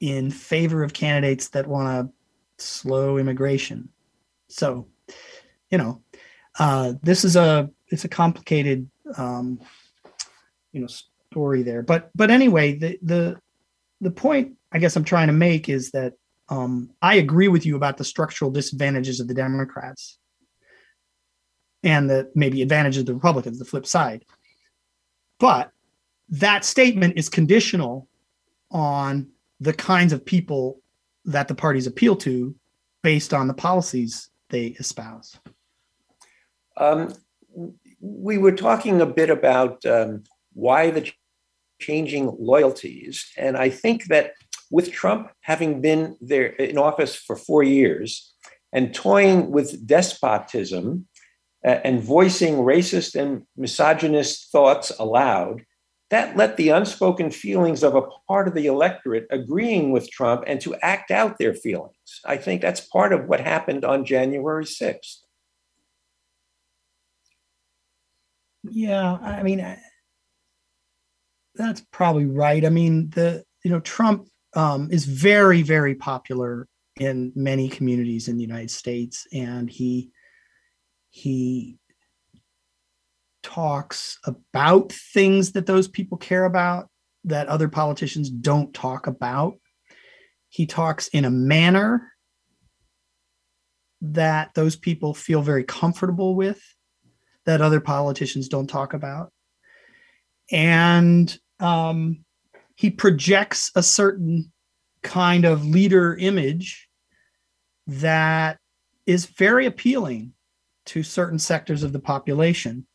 in 0.00 0.30
favor 0.30 0.82
of 0.82 0.92
candidates 0.92 1.48
that 1.50 1.66
want 1.66 2.08
to 2.08 2.64
slow 2.64 3.16
immigration. 3.18 3.88
So, 4.48 4.86
you 5.70 5.78
know, 5.78 6.02
uh, 6.58 6.94
this 7.02 7.24
is 7.24 7.36
a 7.36 7.70
it's 7.88 8.04
a 8.04 8.08
complicated 8.08 8.88
um, 9.16 9.60
you 10.72 10.80
know 10.80 10.88
story 11.30 11.62
there. 11.62 11.82
But 11.82 12.10
but 12.14 12.30
anyway, 12.30 12.76
the 12.76 12.98
the 13.02 13.40
the 14.00 14.10
point 14.10 14.56
I 14.72 14.78
guess 14.78 14.96
I'm 14.96 15.04
trying 15.04 15.28
to 15.28 15.32
make 15.32 15.68
is 15.68 15.90
that 15.92 16.14
um, 16.48 16.90
I 17.00 17.14
agree 17.16 17.48
with 17.48 17.64
you 17.64 17.76
about 17.76 17.96
the 17.96 18.04
structural 18.04 18.50
disadvantages 18.50 19.20
of 19.20 19.28
the 19.28 19.34
Democrats 19.34 20.18
and 21.82 22.08
the 22.08 22.30
maybe 22.34 22.62
advantages 22.62 23.00
of 23.00 23.06
the 23.06 23.14
Republicans, 23.14 23.58
the 23.58 23.64
flip 23.64 23.86
side. 23.86 24.24
But 25.38 25.70
that 26.28 26.64
statement 26.64 27.14
is 27.16 27.28
conditional 27.28 28.08
on 28.70 29.28
the 29.60 29.72
kinds 29.72 30.12
of 30.12 30.24
people 30.24 30.80
that 31.24 31.48
the 31.48 31.54
parties 31.54 31.86
appeal 31.86 32.16
to 32.16 32.54
based 33.02 33.32
on 33.32 33.48
the 33.48 33.54
policies 33.54 34.30
they 34.50 34.68
espouse. 34.78 35.38
Um, 36.76 37.14
we 38.00 38.38
were 38.38 38.52
talking 38.52 39.00
a 39.00 39.06
bit 39.06 39.30
about 39.30 39.84
um, 39.86 40.24
why 40.52 40.90
the 40.90 41.10
changing 41.80 42.34
loyalties. 42.38 43.30
And 43.36 43.56
I 43.56 43.68
think 43.68 44.06
that 44.06 44.32
with 44.74 44.90
Trump 44.90 45.30
having 45.40 45.80
been 45.80 46.16
there 46.20 46.46
in 46.46 46.76
office 46.76 47.14
for 47.14 47.36
four 47.36 47.62
years 47.62 48.34
and 48.72 48.92
toying 48.92 49.52
with 49.52 49.86
despotism 49.86 51.06
uh, 51.64 51.78
and 51.84 52.02
voicing 52.02 52.54
racist 52.54 53.14
and 53.14 53.44
misogynist 53.56 54.50
thoughts 54.50 54.90
aloud, 54.98 55.62
that 56.10 56.36
let 56.36 56.56
the 56.56 56.70
unspoken 56.70 57.30
feelings 57.30 57.84
of 57.84 57.94
a 57.94 58.02
part 58.26 58.48
of 58.48 58.54
the 58.54 58.66
electorate 58.66 59.28
agreeing 59.30 59.92
with 59.92 60.10
Trump 60.10 60.42
and 60.48 60.60
to 60.60 60.74
act 60.82 61.12
out 61.12 61.38
their 61.38 61.54
feelings. 61.54 62.20
I 62.26 62.36
think 62.36 62.60
that's 62.60 62.80
part 62.80 63.12
of 63.12 63.28
what 63.28 63.38
happened 63.38 63.84
on 63.84 64.04
January 64.04 64.64
6th. 64.64 65.18
Yeah, 68.64 69.18
I 69.22 69.44
mean, 69.44 69.64
that's 71.54 71.82
probably 71.92 72.26
right. 72.26 72.64
I 72.64 72.70
mean, 72.70 73.10
the 73.10 73.44
you 73.62 73.70
know 73.70 73.80
Trump 73.80 74.28
um, 74.54 74.90
is 74.90 75.04
very 75.04 75.62
very 75.62 75.94
popular 75.94 76.66
in 77.00 77.32
many 77.34 77.68
communities 77.68 78.28
in 78.28 78.36
the 78.36 78.42
United 78.42 78.70
States, 78.70 79.26
and 79.32 79.68
he 79.68 80.10
he 81.10 81.78
talks 83.42 84.18
about 84.24 84.90
things 84.90 85.52
that 85.52 85.66
those 85.66 85.86
people 85.86 86.18
care 86.18 86.44
about 86.44 86.88
that 87.24 87.48
other 87.48 87.68
politicians 87.68 88.30
don't 88.30 88.74
talk 88.74 89.06
about. 89.06 89.54
He 90.48 90.66
talks 90.66 91.08
in 91.08 91.24
a 91.24 91.30
manner 91.30 92.12
that 94.00 94.52
those 94.54 94.76
people 94.76 95.14
feel 95.14 95.42
very 95.42 95.64
comfortable 95.64 96.34
with 96.34 96.62
that 97.46 97.60
other 97.60 97.80
politicians 97.80 98.48
don't 98.48 98.66
talk 98.66 98.92
about. 98.92 99.32
And 100.50 101.36
um, 101.60 102.24
he 102.74 102.90
projects 102.90 103.70
a 103.74 103.82
certain 103.82 104.52
kind 105.02 105.44
of 105.44 105.64
leader 105.64 106.16
image 106.16 106.88
that 107.86 108.58
is 109.06 109.26
very 109.26 109.66
appealing 109.66 110.32
to 110.86 111.02
certain 111.02 111.38
sectors 111.38 111.82
of 111.82 111.92
the 111.92 112.00
population. 112.00 112.86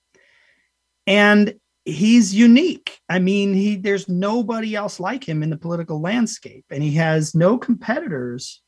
And 1.08 1.56
he's 1.86 2.36
unique. 2.36 3.00
I 3.10 3.20
mean 3.20 3.54
he 3.54 3.76
there's 3.76 4.08
nobody 4.08 4.76
else 4.76 5.00
like 5.00 5.28
him 5.28 5.42
in 5.42 5.50
the 5.50 5.58
political 5.58 6.02
landscape 6.02 6.66
and 6.70 6.84
he 6.84 6.92
has 6.94 7.34
no 7.34 7.58
competitors 7.58 8.62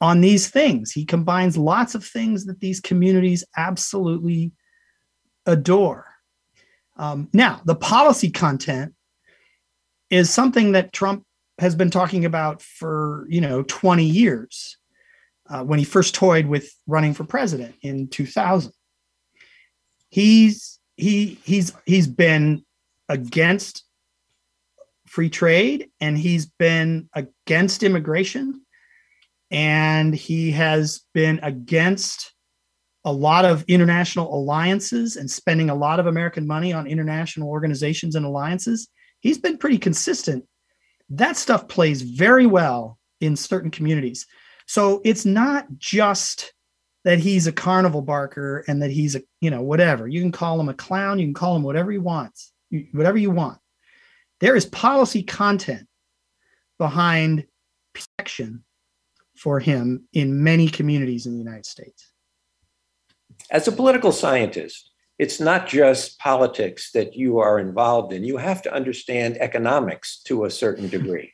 on 0.00 0.20
these 0.20 0.50
things. 0.50 0.90
He 0.90 1.04
combines 1.04 1.56
lots 1.56 1.94
of 1.94 2.04
things 2.04 2.46
that 2.46 2.60
these 2.60 2.80
communities 2.80 3.44
absolutely 3.56 4.52
adore. 5.46 6.06
Um, 6.96 7.28
now, 7.32 7.62
the 7.64 7.76
policy 7.76 8.28
content 8.28 8.94
is 10.12 10.30
something 10.30 10.72
that 10.72 10.92
Trump 10.92 11.24
has 11.58 11.74
been 11.74 11.90
talking 11.90 12.24
about 12.24 12.60
for 12.62 13.26
you 13.28 13.40
know 13.40 13.62
20 13.62 14.04
years 14.04 14.76
uh, 15.48 15.64
when 15.64 15.78
he 15.78 15.84
first 15.84 16.14
toyed 16.14 16.46
with 16.46 16.72
running 16.86 17.14
for 17.14 17.24
president 17.24 17.74
in 17.82 18.08
2000 18.08 18.72
he's 20.10 20.78
he 20.96 21.38
he's 21.44 21.72
he's 21.86 22.06
been 22.06 22.64
against 23.08 23.84
free 25.06 25.30
trade 25.30 25.88
and 26.00 26.16
he's 26.16 26.46
been 26.46 27.08
against 27.14 27.82
immigration 27.82 28.62
and 29.50 30.14
he 30.14 30.50
has 30.50 31.02
been 31.12 31.38
against 31.42 32.32
a 33.04 33.12
lot 33.12 33.44
of 33.44 33.64
international 33.68 34.34
alliances 34.34 35.16
and 35.16 35.30
spending 35.30 35.70
a 35.70 35.74
lot 35.74 35.98
of 35.98 36.06
American 36.06 36.46
money 36.46 36.72
on 36.72 36.86
international 36.86 37.48
organizations 37.48 38.14
and 38.14 38.24
alliances. 38.24 38.88
He's 39.22 39.38
been 39.38 39.56
pretty 39.56 39.78
consistent. 39.78 40.44
That 41.08 41.36
stuff 41.36 41.68
plays 41.68 42.02
very 42.02 42.44
well 42.44 42.98
in 43.20 43.36
certain 43.36 43.70
communities. 43.70 44.26
So 44.66 45.00
it's 45.04 45.24
not 45.24 45.66
just 45.78 46.52
that 47.04 47.18
he's 47.18 47.46
a 47.46 47.52
carnival 47.52 48.02
barker 48.02 48.64
and 48.66 48.82
that 48.82 48.90
he's 48.90 49.14
a, 49.14 49.22
you 49.40 49.50
know, 49.50 49.62
whatever. 49.62 50.08
You 50.08 50.20
can 50.20 50.32
call 50.32 50.60
him 50.60 50.68
a 50.68 50.74
clown, 50.74 51.18
you 51.18 51.26
can 51.26 51.34
call 51.34 51.56
him 51.56 51.62
whatever 51.62 51.90
he 51.90 51.98
wants, 51.98 52.52
whatever 52.92 53.16
you 53.16 53.30
want. 53.30 53.58
There 54.40 54.56
is 54.56 54.66
policy 54.66 55.22
content 55.22 55.86
behind 56.78 57.46
protection 57.92 58.64
for 59.36 59.60
him 59.60 60.08
in 60.12 60.42
many 60.42 60.68
communities 60.68 61.26
in 61.26 61.32
the 61.32 61.38
United 61.38 61.66
States. 61.66 62.10
As 63.50 63.68
a 63.68 63.72
political 63.72 64.10
scientist, 64.12 64.91
it's 65.22 65.38
not 65.38 65.68
just 65.68 66.18
politics 66.18 66.90
that 66.90 67.14
you 67.14 67.38
are 67.38 67.60
involved 67.60 68.12
in. 68.12 68.24
You 68.24 68.38
have 68.38 68.60
to 68.62 68.74
understand 68.74 69.38
economics 69.38 70.20
to 70.24 70.44
a 70.44 70.50
certain 70.50 70.88
degree. 70.96 71.32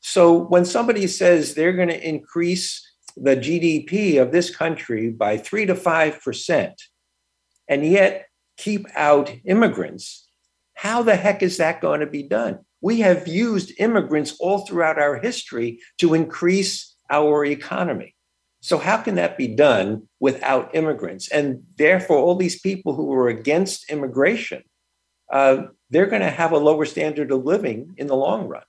So 0.00 0.46
when 0.46 0.64
somebody 0.64 1.06
says 1.06 1.52
they're 1.52 1.74
going 1.74 1.88
to 1.88 2.08
increase 2.08 2.66
the 3.18 3.36
GDP 3.36 4.22
of 4.22 4.32
this 4.32 4.48
country 4.56 5.10
by 5.10 5.36
three 5.36 5.66
to 5.66 5.74
five 5.74 6.22
percent, 6.22 6.80
and 7.68 7.84
yet 7.84 8.26
keep 8.56 8.86
out 8.96 9.30
immigrants, 9.44 10.26
how 10.72 11.02
the 11.02 11.16
heck 11.16 11.42
is 11.42 11.58
that 11.58 11.82
going 11.82 12.00
to 12.00 12.06
be 12.06 12.22
done? 12.22 12.60
We 12.80 13.00
have 13.00 13.28
used 13.28 13.78
immigrants 13.78 14.34
all 14.40 14.60
throughout 14.64 14.98
our 14.98 15.16
history 15.16 15.80
to 15.98 16.14
increase 16.14 16.96
our 17.10 17.44
economy. 17.44 18.14
So, 18.60 18.76
how 18.78 18.98
can 18.98 19.14
that 19.14 19.38
be 19.38 19.48
done 19.48 20.08
without 20.20 20.74
immigrants? 20.74 21.28
And 21.28 21.62
therefore, 21.78 22.18
all 22.18 22.36
these 22.36 22.60
people 22.60 22.94
who 22.94 23.12
are 23.14 23.28
against 23.28 23.90
immigration, 23.90 24.62
uh, 25.32 25.64
they're 25.88 26.06
going 26.06 26.22
to 26.22 26.30
have 26.30 26.52
a 26.52 26.58
lower 26.58 26.84
standard 26.84 27.32
of 27.32 27.44
living 27.44 27.94
in 27.96 28.06
the 28.06 28.16
long 28.16 28.48
run. 28.48 28.62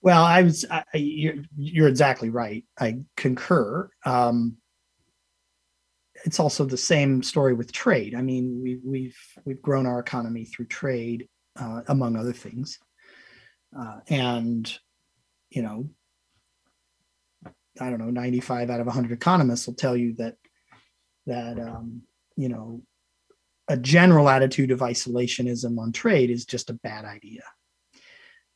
Well, 0.00 0.22
I 0.22 0.42
was, 0.42 0.64
I, 0.70 0.84
you're, 0.94 1.42
you're, 1.56 1.88
exactly 1.88 2.30
right. 2.30 2.64
I 2.78 3.00
concur. 3.16 3.90
Um, 4.06 4.58
it's 6.24 6.38
also 6.38 6.64
the 6.64 6.76
same 6.76 7.22
story 7.24 7.54
with 7.54 7.72
trade. 7.72 8.14
I 8.14 8.22
mean, 8.22 8.60
we, 8.62 8.78
we've 8.84 9.18
we've 9.44 9.62
grown 9.62 9.86
our 9.86 9.98
economy 9.98 10.44
through 10.44 10.66
trade, 10.66 11.28
uh, 11.56 11.82
among 11.88 12.16
other 12.16 12.32
things, 12.32 12.78
uh, 13.76 14.00
and 14.08 14.72
you 15.50 15.62
know, 15.62 15.88
I 17.80 17.90
don't 17.90 17.98
know, 17.98 18.10
95 18.10 18.70
out 18.70 18.80
of 18.80 18.86
100 18.86 19.12
economists 19.12 19.66
will 19.66 19.74
tell 19.74 19.96
you 19.96 20.14
that 20.14 20.36
that 21.26 21.58
um, 21.58 22.02
you 22.36 22.48
know 22.48 22.82
a 23.68 23.76
general 23.76 24.28
attitude 24.28 24.70
of 24.70 24.80
isolationism 24.80 25.78
on 25.78 25.92
trade 25.92 26.30
is 26.30 26.46
just 26.46 26.70
a 26.70 26.74
bad 26.74 27.04
idea. 27.04 27.42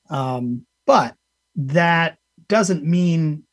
Um, 0.08 0.66
but 0.86 1.14
that 1.56 2.18
doesn't 2.48 2.84
mean 2.84 3.44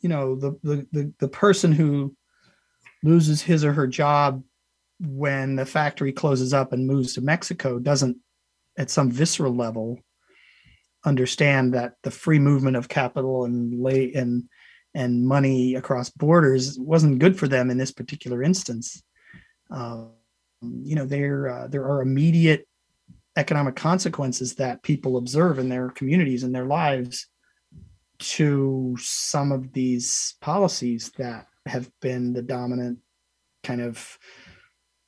you 0.00 0.08
know 0.08 0.36
the, 0.36 0.58
the 0.62 0.86
the 0.92 1.12
the 1.18 1.28
person 1.28 1.72
who 1.72 2.14
loses 3.02 3.42
his 3.42 3.64
or 3.64 3.72
her 3.72 3.86
job 3.86 4.42
when 5.00 5.56
the 5.56 5.64
factory 5.64 6.12
closes 6.12 6.52
up 6.52 6.72
and 6.72 6.86
moves 6.86 7.14
to 7.14 7.20
Mexico 7.20 7.78
doesn't 7.78 8.18
at 8.78 8.90
some 8.90 9.10
visceral 9.10 9.54
level 9.54 9.98
understand 11.04 11.74
that 11.74 11.94
the 12.02 12.10
free 12.10 12.38
movement 12.38 12.76
of 12.76 12.88
capital 12.88 13.44
and 13.44 13.80
lay 13.80 14.12
and 14.12 14.44
and 14.94 15.24
money 15.24 15.76
across 15.76 16.10
borders 16.10 16.76
wasn't 16.78 17.20
good 17.20 17.38
for 17.38 17.46
them 17.46 17.70
in 17.70 17.78
this 17.78 17.92
particular 17.92 18.42
instance. 18.42 19.02
Uh, 19.70 20.06
you 20.62 20.96
know, 20.96 21.06
there 21.06 21.48
uh, 21.48 21.68
there 21.68 21.84
are 21.84 22.02
immediate 22.02 22.66
economic 23.36 23.76
consequences 23.76 24.56
that 24.56 24.82
people 24.82 25.16
observe 25.16 25.58
in 25.58 25.68
their 25.68 25.90
communities 25.90 26.42
and 26.42 26.54
their 26.54 26.66
lives 26.66 27.28
to 28.18 28.96
some 29.00 29.52
of 29.52 29.72
these 29.72 30.34
policies 30.40 31.10
that 31.16 31.46
have 31.66 31.90
been 32.00 32.32
the 32.32 32.42
dominant 32.42 32.98
kind 33.62 33.80
of 33.80 34.18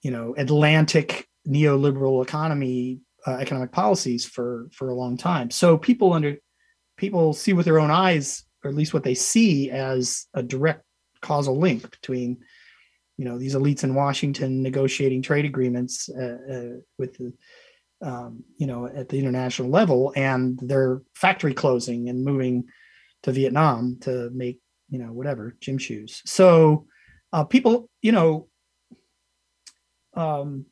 you 0.03 0.11
know 0.11 0.35
atlantic 0.37 1.27
neoliberal 1.47 2.23
economy 2.23 3.01
uh, 3.27 3.33
economic 3.33 3.73
policies 3.73 4.25
for 4.25 4.69
for 4.73 4.89
a 4.89 4.95
long 4.95 5.17
time. 5.17 5.51
So 5.51 5.77
people 5.77 6.13
under 6.13 6.37
people 6.97 7.33
see 7.33 7.53
with 7.53 7.67
their 7.67 7.81
own 7.81 7.91
eyes, 7.91 8.45
or 8.65 8.71
at 8.71 8.77
least 8.77 8.95
what 8.95 9.05
they 9.05 9.15
see 9.15 9.71
as 9.71 10.27
a 10.35 10.43
direct 10.43 10.85
causal 11.21 11.59
link 11.59 11.89
between 11.91 12.39
you 13.17 13.25
know 13.25 13.39
these 13.39 13.55
elites 13.55 13.85
in 13.85 13.95
Washington 13.95 14.63
negotiating 14.63 15.23
trade 15.23 15.45
agreements 15.45 16.09
uh, 16.09 16.39
uh, 16.53 16.77
with 16.99 17.17
the 17.19 17.33
um, 18.03 18.43
you 18.57 18.67
know 18.67 18.87
at 18.87 19.09
the 19.09 19.19
international 19.19 19.69
level 19.69 20.13
and 20.17 20.59
their 20.61 21.03
factory 21.15 21.55
closing 21.55 22.09
and 22.09 22.25
moving 22.25 22.65
to 23.23 23.33
Vietnam 23.33 23.99
to 24.01 24.31
make 24.31 24.59
you 24.91 24.99
know 24.99 25.13
whatever 25.13 25.57
gym 25.61 25.79
shoes. 25.79 26.23
So 26.25 26.87
uh, 27.33 27.45
people 27.45 27.89
you 28.01 28.13
know 28.13 28.49
um, 30.15 30.67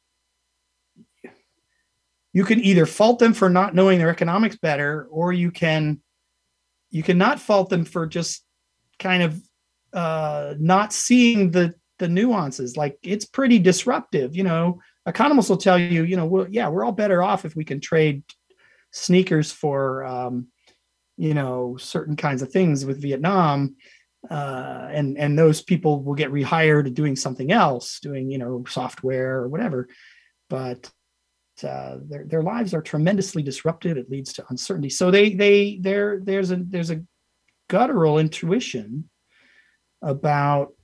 you 2.33 2.45
can 2.45 2.61
either 2.61 2.87
fault 2.87 3.19
them 3.19 3.33
for 3.33 3.51
not 3.51 3.75
knowing 3.75 3.99
their 3.99 4.11
economics 4.11 4.57
better 4.57 5.07
or 5.11 5.33
you 5.33 5.51
can 5.51 6.01
you 6.91 7.03
cannot 7.03 7.41
fault 7.41 7.71
them 7.71 7.85
for 7.85 8.07
just 8.07 8.45
kind 8.99 9.23
of 9.23 9.41
uh, 9.93 10.55
not 10.59 10.93
seeing 10.93 11.51
the 11.51 11.75
the 11.99 12.09
nuances. 12.09 12.77
Like 12.77 12.99
it's 13.03 13.25
pretty 13.25 13.59
disruptive 13.59 14.37
you 14.37 14.45
know? 14.45 14.81
Economists 15.07 15.49
will 15.49 15.57
tell 15.57 15.79
you 15.79 16.05
you 16.05 16.17
know 16.17 16.27
well, 16.27 16.47
yeah 16.51 16.69
we're 16.69 16.85
all 16.85 16.93
better 16.93 17.23
off 17.23 17.45
if 17.45 17.57
we 17.57 17.65
can 17.65 17.81
trade 17.81 18.23
sneakers 18.93 19.51
for 19.51 20.05
um, 20.05 20.49
you 21.17 21.35
know 21.35 21.77
certain 21.79 22.17
kinds 22.17 22.43
of 22.43 22.53
things 22.53 22.85
with 22.85 23.01
vietnam 23.01 23.77
uh, 24.29 24.89
and 24.91 25.17
and 25.17 25.39
those 25.39 25.63
people 25.63 26.03
will 26.03 26.15
get 26.15 26.31
rehired 26.31 26.93
doing 26.93 27.17
something 27.17 27.51
else 27.51 28.01
doing 28.01 28.31
you 28.31 28.39
know 28.39 28.65
software 28.69 29.37
or 29.37 29.49
whatever. 29.49 29.89
But 30.51 30.91
uh, 31.65 31.99
their 32.09 32.25
their 32.27 32.43
lives 32.43 32.75
are 32.75 32.83
tremendously 32.83 33.43
disrupted. 33.43 33.97
It 33.97 34.11
leads 34.11 34.33
to 34.35 34.45
uncertainty. 34.51 34.91
So 34.91 35.11
they 35.11 35.35
they 35.35 35.79
there 35.81 36.21
there's 36.23 36.51
a 36.51 36.57
there's 36.57 36.91
a 36.91 37.03
guttural 37.69 38.19
intuition 38.19 39.09
about 40.03 40.75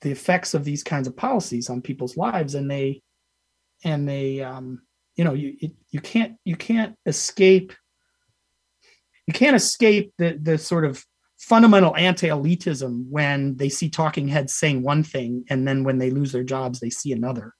the 0.00 0.10
effects 0.10 0.54
of 0.54 0.64
these 0.64 0.84
kinds 0.84 1.08
of 1.08 1.16
policies 1.16 1.70
on 1.70 1.82
people's 1.82 2.16
lives, 2.16 2.54
and 2.54 2.70
they 2.70 3.02
and 3.84 4.08
they 4.08 4.40
um, 4.40 4.82
you 5.16 5.24
know 5.24 5.34
you 5.34 5.56
it, 5.60 5.72
you 5.90 6.00
can't 6.00 6.36
you 6.44 6.56
can't 6.56 6.94
escape 7.06 7.72
you 9.26 9.34
can't 9.34 9.56
escape 9.56 10.12
the 10.18 10.38
the 10.40 10.56
sort 10.56 10.84
of 10.84 11.04
fundamental 11.38 11.94
anti-elitism 11.96 13.04
when 13.08 13.56
they 13.56 13.68
see 13.68 13.88
talking 13.88 14.26
heads 14.26 14.54
saying 14.54 14.82
one 14.82 15.04
thing 15.04 15.44
and 15.50 15.68
then 15.68 15.84
when 15.84 15.98
they 15.98 16.10
lose 16.10 16.32
their 16.32 16.42
jobs 16.42 16.80
they 16.80 16.90
see 16.90 17.12
another 17.12 17.54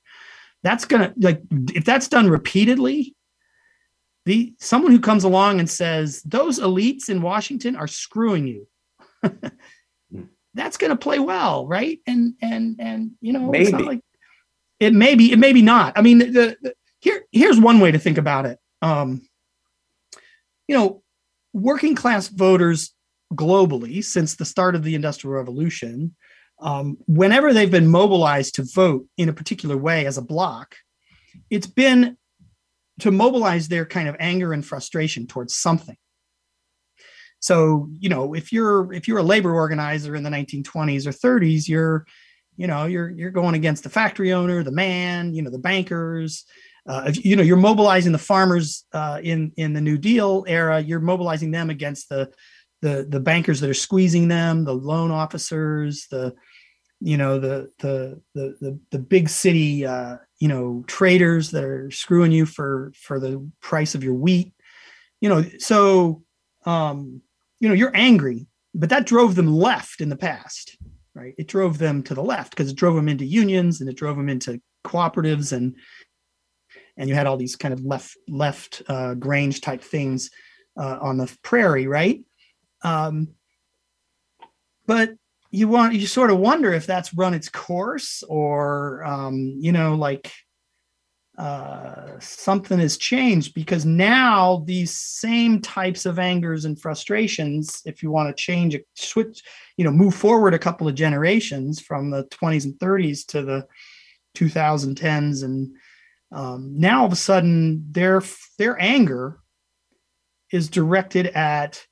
that's 0.62 0.84
gonna 0.84 1.12
like 1.18 1.42
if 1.74 1.84
that's 1.84 2.08
done 2.08 2.28
repeatedly 2.28 3.14
the 4.26 4.54
someone 4.58 4.92
who 4.92 5.00
comes 5.00 5.24
along 5.24 5.60
and 5.60 5.70
says 5.70 6.22
those 6.22 6.58
elites 6.58 7.08
in 7.08 7.22
washington 7.22 7.76
are 7.76 7.86
screwing 7.86 8.46
you 8.46 8.66
that's 10.58 10.76
gonna 10.76 10.96
play 10.96 11.18
well 11.18 11.66
right? 11.66 12.00
And 12.06 12.34
and 12.42 12.76
and 12.78 13.12
you 13.20 13.32
know 13.32 13.50
maybe. 13.50 13.64
it's 13.64 13.72
not 13.72 13.84
like 13.84 14.00
it 14.80 14.92
may 14.92 15.14
be 15.14 15.32
it 15.32 15.38
may 15.38 15.52
be 15.52 15.62
not. 15.62 15.96
I 15.96 16.02
mean 16.02 16.18
the, 16.18 16.56
the 16.60 16.74
here 17.00 17.22
here's 17.32 17.60
one 17.60 17.80
way 17.80 17.92
to 17.92 17.98
think 17.98 18.18
about 18.18 18.44
it. 18.44 18.58
Um 18.82 19.22
you 20.66 20.76
know 20.76 21.02
working 21.52 21.94
class 21.94 22.28
voters 22.28 22.94
globally 23.34 24.02
since 24.04 24.36
the 24.36 24.44
start 24.44 24.74
of 24.74 24.82
the 24.82 24.94
industrial 24.94 25.36
revolution 25.36 26.14
um, 26.60 26.98
whenever 27.06 27.52
they've 27.52 27.70
been 27.70 27.86
mobilized 27.86 28.56
to 28.56 28.64
vote 28.64 29.06
in 29.16 29.28
a 29.28 29.32
particular 29.32 29.76
way 29.76 30.06
as 30.06 30.18
a 30.18 30.22
block, 30.22 30.76
it's 31.50 31.66
been 31.66 32.16
to 33.00 33.10
mobilize 33.10 33.68
their 33.68 33.86
kind 33.86 34.08
of 34.08 34.16
anger 34.18 34.52
and 34.52 34.66
frustration 34.66 35.26
towards 35.26 35.54
something. 35.54 35.96
So, 37.40 37.88
you 37.92 38.08
know, 38.08 38.34
if 38.34 38.52
you're 38.52 38.92
if 38.92 39.06
you're 39.06 39.18
a 39.18 39.22
labor 39.22 39.54
organizer 39.54 40.16
in 40.16 40.24
the 40.24 40.30
1920s 40.30 41.06
or 41.06 41.12
30s, 41.12 41.68
you're, 41.68 42.04
you 42.56 42.66
know, 42.66 42.86
you're 42.86 43.10
you're 43.10 43.30
going 43.30 43.54
against 43.54 43.84
the 43.84 43.90
factory 43.90 44.32
owner, 44.32 44.64
the 44.64 44.72
man, 44.72 45.34
you 45.34 45.42
know, 45.42 45.50
the 45.50 45.58
bankers. 45.58 46.44
Uh, 46.88 47.12
you 47.14 47.36
know, 47.36 47.42
you're 47.42 47.56
mobilizing 47.56 48.12
the 48.12 48.18
farmers 48.18 48.84
uh, 48.92 49.20
in 49.22 49.52
in 49.56 49.72
the 49.74 49.80
New 49.80 49.98
Deal 49.98 50.44
era. 50.48 50.80
You're 50.80 51.00
mobilizing 51.00 51.52
them 51.52 51.70
against 51.70 52.08
the 52.08 52.32
the 52.82 53.06
the 53.08 53.20
bankers 53.20 53.60
that 53.60 53.70
are 53.70 53.74
squeezing 53.74 54.26
them, 54.26 54.64
the 54.64 54.74
loan 54.74 55.10
officers, 55.10 56.06
the 56.10 56.34
you 57.00 57.16
know 57.16 57.38
the 57.38 57.70
the 57.78 58.20
the 58.34 58.56
the, 58.60 58.78
the 58.90 58.98
big 58.98 59.28
city 59.28 59.86
uh, 59.86 60.16
you 60.38 60.48
know 60.48 60.84
traders 60.86 61.50
that 61.52 61.64
are 61.64 61.90
screwing 61.90 62.32
you 62.32 62.46
for 62.46 62.92
for 62.94 63.20
the 63.20 63.48
price 63.60 63.94
of 63.94 64.04
your 64.04 64.14
wheat. 64.14 64.52
You 65.20 65.28
know 65.28 65.44
so 65.58 66.22
um 66.64 67.22
you 67.60 67.68
know 67.68 67.74
you're 67.74 67.94
angry 67.94 68.46
but 68.74 68.90
that 68.90 69.06
drove 69.06 69.34
them 69.34 69.52
left 69.52 70.00
in 70.00 70.08
the 70.08 70.16
past 70.16 70.76
right? 71.18 71.34
It 71.36 71.48
drove 71.48 71.78
them 71.78 72.02
to 72.04 72.14
the 72.14 72.22
left 72.22 72.50
because 72.50 72.70
it 72.70 72.76
drove 72.76 72.94
them 72.94 73.08
into 73.08 73.24
unions 73.24 73.80
and 73.80 73.90
it 73.90 73.96
drove 73.96 74.16
them 74.16 74.28
into 74.28 74.60
cooperatives 74.84 75.52
and 75.52 75.76
and 76.96 77.08
you 77.08 77.14
had 77.14 77.26
all 77.26 77.36
these 77.36 77.56
kind 77.56 77.74
of 77.74 77.84
left 77.84 78.16
left 78.28 78.82
uh, 78.88 79.14
grange 79.14 79.60
type 79.60 79.82
things 79.82 80.30
uh, 80.78 80.98
on 81.00 81.18
the 81.18 81.36
prairie 81.42 81.86
right? 81.86 82.20
Um 82.82 83.28
but 84.86 85.14
you 85.50 85.68
want 85.68 85.94
you 85.94 86.06
sort 86.06 86.30
of 86.30 86.38
wonder 86.38 86.72
if 86.72 86.86
that's 86.86 87.14
run 87.14 87.34
its 87.34 87.48
course 87.48 88.22
or 88.28 89.04
um, 89.04 89.54
you 89.58 89.72
know 89.72 89.94
like 89.94 90.30
uh, 91.38 92.18
something 92.18 92.80
has 92.80 92.96
changed 92.96 93.54
because 93.54 93.84
now 93.84 94.64
these 94.66 94.90
same 94.96 95.60
types 95.60 96.04
of 96.04 96.18
angers 96.18 96.64
and 96.64 96.80
frustrations 96.80 97.80
if 97.86 98.02
you 98.02 98.10
want 98.10 98.28
to 98.28 98.42
change 98.42 98.74
a 98.74 98.80
switch 98.94 99.42
you 99.76 99.84
know 99.84 99.90
move 99.90 100.14
forward 100.14 100.52
a 100.52 100.58
couple 100.58 100.88
of 100.88 100.94
generations 100.94 101.80
from 101.80 102.10
the 102.10 102.24
20s 102.24 102.64
and 102.64 102.74
30s 102.74 103.24
to 103.24 103.42
the 103.42 103.66
2010s 104.36 105.44
and 105.44 105.70
um, 106.32 106.72
now 106.76 107.00
all 107.00 107.06
of 107.06 107.12
a 107.12 107.16
sudden 107.16 107.84
their 107.90 108.20
their 108.58 108.80
anger 108.82 109.38
is 110.52 110.68
directed 110.68 111.28
at 111.28 111.86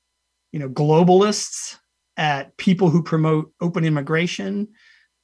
you 0.50 0.58
know 0.58 0.68
globalists 0.68 1.76
at 2.16 2.56
people 2.56 2.90
who 2.90 3.02
promote 3.02 3.52
open 3.60 3.84
immigration, 3.84 4.68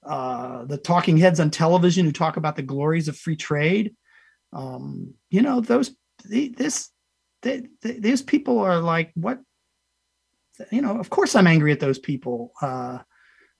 uh, 0.05 0.64
the 0.64 0.76
talking 0.76 1.16
heads 1.16 1.40
on 1.40 1.51
television 1.51 2.05
who 2.05 2.12
talk 2.12 2.36
about 2.36 2.57
the 2.57 2.62
glories 2.62 3.09
of 3.09 3.16
free 3.16 3.36
trade. 3.36 3.95
Um, 4.53 5.14
you 5.30 5.43
know, 5.43 5.61
those 5.61 5.95
this 6.24 6.90
they, 7.43 7.62
they, 7.82 7.93
these 7.93 8.22
people 8.22 8.59
are 8.59 8.78
like, 8.78 9.11
what? 9.14 9.40
You 10.70 10.82
know, 10.82 10.99
of 10.99 11.11
course 11.11 11.34
I'm 11.34 11.47
angry 11.47 11.72
at 11.72 11.80
those 11.80 11.99
people. 11.99 12.53
Uh, 12.61 12.99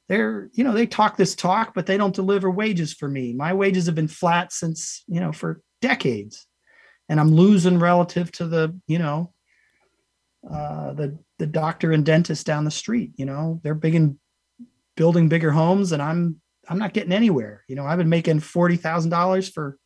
they're 0.09 0.51
you 0.53 0.63
know 0.63 0.73
they 0.73 0.87
talk 0.87 1.17
this 1.17 1.35
talk, 1.35 1.75
but 1.75 1.87
they 1.87 1.97
don't 1.97 2.15
deliver 2.15 2.51
wages 2.51 2.93
for 2.93 3.09
me. 3.09 3.33
My 3.33 3.55
wages 3.55 3.87
have 3.87 3.95
been 3.95 4.09
flat 4.09 4.53
since 4.53 5.05
you 5.07 5.21
know 5.21 5.33
for 5.33 5.63
decades, 5.81 6.47
and 7.09 7.19
I'm 7.19 7.35
losing 7.35 7.79
relative 7.79 8.31
to 8.33 8.47
the 8.47 8.79
you 8.87 8.99
know 8.99 9.33
uh, 10.49 10.93
the 10.93 11.19
the 11.43 11.47
doctor 11.49 11.91
and 11.91 12.07
dentist 12.07 12.47
down 12.47 12.65
the 12.65 12.71
street. 12.71 13.11
You 13.17 13.27
know, 13.27 13.61
they're 13.65 13.75
big 13.75 13.97
in 13.97 14.17
building 14.97 15.29
bigger 15.29 15.51
homes, 15.51 15.91
and 15.91 16.01
I'm 16.01 16.41
I'm 16.69 16.79
not 16.79 16.95
getting 16.95 17.11
anywhere. 17.11 17.65
You 17.67 17.75
know, 17.75 17.85
I've 17.85 17.99
been 17.99 18.09
making 18.09 18.39
forty 18.39 18.77
thousand 18.77 19.11
dollars 19.11 19.49
for 19.49 19.77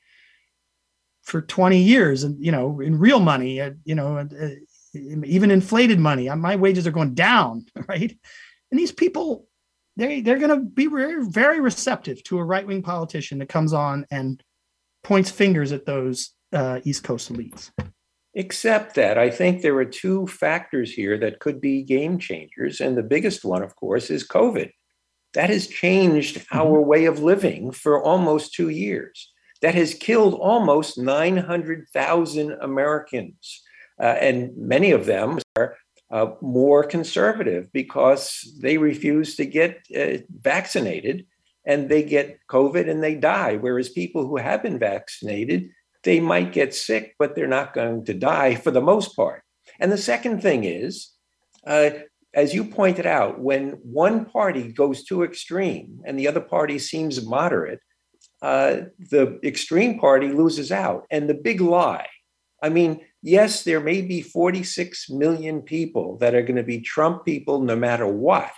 for 1.22 1.40
20 1.42 1.78
years 1.78 2.22
and 2.22 2.44
you 2.44 2.52
know 2.52 2.78
in 2.80 2.96
real 2.96 3.18
money 3.18 3.60
uh, 3.60 3.72
you 3.84 3.96
know 3.96 4.18
uh, 4.18 4.48
even 4.94 5.50
inflated 5.50 5.98
money 5.98 6.28
my 6.36 6.54
wages 6.54 6.86
are 6.86 6.92
going 6.92 7.14
down 7.14 7.66
right 7.88 8.16
and 8.70 8.78
these 8.78 8.92
people 8.92 9.48
they 9.96 10.20
they're 10.20 10.38
going 10.38 10.56
to 10.56 10.64
be 10.64 10.86
very, 10.86 11.24
very 11.28 11.60
receptive 11.60 12.22
to 12.22 12.38
a 12.38 12.44
right-wing 12.44 12.80
politician 12.80 13.40
that 13.40 13.48
comes 13.48 13.72
on 13.72 14.06
and 14.12 14.40
points 15.02 15.28
fingers 15.28 15.72
at 15.72 15.84
those 15.84 16.30
uh, 16.52 16.78
east 16.84 17.02
coast 17.02 17.32
elites 17.32 17.72
Except 18.38 18.94
that 18.96 19.16
I 19.16 19.30
think 19.30 19.62
there 19.62 19.76
are 19.78 19.86
two 19.86 20.26
factors 20.26 20.92
here 20.92 21.16
that 21.16 21.40
could 21.40 21.58
be 21.58 21.82
game 21.82 22.18
changers. 22.18 22.82
And 22.82 22.94
the 22.94 23.02
biggest 23.02 23.46
one, 23.46 23.62
of 23.62 23.74
course, 23.76 24.10
is 24.10 24.28
COVID. 24.28 24.70
That 25.32 25.48
has 25.48 25.66
changed 25.66 26.36
mm-hmm. 26.36 26.58
our 26.58 26.78
way 26.78 27.06
of 27.06 27.22
living 27.22 27.72
for 27.72 28.04
almost 28.04 28.52
two 28.52 28.68
years. 28.68 29.32
That 29.62 29.74
has 29.74 29.94
killed 29.94 30.34
almost 30.34 30.98
900,000 30.98 32.52
Americans. 32.60 33.62
Uh, 33.98 34.16
and 34.20 34.54
many 34.54 34.90
of 34.90 35.06
them 35.06 35.38
are 35.56 35.76
uh, 36.10 36.26
more 36.42 36.84
conservative 36.84 37.72
because 37.72 38.54
they 38.60 38.76
refuse 38.76 39.34
to 39.36 39.46
get 39.46 39.78
uh, 39.98 40.18
vaccinated 40.40 41.24
and 41.64 41.88
they 41.88 42.02
get 42.02 42.38
COVID 42.50 42.86
and 42.86 43.02
they 43.02 43.14
die. 43.14 43.56
Whereas 43.56 43.88
people 43.88 44.26
who 44.26 44.36
have 44.36 44.62
been 44.62 44.78
vaccinated 44.78 45.70
they 46.06 46.20
might 46.20 46.52
get 46.52 46.72
sick, 46.72 47.16
but 47.18 47.34
they're 47.34 47.48
not 47.48 47.74
going 47.74 48.04
to 48.04 48.14
die 48.14 48.54
for 48.54 48.70
the 48.70 48.80
most 48.80 49.16
part. 49.16 49.42
And 49.80 49.90
the 49.90 49.98
second 49.98 50.40
thing 50.40 50.62
is, 50.62 51.10
uh, 51.66 51.90
as 52.32 52.54
you 52.54 52.64
pointed 52.64 53.06
out, 53.06 53.40
when 53.40 53.70
one 53.82 54.24
party 54.24 54.72
goes 54.72 55.02
too 55.02 55.24
extreme 55.24 56.00
and 56.06 56.16
the 56.16 56.28
other 56.28 56.40
party 56.40 56.78
seems 56.78 57.26
moderate, 57.26 57.80
uh, 58.40 58.82
the 59.10 59.40
extreme 59.42 59.98
party 59.98 60.28
loses 60.28 60.70
out. 60.70 61.06
And 61.10 61.28
the 61.28 61.34
big 61.34 61.60
lie, 61.60 62.06
I 62.62 62.68
mean, 62.68 63.00
yes, 63.20 63.64
there 63.64 63.80
may 63.80 64.00
be 64.00 64.22
46 64.22 65.10
million 65.10 65.60
people 65.60 66.18
that 66.18 66.36
are 66.36 66.42
going 66.42 66.56
to 66.56 66.62
be 66.62 66.80
Trump 66.80 67.24
people 67.24 67.62
no 67.62 67.74
matter 67.74 68.06
what. 68.06 68.52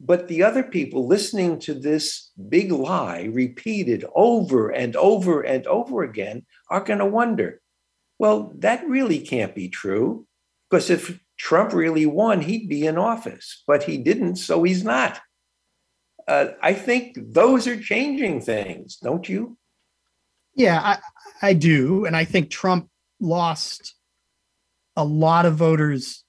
But 0.00 0.28
the 0.28 0.42
other 0.42 0.62
people 0.62 1.06
listening 1.06 1.58
to 1.60 1.74
this 1.74 2.30
big 2.48 2.72
lie 2.72 3.30
repeated 3.32 4.04
over 4.14 4.70
and 4.70 4.96
over 4.96 5.40
and 5.42 5.66
over 5.66 6.02
again 6.02 6.44
are 6.68 6.84
going 6.84 6.98
to 6.98 7.06
wonder 7.06 7.60
well, 8.18 8.52
that 8.58 8.86
really 8.86 9.18
can't 9.18 9.54
be 9.54 9.68
true. 9.68 10.26
Because 10.70 10.90
if 10.90 11.20
Trump 11.36 11.72
really 11.72 12.06
won, 12.06 12.40
he'd 12.40 12.68
be 12.68 12.86
in 12.86 12.96
office, 12.96 13.62
but 13.66 13.82
he 13.82 13.98
didn't, 13.98 14.36
so 14.36 14.62
he's 14.62 14.84
not. 14.84 15.20
Uh, 16.26 16.48
I 16.62 16.72
think 16.72 17.16
those 17.18 17.66
are 17.66 17.78
changing 17.78 18.40
things, 18.40 18.96
don't 18.96 19.28
you? 19.28 19.58
Yeah, 20.54 20.80
I, 20.80 20.98
I 21.48 21.52
do. 21.52 22.06
And 22.06 22.16
I 22.16 22.24
think 22.24 22.50
Trump 22.50 22.88
lost 23.20 23.94
a 24.96 25.04
lot 25.04 25.44
of 25.44 25.56
voters 25.56 26.24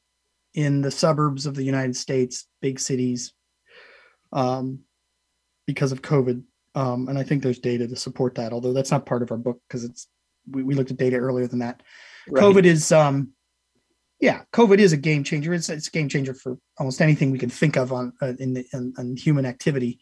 in 0.54 0.82
the 0.82 0.92
suburbs 0.92 1.46
of 1.46 1.56
the 1.56 1.64
United 1.64 1.96
States, 1.96 2.48
big 2.62 2.80
cities, 2.80 3.34
um, 4.36 4.80
because 5.66 5.92
of 5.92 6.04
COVID. 6.04 6.44
Um, 6.76 7.08
and 7.08 7.18
I 7.18 7.24
think 7.24 7.42
there's 7.42 7.60
data 7.60 7.88
to 7.88 7.96
support 7.96 8.36
that, 8.36 8.54
although 8.54 8.74
that's 8.74 8.92
not 8.92 9.06
part 9.06 9.24
of 9.24 9.32
our 9.32 9.38
book 9.38 9.60
because 9.68 9.84
it's 9.86 10.08
we, 10.52 10.62
we 10.62 10.76
looked 10.76 10.92
at 10.92 10.98
data 10.98 11.16
earlier 11.16 11.48
than 11.48 11.60
that. 11.60 11.82
Right. 12.28 12.44
COVID 12.44 12.66
is 12.66 12.92
um 12.92 13.32
yeah, 14.20 14.44
COVID 14.54 14.80
is 14.80 14.94
a 14.94 14.98
game 14.98 15.24
changer. 15.24 15.54
It's, 15.54 15.70
it's 15.70 15.88
a 15.88 15.92
game 15.92 16.08
changer 16.08 16.34
for 16.34 16.58
almost 16.78 17.02
anything 17.02 17.32
we 17.32 17.40
can 17.40 17.50
think 17.50 17.76
of 17.76 17.92
on 17.92 18.14
uh, 18.22 18.34
in, 18.40 18.54
the, 18.54 18.66
in, 18.74 18.94
in 18.98 19.18
human 19.18 19.46
activity. 19.46 20.00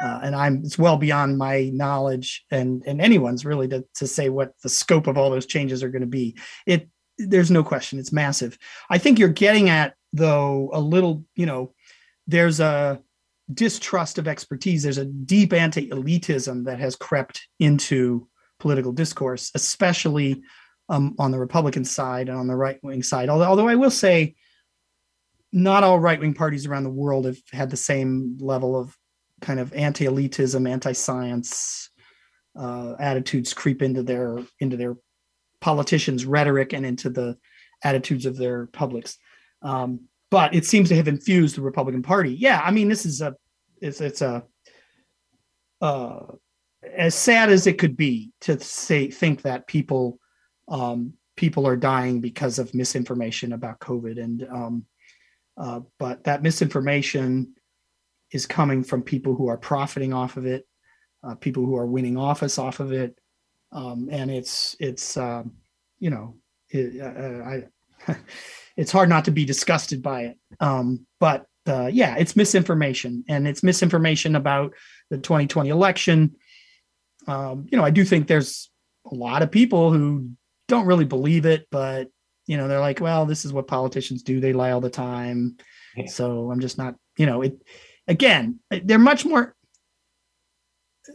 Uh, 0.00 0.20
and 0.22 0.36
I'm 0.36 0.62
it's 0.64 0.78
well 0.78 0.96
beyond 0.96 1.38
my 1.38 1.70
knowledge 1.72 2.44
and 2.50 2.82
and 2.86 3.00
anyone's 3.00 3.46
really 3.46 3.66
to 3.68 3.84
to 3.94 4.06
say 4.06 4.28
what 4.28 4.52
the 4.62 4.68
scope 4.68 5.06
of 5.06 5.16
all 5.16 5.30
those 5.30 5.46
changes 5.46 5.82
are 5.82 5.88
going 5.88 6.02
to 6.02 6.06
be. 6.06 6.36
It 6.66 6.88
there's 7.18 7.50
no 7.50 7.64
question 7.64 7.98
it's 7.98 8.12
massive. 8.12 8.58
I 8.90 8.98
think 8.98 9.18
you're 9.18 9.28
getting 9.30 9.70
at 9.70 9.94
though 10.12 10.70
a 10.72 10.80
little 10.80 11.24
you 11.34 11.46
know 11.46 11.72
there's 12.26 12.60
a 12.60 13.00
distrust 13.52 14.18
of 14.18 14.28
expertise. 14.28 14.82
There's 14.82 14.98
a 14.98 15.04
deep 15.04 15.52
anti-elitism 15.52 16.64
that 16.64 16.80
has 16.80 16.96
crept 16.96 17.48
into 17.58 18.28
political 18.58 18.92
discourse, 18.92 19.50
especially 19.54 20.42
um, 20.88 21.14
on 21.18 21.30
the 21.30 21.38
Republican 21.38 21.84
side 21.84 22.28
and 22.28 22.38
on 22.38 22.46
the 22.46 22.56
right 22.56 22.82
wing 22.82 23.02
side. 23.02 23.28
Although, 23.28 23.46
although 23.46 23.68
I 23.68 23.74
will 23.74 23.90
say, 23.90 24.34
not 25.52 25.84
all 25.84 25.98
right 25.98 26.20
wing 26.20 26.34
parties 26.34 26.66
around 26.66 26.84
the 26.84 26.90
world 26.90 27.24
have 27.24 27.38
had 27.52 27.70
the 27.70 27.76
same 27.76 28.36
level 28.40 28.78
of 28.78 28.96
kind 29.40 29.60
of 29.60 29.72
anti 29.72 30.04
elitism, 30.04 30.68
anti 30.68 30.92
science 30.92 31.90
uh, 32.58 32.94
attitudes 32.98 33.54
creep 33.54 33.82
into 33.82 34.02
their 34.02 34.38
into 34.60 34.76
their 34.76 34.96
politicians' 35.60 36.26
rhetoric 36.26 36.72
and 36.72 36.84
into 36.84 37.10
the 37.10 37.36
attitudes 37.82 38.26
of 38.26 38.36
their 38.36 38.66
publics. 38.66 39.18
Um, 39.62 40.08
but 40.30 40.54
it 40.54 40.64
seems 40.64 40.88
to 40.88 40.96
have 40.96 41.08
infused 41.08 41.56
the 41.56 41.62
Republican 41.62 42.02
Party. 42.02 42.32
Yeah, 42.32 42.60
I 42.64 42.70
mean, 42.70 42.88
this 42.88 43.06
is 43.06 43.20
a 43.20 43.34
it's 43.80 44.00
it's 44.00 44.22
a 44.22 44.44
uh, 45.80 46.20
as 46.94 47.14
sad 47.14 47.50
as 47.50 47.66
it 47.66 47.78
could 47.78 47.96
be 47.96 48.32
to 48.42 48.58
say 48.60 49.10
think 49.10 49.42
that 49.42 49.66
people 49.66 50.18
um, 50.68 51.14
people 51.36 51.66
are 51.66 51.76
dying 51.76 52.20
because 52.20 52.58
of 52.58 52.74
misinformation 52.74 53.52
about 53.52 53.80
COVID, 53.80 54.22
and 54.22 54.46
um, 54.50 54.84
uh, 55.56 55.80
but 55.98 56.24
that 56.24 56.42
misinformation 56.42 57.54
is 58.32 58.46
coming 58.46 58.82
from 58.82 59.02
people 59.02 59.34
who 59.34 59.48
are 59.48 59.58
profiting 59.58 60.12
off 60.12 60.36
of 60.36 60.46
it, 60.46 60.66
uh, 61.22 61.34
people 61.36 61.64
who 61.64 61.76
are 61.76 61.86
winning 61.86 62.16
office 62.16 62.58
off 62.58 62.80
of 62.80 62.92
it, 62.92 63.18
um, 63.72 64.08
and 64.10 64.30
it's 64.30 64.76
it's 64.80 65.16
um, 65.16 65.52
you 65.98 66.10
know 66.10 66.36
it, 66.70 67.00
uh, 67.00 68.12
I, 68.12 68.16
it's 68.76 68.92
hard 68.92 69.08
not 69.08 69.24
to 69.26 69.30
be 69.30 69.44
disgusted 69.44 70.02
by 70.02 70.22
it, 70.22 70.38
um, 70.60 71.06
but 71.20 71.46
uh, 71.66 71.86
yeah, 71.86 72.16
it's 72.16 72.36
misinformation, 72.36 73.24
and 73.28 73.48
it's 73.48 73.62
misinformation 73.62 74.36
about 74.36 74.72
the 75.10 75.18
2020 75.18 75.70
election 75.70 76.36
um, 77.26 77.66
you 77.70 77.78
know, 77.78 77.84
I 77.84 77.90
do 77.90 78.04
think 78.04 78.26
there's 78.26 78.70
a 79.10 79.14
lot 79.14 79.42
of 79.42 79.50
people 79.50 79.92
who 79.92 80.30
don't 80.68 80.86
really 80.86 81.04
believe 81.04 81.46
it, 81.46 81.66
but 81.70 82.08
you 82.46 82.56
know, 82.56 82.68
they're 82.68 82.80
like, 82.80 83.00
well, 83.00 83.26
this 83.26 83.44
is 83.44 83.52
what 83.52 83.66
politicians 83.66 84.22
do. 84.22 84.38
They 84.38 84.52
lie 84.52 84.70
all 84.70 84.80
the 84.80 84.88
time. 84.88 85.56
Yeah. 85.96 86.06
So 86.06 86.50
I'm 86.50 86.60
just 86.60 86.78
not, 86.78 86.94
you 87.16 87.26
know, 87.26 87.42
it 87.42 87.60
again, 88.06 88.60
they're 88.70 88.98
much 88.98 89.24
more 89.24 89.54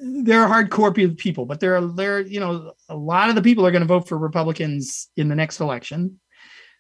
they're 0.01 0.47
hardcore 0.47 1.17
people, 1.17 1.45
but 1.45 1.59
there 1.59 1.75
are 1.75 1.85
there, 1.85 2.21
you 2.21 2.39
know, 2.39 2.73
a 2.87 2.95
lot 2.95 3.29
of 3.29 3.35
the 3.35 3.41
people 3.41 3.65
are 3.65 3.71
going 3.71 3.81
to 3.81 3.87
vote 3.87 4.07
for 4.07 4.17
Republicans 4.17 5.09
in 5.17 5.27
the 5.27 5.35
next 5.35 5.59
election 5.59 6.19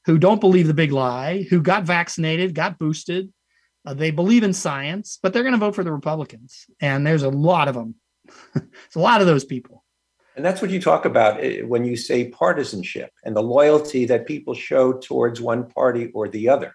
who 0.05 0.17
don't 0.17 0.41
believe 0.41 0.67
the 0.67 0.73
big 0.73 0.91
lie, 0.91 1.43
who 1.49 1.61
got 1.61 1.83
vaccinated, 1.83 2.55
got 2.55 2.79
boosted. 2.79 3.31
Uh, 3.85 3.93
they 3.93 4.11
believe 4.11 4.43
in 4.43 4.53
science, 4.53 5.17
but 5.21 5.33
they're 5.33 5.43
going 5.43 5.53
to 5.53 5.59
vote 5.59 5.75
for 5.75 5.83
the 5.83 5.91
Republicans. 5.91 6.65
And 6.79 7.05
there's 7.05 7.23
a 7.23 7.29
lot 7.29 7.67
of 7.67 7.75
them 7.75 7.95
it's 8.55 8.95
a 8.95 8.99
lot 8.99 9.21
of 9.21 9.27
those 9.27 9.45
people. 9.45 9.83
And 10.35 10.45
that's 10.45 10.61
what 10.61 10.71
you 10.71 10.81
talk 10.81 11.05
about 11.05 11.43
eh, 11.43 11.61
when 11.61 11.85
you 11.85 11.95
say 11.95 12.29
partisanship 12.29 13.11
and 13.25 13.35
the 13.35 13.43
loyalty 13.43 14.05
that 14.05 14.27
people 14.27 14.53
show 14.53 14.93
towards 14.93 15.41
one 15.41 15.69
party 15.69 16.09
or 16.13 16.29
the 16.29 16.49
other. 16.49 16.73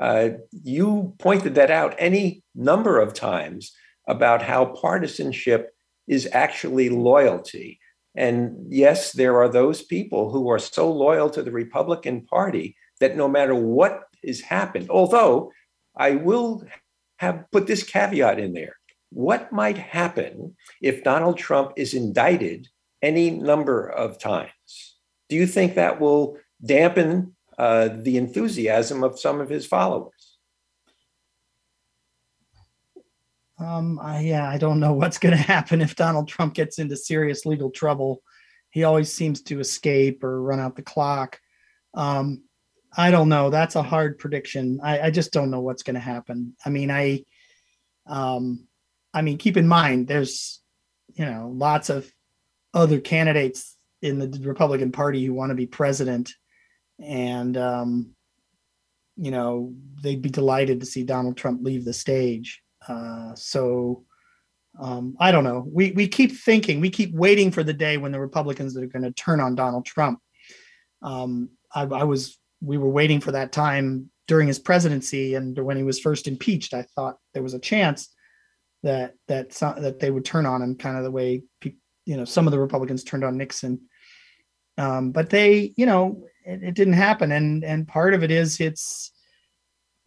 Uh, 0.00 0.30
you 0.62 1.14
pointed 1.18 1.54
that 1.56 1.70
out 1.70 1.94
any 1.98 2.42
number 2.54 2.98
of 2.98 3.14
times 3.14 3.72
about 4.08 4.42
how 4.42 4.66
partisanship 4.66 5.70
is 6.08 6.28
actually 6.32 6.88
loyalty. 6.88 7.78
And 8.16 8.72
yes, 8.72 9.12
there 9.12 9.36
are 9.40 9.48
those 9.48 9.82
people 9.82 10.30
who 10.30 10.50
are 10.50 10.58
so 10.58 10.90
loyal 10.90 11.30
to 11.30 11.42
the 11.42 11.52
Republican 11.52 12.26
Party 12.26 12.76
that 12.98 13.16
no 13.16 13.28
matter 13.28 13.54
what 13.54 14.02
has 14.26 14.40
happened, 14.40 14.90
although 14.90 15.52
I 15.96 16.16
will 16.16 16.64
have 17.18 17.44
put 17.52 17.66
this 17.66 17.82
caveat 17.82 18.38
in 18.38 18.52
there 18.52 18.76
what 19.10 19.52
might 19.52 19.76
happen 19.76 20.56
if 20.80 21.04
Donald 21.04 21.36
Trump 21.36 21.72
is 21.76 21.94
indicted 21.94 22.68
any 23.02 23.30
number 23.30 23.86
of 23.86 24.18
times? 24.18 24.96
Do 25.28 25.36
you 25.36 25.46
think 25.46 25.74
that 25.74 26.00
will 26.00 26.38
dampen 26.64 27.36
uh, 27.58 27.88
the 27.92 28.16
enthusiasm 28.16 29.04
of 29.04 29.18
some 29.18 29.40
of 29.40 29.48
his 29.48 29.66
followers? 29.66 30.12
Um, 33.60 33.98
I, 34.02 34.20
yeah, 34.20 34.48
I 34.48 34.58
don't 34.58 34.80
know 34.80 34.92
what's 34.94 35.18
going 35.18 35.36
to 35.36 35.42
happen 35.42 35.80
if 35.80 35.96
Donald 35.96 36.28
Trump 36.28 36.54
gets 36.54 36.78
into 36.78 36.96
serious 36.96 37.46
legal 37.46 37.70
trouble. 37.70 38.22
He 38.70 38.84
always 38.84 39.12
seems 39.12 39.42
to 39.42 39.60
escape 39.60 40.24
or 40.24 40.42
run 40.42 40.60
out 40.60 40.76
the 40.76 40.82
clock. 40.82 41.40
Um, 41.94 42.44
I 42.96 43.10
don't 43.10 43.28
know. 43.28 43.50
That's 43.50 43.76
a 43.76 43.82
hard 43.82 44.18
prediction. 44.18 44.80
I, 44.82 45.00
I 45.00 45.10
just 45.10 45.32
don't 45.32 45.50
know 45.50 45.60
what's 45.60 45.82
going 45.82 45.94
to 45.94 46.00
happen. 46.00 46.56
I 46.64 46.70
mean, 46.70 46.90
I, 46.90 47.24
um, 48.06 48.66
I 49.12 49.22
mean, 49.22 49.38
keep 49.38 49.56
in 49.56 49.68
mind, 49.68 50.08
there's, 50.08 50.60
you 51.14 51.24
know, 51.24 51.52
lots 51.54 51.90
of 51.90 52.10
other 52.72 53.00
candidates 53.00 53.76
in 54.02 54.18
the 54.18 54.40
Republican 54.48 54.92
Party 54.92 55.24
who 55.24 55.34
want 55.34 55.50
to 55.50 55.56
be 55.56 55.66
president. 55.66 56.32
And, 57.00 57.56
um, 57.56 58.14
you 59.16 59.30
know, 59.30 59.74
they'd 60.02 60.22
be 60.22 60.30
delighted 60.30 60.80
to 60.80 60.86
see 60.86 61.02
Donald 61.02 61.36
Trump 61.36 61.62
leave 61.62 61.84
the 61.84 61.92
stage. 61.92 62.62
Uh, 62.86 63.34
so 63.34 64.04
um, 64.80 65.16
I 65.18 65.32
don't 65.32 65.44
know. 65.44 65.64
We, 65.66 65.92
we 65.92 66.08
keep 66.08 66.32
thinking, 66.32 66.80
we 66.80 66.90
keep 66.90 67.14
waiting 67.14 67.50
for 67.50 67.62
the 67.62 67.72
day 67.72 67.96
when 67.96 68.12
the 68.12 68.20
Republicans 68.20 68.76
are 68.76 68.86
going 68.86 69.02
to 69.02 69.12
turn 69.12 69.40
on 69.40 69.54
Donald 69.54 69.84
Trump. 69.84 70.20
Um, 71.02 71.50
I, 71.74 71.82
I 71.82 72.04
was, 72.04 72.38
we 72.60 72.78
were 72.78 72.88
waiting 72.88 73.20
for 73.20 73.32
that 73.32 73.52
time 73.52 74.10
during 74.28 74.46
his 74.46 74.58
presidency 74.58 75.34
and 75.34 75.58
when 75.58 75.76
he 75.76 75.82
was 75.82 75.98
first 75.98 76.28
impeached. 76.28 76.72
I 76.72 76.82
thought 76.94 77.16
there 77.34 77.42
was 77.42 77.54
a 77.54 77.58
chance 77.58 78.14
that 78.82 79.14
that 79.28 79.50
that 79.50 79.98
they 79.98 80.10
would 80.10 80.24
turn 80.24 80.46
on 80.46 80.62
him, 80.62 80.76
kind 80.76 80.96
of 80.96 81.04
the 81.04 81.10
way 81.10 81.42
you 82.06 82.16
know 82.16 82.24
some 82.24 82.46
of 82.46 82.52
the 82.52 82.58
Republicans 82.58 83.04
turned 83.04 83.24
on 83.24 83.36
Nixon. 83.36 83.80
Um, 84.78 85.10
but 85.10 85.30
they, 85.30 85.74
you 85.76 85.84
know, 85.84 86.24
it, 86.46 86.62
it, 86.62 86.74
didn't 86.74 86.94
happen, 86.94 87.32
and 87.32 87.64
and 87.64 87.88
part 87.88 88.14
of 88.14 88.22
it 88.22 88.30
is 88.30 88.60
it's 88.60 89.12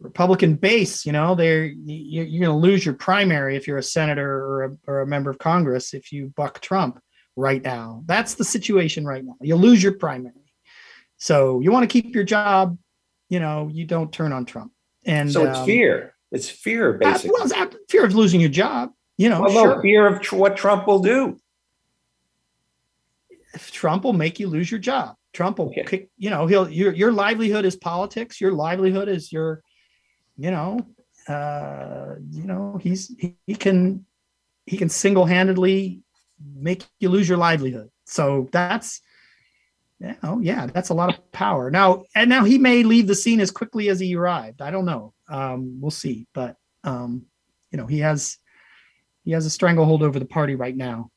Republican 0.04 0.54
base. 0.54 1.04
You 1.04 1.12
know, 1.12 1.34
they're 1.34 1.64
you're, 1.64 2.24
you're 2.24 2.46
going 2.46 2.60
to 2.60 2.66
lose 2.66 2.84
your 2.84 2.94
primary 2.94 3.56
if 3.56 3.66
you're 3.66 3.78
a 3.78 3.82
senator 3.82 4.30
or 4.30 4.64
a, 4.64 4.76
or 4.86 5.00
a 5.00 5.06
member 5.06 5.30
of 5.30 5.38
Congress 5.38 5.94
if 5.94 6.12
you 6.12 6.32
buck 6.36 6.60
Trump 6.60 7.00
right 7.34 7.62
now. 7.62 8.02
That's 8.06 8.34
the 8.34 8.44
situation 8.44 9.04
right 9.04 9.24
now. 9.24 9.36
You 9.40 9.56
lose 9.56 9.82
your 9.82 9.94
primary, 9.94 10.54
so 11.16 11.60
you 11.60 11.72
want 11.72 11.90
to 11.90 12.02
keep 12.02 12.14
your 12.14 12.24
job. 12.24 12.78
You 13.28 13.40
know, 13.40 13.68
you 13.72 13.84
don't 13.84 14.12
turn 14.12 14.32
on 14.32 14.44
Trump. 14.44 14.70
And 15.06 15.32
so 15.32 15.44
it's 15.44 15.58
um, 15.58 15.66
fear 15.66 16.14
it's 16.34 16.50
fear, 16.50 16.94
basically. 16.94 17.30
Uh, 17.40 17.48
well, 17.48 17.70
fear 17.88 18.04
of 18.04 18.14
losing 18.14 18.40
your 18.40 18.50
job. 18.50 18.90
You 19.16 19.28
know, 19.28 19.42
well, 19.42 19.52
sure. 19.52 19.76
no, 19.76 19.82
fear 19.82 20.06
of 20.08 20.20
tr- 20.20 20.34
what 20.34 20.56
Trump 20.56 20.88
will 20.88 20.98
do. 20.98 21.38
If 23.54 23.70
Trump 23.70 24.02
will 24.02 24.12
make 24.12 24.40
you 24.40 24.48
lose 24.48 24.68
your 24.68 24.80
job. 24.80 25.14
Trump 25.32 25.58
will 25.58 25.68
okay. 25.68 25.84
kick. 25.84 26.10
You 26.18 26.30
know, 26.30 26.46
he'll 26.46 26.68
your 26.68 26.92
your 26.92 27.12
livelihood 27.12 27.64
is 27.64 27.76
politics. 27.76 28.40
Your 28.40 28.50
livelihood 28.50 29.08
is 29.08 29.32
your, 29.32 29.62
you 30.36 30.50
know, 30.50 30.86
uh, 31.28 32.14
you 32.30 32.44
know, 32.44 32.78
he's 32.82 33.14
he, 33.18 33.36
he 33.46 33.54
can 33.54 34.04
he 34.66 34.76
can 34.76 34.88
single 34.88 35.26
handedly 35.26 36.02
make 36.54 36.84
you 37.00 37.08
lose 37.08 37.28
your 37.28 37.38
livelihood. 37.38 37.90
So 38.04 38.48
that's 38.52 39.00
Yeah, 40.00 40.16
oh 40.22 40.40
yeah, 40.40 40.66
that's 40.66 40.90
a 40.90 40.94
lot 40.94 41.08
of 41.08 41.32
power. 41.32 41.70
Now 41.70 42.04
and 42.14 42.28
now 42.28 42.44
he 42.44 42.58
may 42.58 42.82
leave 42.82 43.06
the 43.06 43.14
scene 43.14 43.40
as 43.40 43.50
quickly 43.50 43.88
as 43.88 44.00
he 44.00 44.14
arrived. 44.16 44.60
I 44.60 44.70
don't 44.70 44.84
know. 44.84 45.14
Um, 45.28 45.78
we'll 45.80 45.90
see. 45.90 46.26
But 46.34 46.56
um, 46.82 47.26
you 47.70 47.78
know, 47.78 47.86
he 47.86 48.00
has 48.00 48.36
he 49.24 49.32
has 49.32 49.46
a 49.46 49.50
stranglehold 49.50 50.02
over 50.02 50.18
the 50.18 50.26
party 50.26 50.54
right 50.54 50.76
now. 50.76 51.10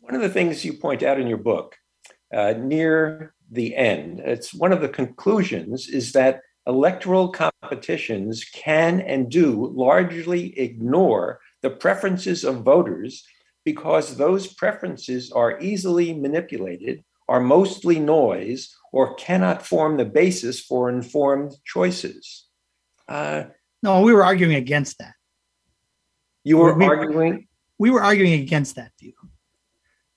One 0.00 0.14
of 0.14 0.20
the 0.20 0.28
things 0.28 0.64
you 0.64 0.72
point 0.72 1.02
out 1.02 1.20
in 1.20 1.28
your 1.28 1.38
book, 1.38 1.76
uh, 2.34 2.54
near 2.58 3.34
the 3.50 3.76
end, 3.76 4.20
it's 4.20 4.52
one 4.52 4.72
of 4.72 4.80
the 4.80 4.88
conclusions 4.88 5.88
is 5.88 6.12
that 6.12 6.40
electoral 6.66 7.28
competitions 7.28 8.44
can 8.44 9.00
and 9.00 9.30
do 9.30 9.72
largely 9.74 10.58
ignore 10.58 11.40
the 11.62 11.70
preferences 11.70 12.44
of 12.44 12.62
voters 12.62 13.24
because 13.64 14.16
those 14.16 14.46
preferences 14.46 15.30
are 15.30 15.60
easily 15.60 16.12
manipulated, 16.12 17.04
are 17.28 17.40
mostly 17.40 17.98
noise, 17.98 18.74
or 18.92 19.14
cannot 19.14 19.66
form 19.66 19.96
the 19.96 20.04
basis 20.04 20.60
for 20.60 20.88
informed 20.88 21.52
choices. 21.64 22.46
Uh, 23.08 23.44
no, 23.82 24.00
we 24.02 24.12
were 24.12 24.24
arguing 24.24 24.56
against 24.56 24.98
that. 24.98 25.14
You 26.44 26.58
were 26.58 26.74
we, 26.74 26.84
arguing. 26.84 27.46
We 27.78 27.90
were 27.90 28.02
arguing 28.02 28.34
against 28.34 28.76
that 28.76 28.92
view. 28.98 29.14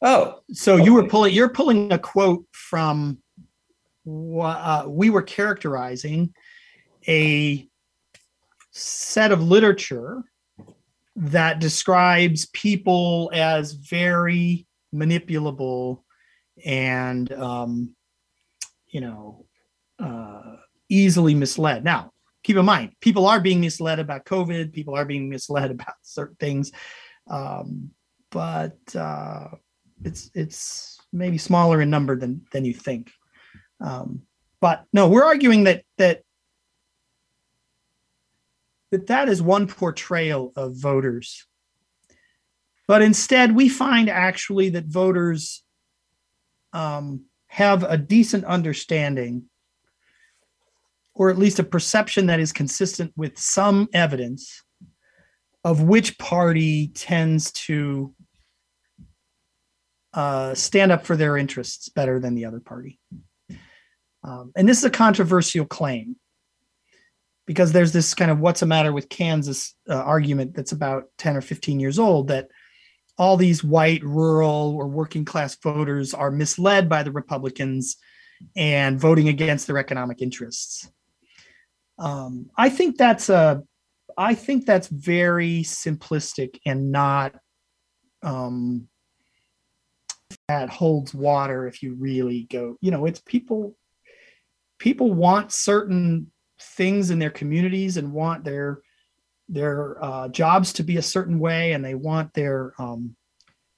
Oh, 0.01 0.39
so 0.51 0.75
okay. 0.75 0.83
you 0.83 0.93
were 0.93 1.07
pulling. 1.07 1.33
You're 1.33 1.49
pulling 1.49 1.91
a 1.91 1.99
quote 1.99 2.45
from. 2.51 3.19
Uh, 4.07 4.85
we 4.87 5.09
were 5.09 5.21
characterizing 5.21 6.33
a 7.07 7.67
set 8.71 9.31
of 9.31 9.41
literature 9.41 10.23
that 11.15 11.59
describes 11.59 12.47
people 12.47 13.31
as 13.33 13.71
very 13.71 14.67
manipulable 14.93 16.01
and 16.65 17.31
um, 17.33 17.95
you 18.87 19.01
know 19.01 19.45
uh, 19.99 20.57
easily 20.89 21.33
misled. 21.35 21.83
Now, 21.83 22.11
keep 22.43 22.57
in 22.57 22.65
mind, 22.65 22.93
people 22.99 23.25
are 23.27 23.39
being 23.39 23.61
misled 23.61 23.99
about 23.99 24.25
COVID. 24.25 24.73
People 24.73 24.95
are 24.95 25.05
being 25.05 25.29
misled 25.29 25.71
about 25.71 25.95
certain 26.01 26.37
things, 26.39 26.71
um, 27.29 27.91
but 28.29 28.77
uh, 28.95 29.47
it's 30.03 30.29
it's 30.33 30.99
maybe 31.13 31.37
smaller 31.37 31.81
in 31.81 31.89
number 31.89 32.15
than 32.15 32.45
than 32.51 32.65
you 32.65 32.73
think. 32.73 33.11
Um, 33.82 34.23
but 34.61 34.86
no, 34.93 35.07
we're 35.07 35.23
arguing 35.23 35.65
that 35.65 35.84
that 35.97 36.23
that 38.91 39.07
that 39.07 39.30
is 39.30 39.41
one 39.41 39.67
portrayal 39.67 40.53
of 40.55 40.76
voters. 40.76 41.45
But 42.88 43.01
instead, 43.01 43.55
we 43.55 43.67
find 43.67 44.09
actually 44.09 44.69
that 44.69 44.86
voters 44.86 45.63
um, 46.71 47.26
have 47.47 47.84
a 47.84 47.97
decent 47.97 48.45
understanding, 48.45 49.45
or 51.13 51.30
at 51.30 51.38
least 51.38 51.59
a 51.59 51.63
perception 51.63 52.28
that 52.28 52.39
is 52.39 52.53
consistent 52.53 53.11
with 53.15 53.38
some 53.38 53.89
evidence 53.93 54.63
of 55.63 55.82
which 55.82 56.17
party 56.19 56.89
tends 56.89 57.51
to 57.51 58.13
uh, 60.13 60.53
stand 60.53 60.91
up 60.91 61.05
for 61.05 61.17
their 61.17 61.38
interests 61.38 61.89
better 61.89 62.19
than 62.19 62.36
the 62.36 62.45
other 62.45 62.59
party. 62.59 62.99
Um, 64.26 64.51
and 64.55 64.67
this 64.67 64.80
is 64.80 64.84
a 64.84 64.89
controversial 64.89 65.65
claim 65.65 66.15
because 67.45 67.71
there's 67.71 67.93
this 67.93 68.13
kind 68.13 68.32
of 68.32 68.39
what's 68.39 68.61
the 68.61 68.65
matter 68.65 68.91
with 68.91 69.09
Kansas 69.09 69.76
uh, 69.89 69.95
argument 69.95 70.55
that's 70.55 70.71
about 70.71 71.05
10 71.19 71.38
or 71.38 71.41
15 71.41 71.80
years 71.80 71.99
old 71.99 72.30
that 72.30 72.47
all 73.17 73.38
these 73.38 73.63
white, 73.63 74.03
rural, 74.03 74.76
or 74.76 74.88
working 74.88 75.26
class 75.26 75.55
voters 75.55 76.13
are 76.13 76.32
misled 76.32 76.89
by 76.89 77.03
the 77.03 77.11
Republicans 77.11 77.97
and 78.55 78.99
voting 78.99 79.30
against 79.30 79.67
their 79.67 79.78
economic 79.78 80.21
interests. 80.21 80.89
Um, 81.97 82.49
I 82.57 82.69
think 82.69 82.97
that's 82.97 83.30
a, 83.30 83.63
I 84.17 84.34
think 84.34 84.65
that's 84.65 84.88
very 84.88 85.61
simplistic 85.61 86.59
and 86.65 86.91
not 86.91 87.36
um, 88.23 88.88
that 90.47 90.69
holds 90.69 91.13
water 91.13 91.67
if 91.67 91.84
you 91.84 91.93
really 91.93 92.47
go. 92.49 92.78
You 92.82 92.91
know, 92.91 93.05
it's 93.05 93.21
people. 93.21 93.76
People 94.80 95.13
want 95.13 95.51
certain 95.51 96.32
things 96.59 97.11
in 97.11 97.19
their 97.19 97.30
communities 97.30 97.97
and 97.97 98.11
want 98.11 98.43
their 98.43 98.82
their 99.47 100.03
uh, 100.03 100.28
jobs 100.30 100.73
to 100.73 100.84
be 100.84 100.97
a 100.97 101.01
certain 101.01 101.38
way 101.39 101.73
and 101.73 101.86
they 101.86 101.93
want 101.93 102.34
their 102.34 102.73
um, 102.80 103.15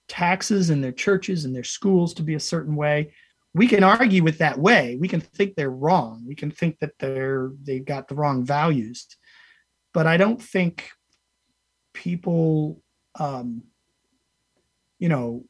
taxes 0.08 0.70
and 0.70 0.82
their 0.82 0.93
churches 0.93 1.43
and 1.43 1.54
their 1.54 1.64
schools 1.64 2.14
to 2.14 2.24
be 2.24 2.36
a 2.36 2.39
certain 2.39 2.76
way. 2.76 3.12
We 3.54 3.68
can 3.68 3.84
argue 3.84 4.24
with 4.24 4.38
that 4.38 4.58
way. 4.58 4.98
We 5.00 5.08
can 5.08 5.20
think 5.20 5.56
they're 5.56 5.70
wrong. 5.70 6.24
We 6.26 6.36
can 6.36 6.52
think 6.52 6.80
that 6.80 6.93
they're 7.00 7.52
they've 7.64 7.84
got 7.84 8.08
the 8.08 8.16
wrong 8.16 8.45
values. 8.45 9.08
But 9.93 10.08
i 10.08 10.18
don't 10.18 10.41
think 10.41 10.89
people 11.93 12.82
um, 13.20 13.64
you 15.00 15.10
know 15.10 15.43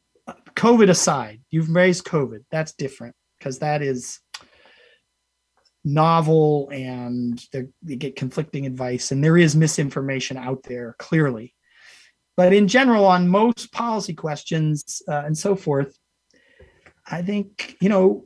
covid 0.55 0.89
aside 0.89 1.41
you've 1.51 1.69
raised 1.69 2.05
covid. 2.05 2.43
That's 2.49 2.73
different 2.73 3.15
because 3.37 3.59
that 3.59 3.81
is 3.81 4.19
novel 5.93 6.69
and 6.71 7.43
they 7.51 7.95
get 7.95 8.15
conflicting 8.15 8.65
advice 8.65 9.11
and 9.11 9.23
there 9.23 9.37
is 9.37 9.55
misinformation 9.55 10.37
out 10.37 10.63
there 10.63 10.95
clearly. 10.99 11.53
But 12.35 12.53
in 12.53 12.67
general 12.67 13.05
on 13.05 13.27
most 13.27 13.71
policy 13.71 14.13
questions 14.13 15.01
uh, 15.07 15.23
and 15.25 15.37
so 15.37 15.55
forth 15.55 15.97
i 17.09 17.21
think 17.21 17.77
you 17.79 17.89
know 17.89 18.25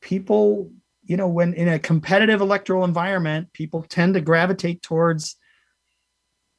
people 0.00 0.70
you 1.04 1.16
know 1.16 1.28
when 1.28 1.52
in 1.54 1.68
a 1.68 1.78
competitive 1.78 2.40
electoral 2.40 2.84
environment 2.84 3.52
people 3.52 3.82
tend 3.82 4.14
to 4.14 4.20
gravitate 4.20 4.82
towards 4.82 5.36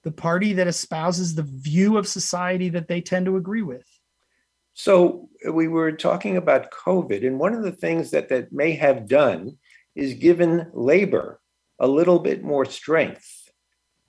the 0.03 0.11
party 0.11 0.53
that 0.53 0.67
espouses 0.67 1.35
the 1.35 1.43
view 1.43 1.97
of 1.97 2.07
society 2.07 2.69
that 2.69 2.87
they 2.87 3.01
tend 3.01 3.25
to 3.27 3.37
agree 3.37 3.61
with. 3.61 3.85
So 4.73 5.29
we 5.51 5.67
were 5.67 5.91
talking 5.91 6.37
about 6.37 6.71
covid 6.71 7.25
and 7.25 7.39
one 7.39 7.53
of 7.53 7.63
the 7.63 7.71
things 7.71 8.11
that 8.11 8.29
that 8.29 8.51
may 8.51 8.71
have 8.73 9.07
done 9.07 9.57
is 9.95 10.13
given 10.13 10.69
labor 10.73 11.39
a 11.79 11.87
little 11.87 12.19
bit 12.19 12.43
more 12.43 12.65
strength. 12.65 13.49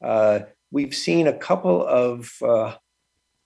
Uh, 0.02 0.40
we've 0.70 0.94
seen 0.94 1.26
a 1.26 1.32
couple 1.32 1.86
of 1.86 2.30
uh, 2.42 2.74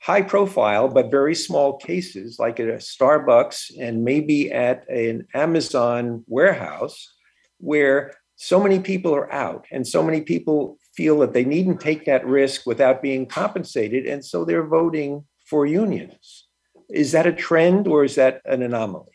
high 0.01 0.23
profile 0.23 0.89
but 0.89 1.11
very 1.11 1.35
small 1.35 1.77
cases, 1.77 2.39
like 2.39 2.61
at 2.61 2.69
a 2.69 2.75
Starbucks 2.75 3.73
and 3.79 4.05
maybe 4.05 4.53
at 4.53 4.89
an 4.89 5.27
Amazon 5.35 6.25
warehouse, 6.27 7.13
where 7.59 8.13
so 8.37 8.61
many 8.63 8.79
people 8.79 9.15
are 9.15 9.33
out 9.33 9.67
and 9.73 9.87
so 9.87 10.03
many 10.03 10.21
people 10.21 10.79
feel 10.95 11.19
that 11.19 11.33
they 11.33 11.45
needn't 11.45 11.81
take 11.81 12.05
that 12.05 12.27
risk 12.27 12.67
without 12.67 13.03
being 13.03 13.27
compensated. 13.27 14.07
And 14.07 14.25
so 14.25 14.45
they're 14.45 14.67
voting 14.67 15.25
for 15.47 15.67
unions. 15.67 16.47
Is 16.91 17.13
that 17.13 17.27
a 17.27 17.33
trend 17.33 17.89
or 17.89 18.05
is 18.05 18.15
that 18.15 18.43
an 18.45 18.63
anomaly? 18.63 19.13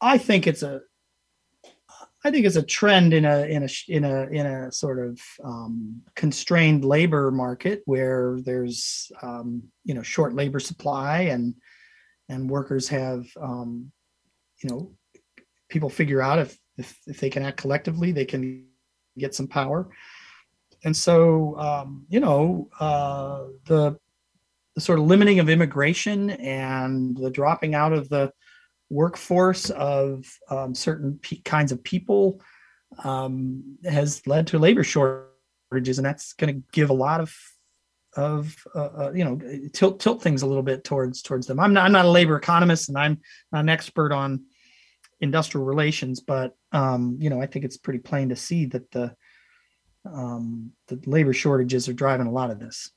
I 0.00 0.18
think 0.18 0.46
it's 0.46 0.62
a 0.62 0.80
I 2.22 2.30
think 2.30 2.44
it's 2.44 2.56
a 2.56 2.62
trend 2.62 3.14
in 3.14 3.24
a 3.24 3.44
in 3.44 3.62
a 3.62 3.68
in 3.88 4.04
a 4.04 4.22
in 4.26 4.46
a 4.46 4.72
sort 4.72 4.98
of 4.98 5.20
um, 5.42 6.02
constrained 6.14 6.84
labor 6.84 7.30
market 7.30 7.82
where 7.86 8.38
there's 8.44 9.10
um, 9.22 9.62
you 9.84 9.94
know 9.94 10.02
short 10.02 10.34
labor 10.34 10.60
supply 10.60 11.20
and 11.20 11.54
and 12.28 12.50
workers 12.50 12.88
have 12.88 13.26
um, 13.40 13.90
you 14.62 14.68
know 14.68 14.92
people 15.68 15.88
figure 15.88 16.20
out 16.20 16.38
if, 16.38 16.58
if 16.76 16.98
if 17.06 17.20
they 17.20 17.30
can 17.30 17.42
act 17.42 17.56
collectively 17.56 18.12
they 18.12 18.26
can 18.26 18.66
get 19.18 19.34
some 19.34 19.48
power. 19.48 19.88
And 20.84 20.94
so 20.94 21.58
um, 21.58 22.04
you 22.10 22.20
know 22.20 22.68
uh, 22.80 23.44
the 23.64 23.98
the 24.74 24.80
sort 24.80 24.98
of 24.98 25.06
limiting 25.06 25.40
of 25.40 25.48
immigration 25.48 26.30
and 26.30 27.16
the 27.16 27.30
dropping 27.30 27.74
out 27.74 27.92
of 27.92 28.08
the 28.08 28.30
workforce 28.90 29.70
of 29.70 30.26
um, 30.50 30.74
certain 30.74 31.18
p- 31.22 31.40
kinds 31.42 31.72
of 31.72 31.82
people 31.82 32.40
um, 33.04 33.78
has 33.84 34.26
led 34.26 34.48
to 34.48 34.58
labor 34.58 34.84
shortages, 34.84 35.98
and 35.98 36.04
that's 36.04 36.32
going 36.34 36.54
to 36.54 36.62
give 36.72 36.90
a 36.90 36.94
lot 36.94 37.20
of 37.20 37.34
of 38.16 38.56
uh, 38.74 38.88
uh, 38.98 39.12
you 39.14 39.24
know 39.24 39.40
tilt 39.72 40.00
tilt 40.00 40.20
things 40.20 40.42
a 40.42 40.46
little 40.46 40.64
bit 40.64 40.84
towards 40.84 41.22
towards 41.22 41.46
them. 41.46 41.60
I'm 41.60 41.72
not 41.72 41.86
I'm 41.86 41.92
not 41.92 42.04
a 42.04 42.10
labor 42.10 42.36
economist, 42.36 42.88
and 42.88 42.98
I'm 42.98 43.20
not 43.52 43.60
an 43.60 43.68
expert 43.68 44.12
on 44.12 44.44
industrial 45.20 45.64
relations, 45.64 46.20
but 46.20 46.56
um, 46.72 47.16
you 47.20 47.30
know 47.30 47.40
I 47.40 47.46
think 47.46 47.64
it's 47.64 47.76
pretty 47.76 48.00
plain 48.00 48.30
to 48.30 48.36
see 48.36 48.66
that 48.66 48.90
the 48.90 49.14
um, 50.04 50.72
the 50.88 51.00
labor 51.06 51.32
shortages 51.32 51.88
are 51.88 51.92
driving 51.92 52.26
a 52.26 52.32
lot 52.32 52.50
of 52.50 52.58
this. 52.58 52.90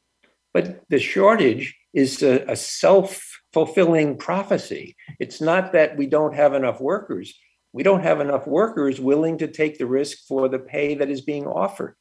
But 0.54 0.84
the 0.90 1.00
shortage 1.00 1.76
is 1.94 2.24
a, 2.24 2.44
a 2.48 2.56
self 2.56 3.42
fulfilling 3.54 4.18
prophecy. 4.18 4.96
It's 5.20 5.40
not 5.40 5.74
that 5.74 5.96
we 5.96 6.08
don't 6.08 6.34
have 6.34 6.54
enough 6.54 6.82
workers. 6.82 7.34
We 7.72 7.84
don't 7.84 8.04
have 8.04 8.20
enough 8.20 8.48
workers 8.48 9.00
willing 9.00 9.38
to 9.40 9.48
take 9.48 9.78
the 9.78 9.86
risk 9.86 10.20
for 10.28 10.50
the 10.50 10.60
pay 10.60 10.96
that 10.96 11.10
is 11.10 11.22
being 11.22 11.48
offered. 11.48 11.96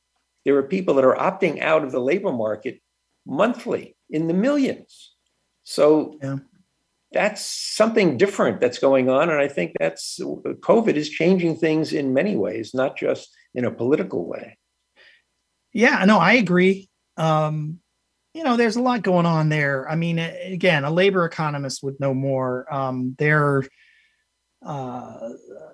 There 0.45 0.57
are 0.57 0.63
people 0.63 0.95
that 0.95 1.05
are 1.05 1.17
opting 1.17 1.61
out 1.61 1.85
of 1.85 1.93
the 1.93 2.01
labor 2.01 2.33
market 2.33 2.81
monthly 3.27 3.97
in 4.11 4.27
the 4.27 4.35
millions. 4.35 5.15
So, 5.65 6.19
yeah. 6.23 6.39
that's 7.13 7.45
something 7.47 8.17
different 8.17 8.61
that's 8.61 8.79
going 8.79 9.09
on. 9.09 9.31
And 9.31 9.41
I 9.41 9.49
think 9.49 9.75
that's 9.79 10.19
COVID 10.21 10.95
is 10.95 11.09
changing 11.09 11.57
things 11.57 11.93
in 11.93 12.13
many 12.15 12.35
ways, 12.35 12.75
not 12.75 12.97
just 12.97 13.29
in 13.55 13.65
a 13.65 13.71
political 13.71 14.27
way. 14.27 14.59
Yeah, 15.73 16.05
no, 16.05 16.19
I 16.19 16.35
agree. 16.35 16.91
Um, 17.17 17.79
you 18.35 18.45
know, 18.45 18.57
there's 18.57 18.77
a 18.77 18.83
lot 18.83 19.03
going 19.03 19.27
on 19.27 19.49
there. 19.49 19.89
I 19.89 19.95
mean, 19.95 20.19
again, 20.19 20.85
a 20.85 20.91
labor 20.91 21.25
economist 21.25 21.83
would 21.83 22.01
know 22.01 22.15
more. 22.15 22.73
Um, 22.73 23.15
they're, 23.19 23.65
uh, 24.65 25.31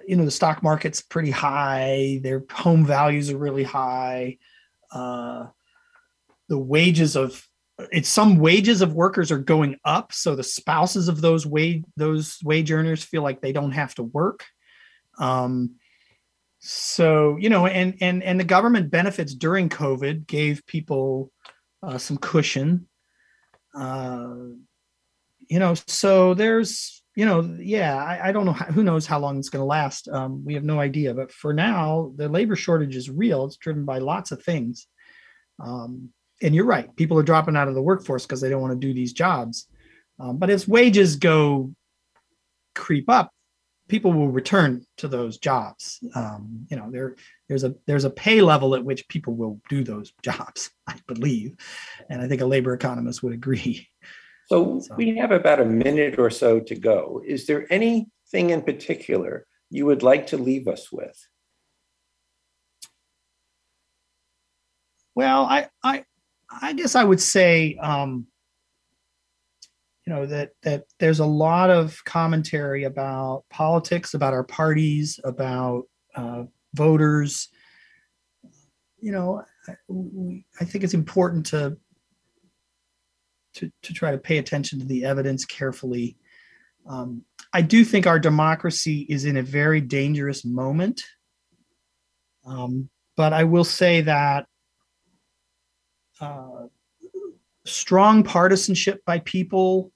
you 0.06 0.16
know, 0.16 0.24
the 0.24 0.30
stock 0.30 0.62
market's 0.62 1.00
pretty 1.00 1.30
high. 1.30 2.20
Their 2.22 2.44
home 2.50 2.84
values 2.84 3.30
are 3.30 3.38
really 3.38 3.62
high. 3.62 4.38
Uh, 4.90 5.46
the 6.48 6.58
wages 6.58 7.16
of 7.16 7.44
it's 7.92 8.08
some 8.08 8.38
wages 8.38 8.82
of 8.82 8.92
workers 8.92 9.30
are 9.30 9.38
going 9.38 9.76
up, 9.84 10.12
so 10.12 10.34
the 10.34 10.42
spouses 10.42 11.08
of 11.08 11.20
those 11.20 11.46
wage 11.46 11.84
those 11.96 12.38
wage 12.42 12.72
earners 12.72 13.04
feel 13.04 13.22
like 13.22 13.40
they 13.40 13.52
don't 13.52 13.70
have 13.70 13.94
to 13.96 14.02
work. 14.02 14.44
Um, 15.20 15.76
so 16.58 17.36
you 17.38 17.50
know, 17.50 17.66
and 17.66 17.94
and 18.00 18.24
and 18.24 18.40
the 18.40 18.44
government 18.44 18.90
benefits 18.90 19.32
during 19.32 19.68
COVID 19.68 20.26
gave 20.26 20.66
people 20.66 21.30
uh, 21.82 21.98
some 21.98 22.18
cushion. 22.18 22.88
Uh, 23.74 24.34
you 25.48 25.58
know, 25.58 25.74
so 25.86 26.34
there's, 26.34 27.02
you 27.14 27.24
know, 27.24 27.40
yeah, 27.58 27.96
I, 27.96 28.28
I 28.28 28.32
don't 28.32 28.46
know 28.46 28.52
how, 28.52 28.66
who 28.66 28.82
knows 28.82 29.06
how 29.06 29.18
long 29.18 29.38
it's 29.38 29.48
going 29.48 29.62
to 29.62 29.66
last. 29.66 30.08
Um, 30.08 30.44
we 30.44 30.54
have 30.54 30.64
no 30.64 30.80
idea, 30.80 31.14
but 31.14 31.32
for 31.32 31.52
now, 31.52 32.12
the 32.16 32.28
labor 32.28 32.56
shortage 32.56 32.96
is 32.96 33.10
real. 33.10 33.44
It's 33.44 33.56
driven 33.56 33.84
by 33.84 33.98
lots 33.98 34.30
of 34.30 34.42
things. 34.42 34.86
Um, 35.58 36.10
and 36.42 36.54
you're 36.54 36.64
right, 36.64 36.94
people 36.96 37.18
are 37.18 37.24
dropping 37.24 37.56
out 37.56 37.68
of 37.68 37.74
the 37.74 37.82
workforce 37.82 38.24
because 38.24 38.40
they 38.40 38.48
don't 38.48 38.60
want 38.62 38.80
to 38.80 38.86
do 38.86 38.94
these 38.94 39.12
jobs. 39.12 39.66
Um, 40.20 40.38
but 40.38 40.50
as 40.50 40.68
wages 40.68 41.16
go 41.16 41.72
creep 42.74 43.08
up, 43.08 43.32
people 43.88 44.12
will 44.12 44.28
return 44.28 44.84
to 44.98 45.08
those 45.08 45.38
jobs. 45.38 45.98
Um, 46.14 46.66
you 46.70 46.76
know, 46.76 46.90
there 46.90 47.16
there's 47.48 47.64
a 47.64 47.74
there's 47.86 48.04
a 48.04 48.10
pay 48.10 48.42
level 48.42 48.74
at 48.74 48.84
which 48.84 49.08
people 49.08 49.34
will 49.34 49.60
do 49.68 49.82
those 49.82 50.12
jobs, 50.22 50.70
I 50.86 50.94
believe, 51.06 51.56
and 52.08 52.22
I 52.22 52.28
think 52.28 52.40
a 52.40 52.46
labor 52.46 52.74
economist 52.74 53.22
would 53.22 53.32
agree. 53.32 53.88
So, 54.48 54.80
so 54.80 54.94
we 54.94 55.16
have 55.18 55.30
about 55.30 55.60
a 55.60 55.64
minute 55.64 56.18
or 56.18 56.30
so 56.30 56.60
to 56.60 56.74
go. 56.74 57.22
Is 57.26 57.46
there 57.46 57.66
anything 57.70 58.50
in 58.50 58.62
particular 58.62 59.46
you 59.68 59.84
would 59.84 60.02
like 60.02 60.28
to 60.28 60.38
leave 60.38 60.68
us 60.68 60.90
with? 60.90 61.18
Well, 65.14 65.44
I 65.44 65.68
I 65.82 66.04
I 66.62 66.72
guess 66.72 66.94
I 66.94 67.04
would 67.04 67.20
say 67.20 67.76
um, 67.76 68.26
you 70.08 70.14
know 70.14 70.24
that 70.24 70.52
that 70.62 70.84
there's 70.98 71.20
a 71.20 71.26
lot 71.26 71.68
of 71.68 72.02
commentary 72.06 72.84
about 72.84 73.44
politics 73.50 74.14
about 74.14 74.32
our 74.32 74.42
parties 74.42 75.20
about 75.22 75.82
uh, 76.14 76.44
voters. 76.72 77.50
You 79.00 79.12
know 79.12 79.42
I, 79.68 79.74
I 80.62 80.64
think 80.64 80.82
it's 80.82 80.94
important 80.94 81.44
to, 81.46 81.76
to 83.56 83.70
to 83.82 83.92
try 83.92 84.10
to 84.10 84.16
pay 84.16 84.38
attention 84.38 84.78
to 84.78 84.86
the 84.86 85.04
evidence 85.04 85.44
carefully. 85.44 86.16
Um, 86.88 87.22
i 87.52 87.60
do 87.60 87.84
think 87.84 88.06
our 88.06 88.18
democracy 88.18 89.04
is 89.10 89.26
in 89.26 89.36
a 89.36 89.42
very 89.42 89.82
dangerous 89.82 90.42
moment. 90.42 91.02
Um, 92.46 92.88
but 93.14 93.34
i 93.34 93.44
will 93.44 93.64
say 93.64 94.00
that 94.00 94.46
uh, 96.18 96.68
strong 97.66 98.22
partisanship 98.22 99.04
by 99.04 99.18
people 99.18 99.92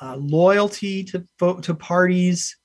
uh, 0.00 0.16
loyalty 0.16 1.04
to 1.04 1.26
to 1.62 1.74
parties. 1.74 2.56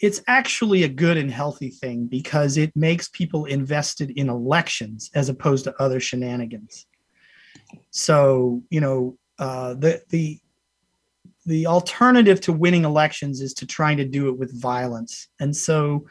It's 0.00 0.22
actually 0.26 0.82
a 0.84 0.88
good 0.88 1.18
and 1.18 1.30
healthy 1.30 1.68
thing 1.68 2.06
because 2.06 2.56
it 2.56 2.74
makes 2.74 3.08
people 3.08 3.44
invested 3.44 4.10
in 4.12 4.30
elections 4.30 5.10
as 5.14 5.28
opposed 5.28 5.64
to 5.64 5.74
other 5.78 6.00
shenanigans. 6.00 6.86
So 7.90 8.62
you 8.70 8.80
know 8.80 9.18
uh, 9.38 9.74
the 9.74 10.02
the 10.08 10.38
the 11.46 11.66
alternative 11.66 12.40
to 12.42 12.52
winning 12.52 12.84
elections 12.84 13.40
is 13.40 13.54
to 13.54 13.66
trying 13.66 13.96
to 13.96 14.04
do 14.04 14.28
it 14.28 14.38
with 14.38 14.60
violence. 14.60 15.28
And 15.40 15.56
so 15.56 16.06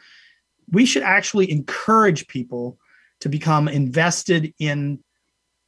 we 0.70 0.84
should 0.84 1.02
actually 1.02 1.50
encourage 1.50 2.26
people 2.26 2.78
to 3.20 3.28
become 3.28 3.68
invested 3.68 4.52
in 4.58 5.02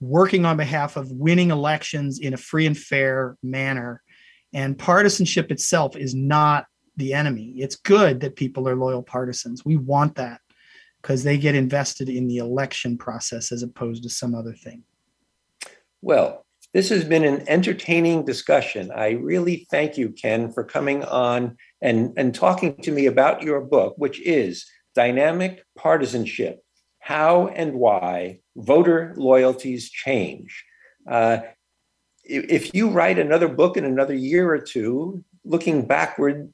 working 0.01 0.45
on 0.45 0.57
behalf 0.57 0.97
of 0.97 1.11
winning 1.13 1.51
elections 1.51 2.19
in 2.19 2.35
a 2.35 2.37
free 2.37 2.67
and 2.67 2.77
fair 2.77 3.37
manner 3.43 4.02
and 4.53 4.79
partisanship 4.79 5.51
itself 5.51 5.97
is 5.97 6.15
not 6.15 6.67
the 6.97 7.15
enemy. 7.15 7.55
It's 7.57 7.77
good 7.77 8.21
that 8.21 8.37
people 8.37 8.69
are 8.69 8.77
loyal 8.77 9.03
partisans. 9.03 9.65
We 9.65 9.77
want 9.77 10.17
that 10.17 10.41
because 11.01 11.25
they 11.25 11.39
get 11.39 11.55
invested 11.55 12.09
in 12.09 12.29
the 12.29 12.39
election 12.39 12.99
process 12.99 13.51
as 13.51 13.63
opposed 13.63 14.03
to 14.03 14.09
some 14.09 14.35
other 14.35 14.53
thing. 14.53 14.85
Well, 16.01 16.45
this 16.73 16.89
has 16.89 17.05
been 17.05 17.25
an 17.25 17.49
entertaining 17.49 18.25
discussion. 18.25 18.91
I 18.95 19.11
really 19.11 19.67
thank 19.71 19.99
you, 19.99 20.11
Ken, 20.11 20.53
for 20.53 20.65
coming 20.65 21.05
on 21.05 21.57
and, 21.81 22.13
and 22.17 22.35
talking 22.35 22.77
to 22.83 22.93
me 22.93 23.07
about 23.07 23.43
your 23.43 23.61
book, 23.61 23.95
which 23.99 24.21
is 24.21 24.67
Dynamic 24.95 25.65
Partisanship 25.77 26.61
How 26.99 27.49
and 27.49 27.75
Why 27.75 28.41
Voter 28.57 29.15
Loyalties 29.17 29.91
Change. 29.91 30.65
Uh, 31.09 31.39
if 32.25 32.75
you 32.75 32.91
write 32.91 33.19
another 33.19 33.49
book 33.49 33.77
in 33.77 33.85
another 33.85 34.15
year 34.15 34.53
or 34.53 34.59
two, 34.59 35.25
looking 35.45 35.87
backward 35.87 36.53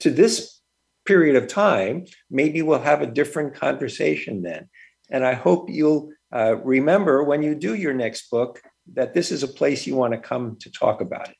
to 0.00 0.10
this 0.10 0.60
period 1.06 1.36
of 1.36 1.48
time, 1.48 2.04
maybe 2.30 2.62
we'll 2.62 2.78
have 2.78 3.02
a 3.02 3.06
different 3.06 3.54
conversation 3.54 4.42
then. 4.42 4.68
And 5.10 5.24
I 5.24 5.34
hope 5.34 5.70
you'll 5.70 6.10
uh, 6.32 6.56
remember 6.58 7.24
when 7.24 7.42
you 7.42 7.54
do 7.54 7.74
your 7.74 7.94
next 7.94 8.30
book 8.30 8.60
that 8.94 9.14
this 9.14 9.32
is 9.32 9.42
a 9.42 9.48
place 9.48 9.86
you 9.86 9.96
want 9.96 10.12
to 10.12 10.18
come 10.18 10.56
to 10.60 10.70
talk 10.70 11.00
about 11.00 11.28
it. 11.28 11.36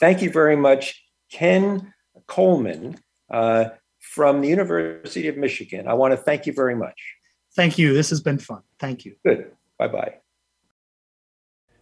Thank 0.00 0.22
you 0.22 0.30
very 0.30 0.56
much, 0.56 1.02
Ken 1.30 1.92
Kollman 2.26 2.98
uh, 3.30 3.66
from 4.00 4.40
the 4.40 4.48
University 4.48 5.28
of 5.28 5.36
Michigan. 5.36 5.86
I 5.86 5.94
want 5.94 6.12
to 6.12 6.16
thank 6.16 6.46
you 6.46 6.52
very 6.52 6.74
much. 6.74 7.00
Thank 7.54 7.78
you. 7.78 7.94
This 7.94 8.10
has 8.10 8.20
been 8.20 8.38
fun. 8.38 8.62
Thank 8.78 9.04
you. 9.04 9.16
Good. 9.24 9.52
Bye 9.78 9.88
bye. 9.88 10.21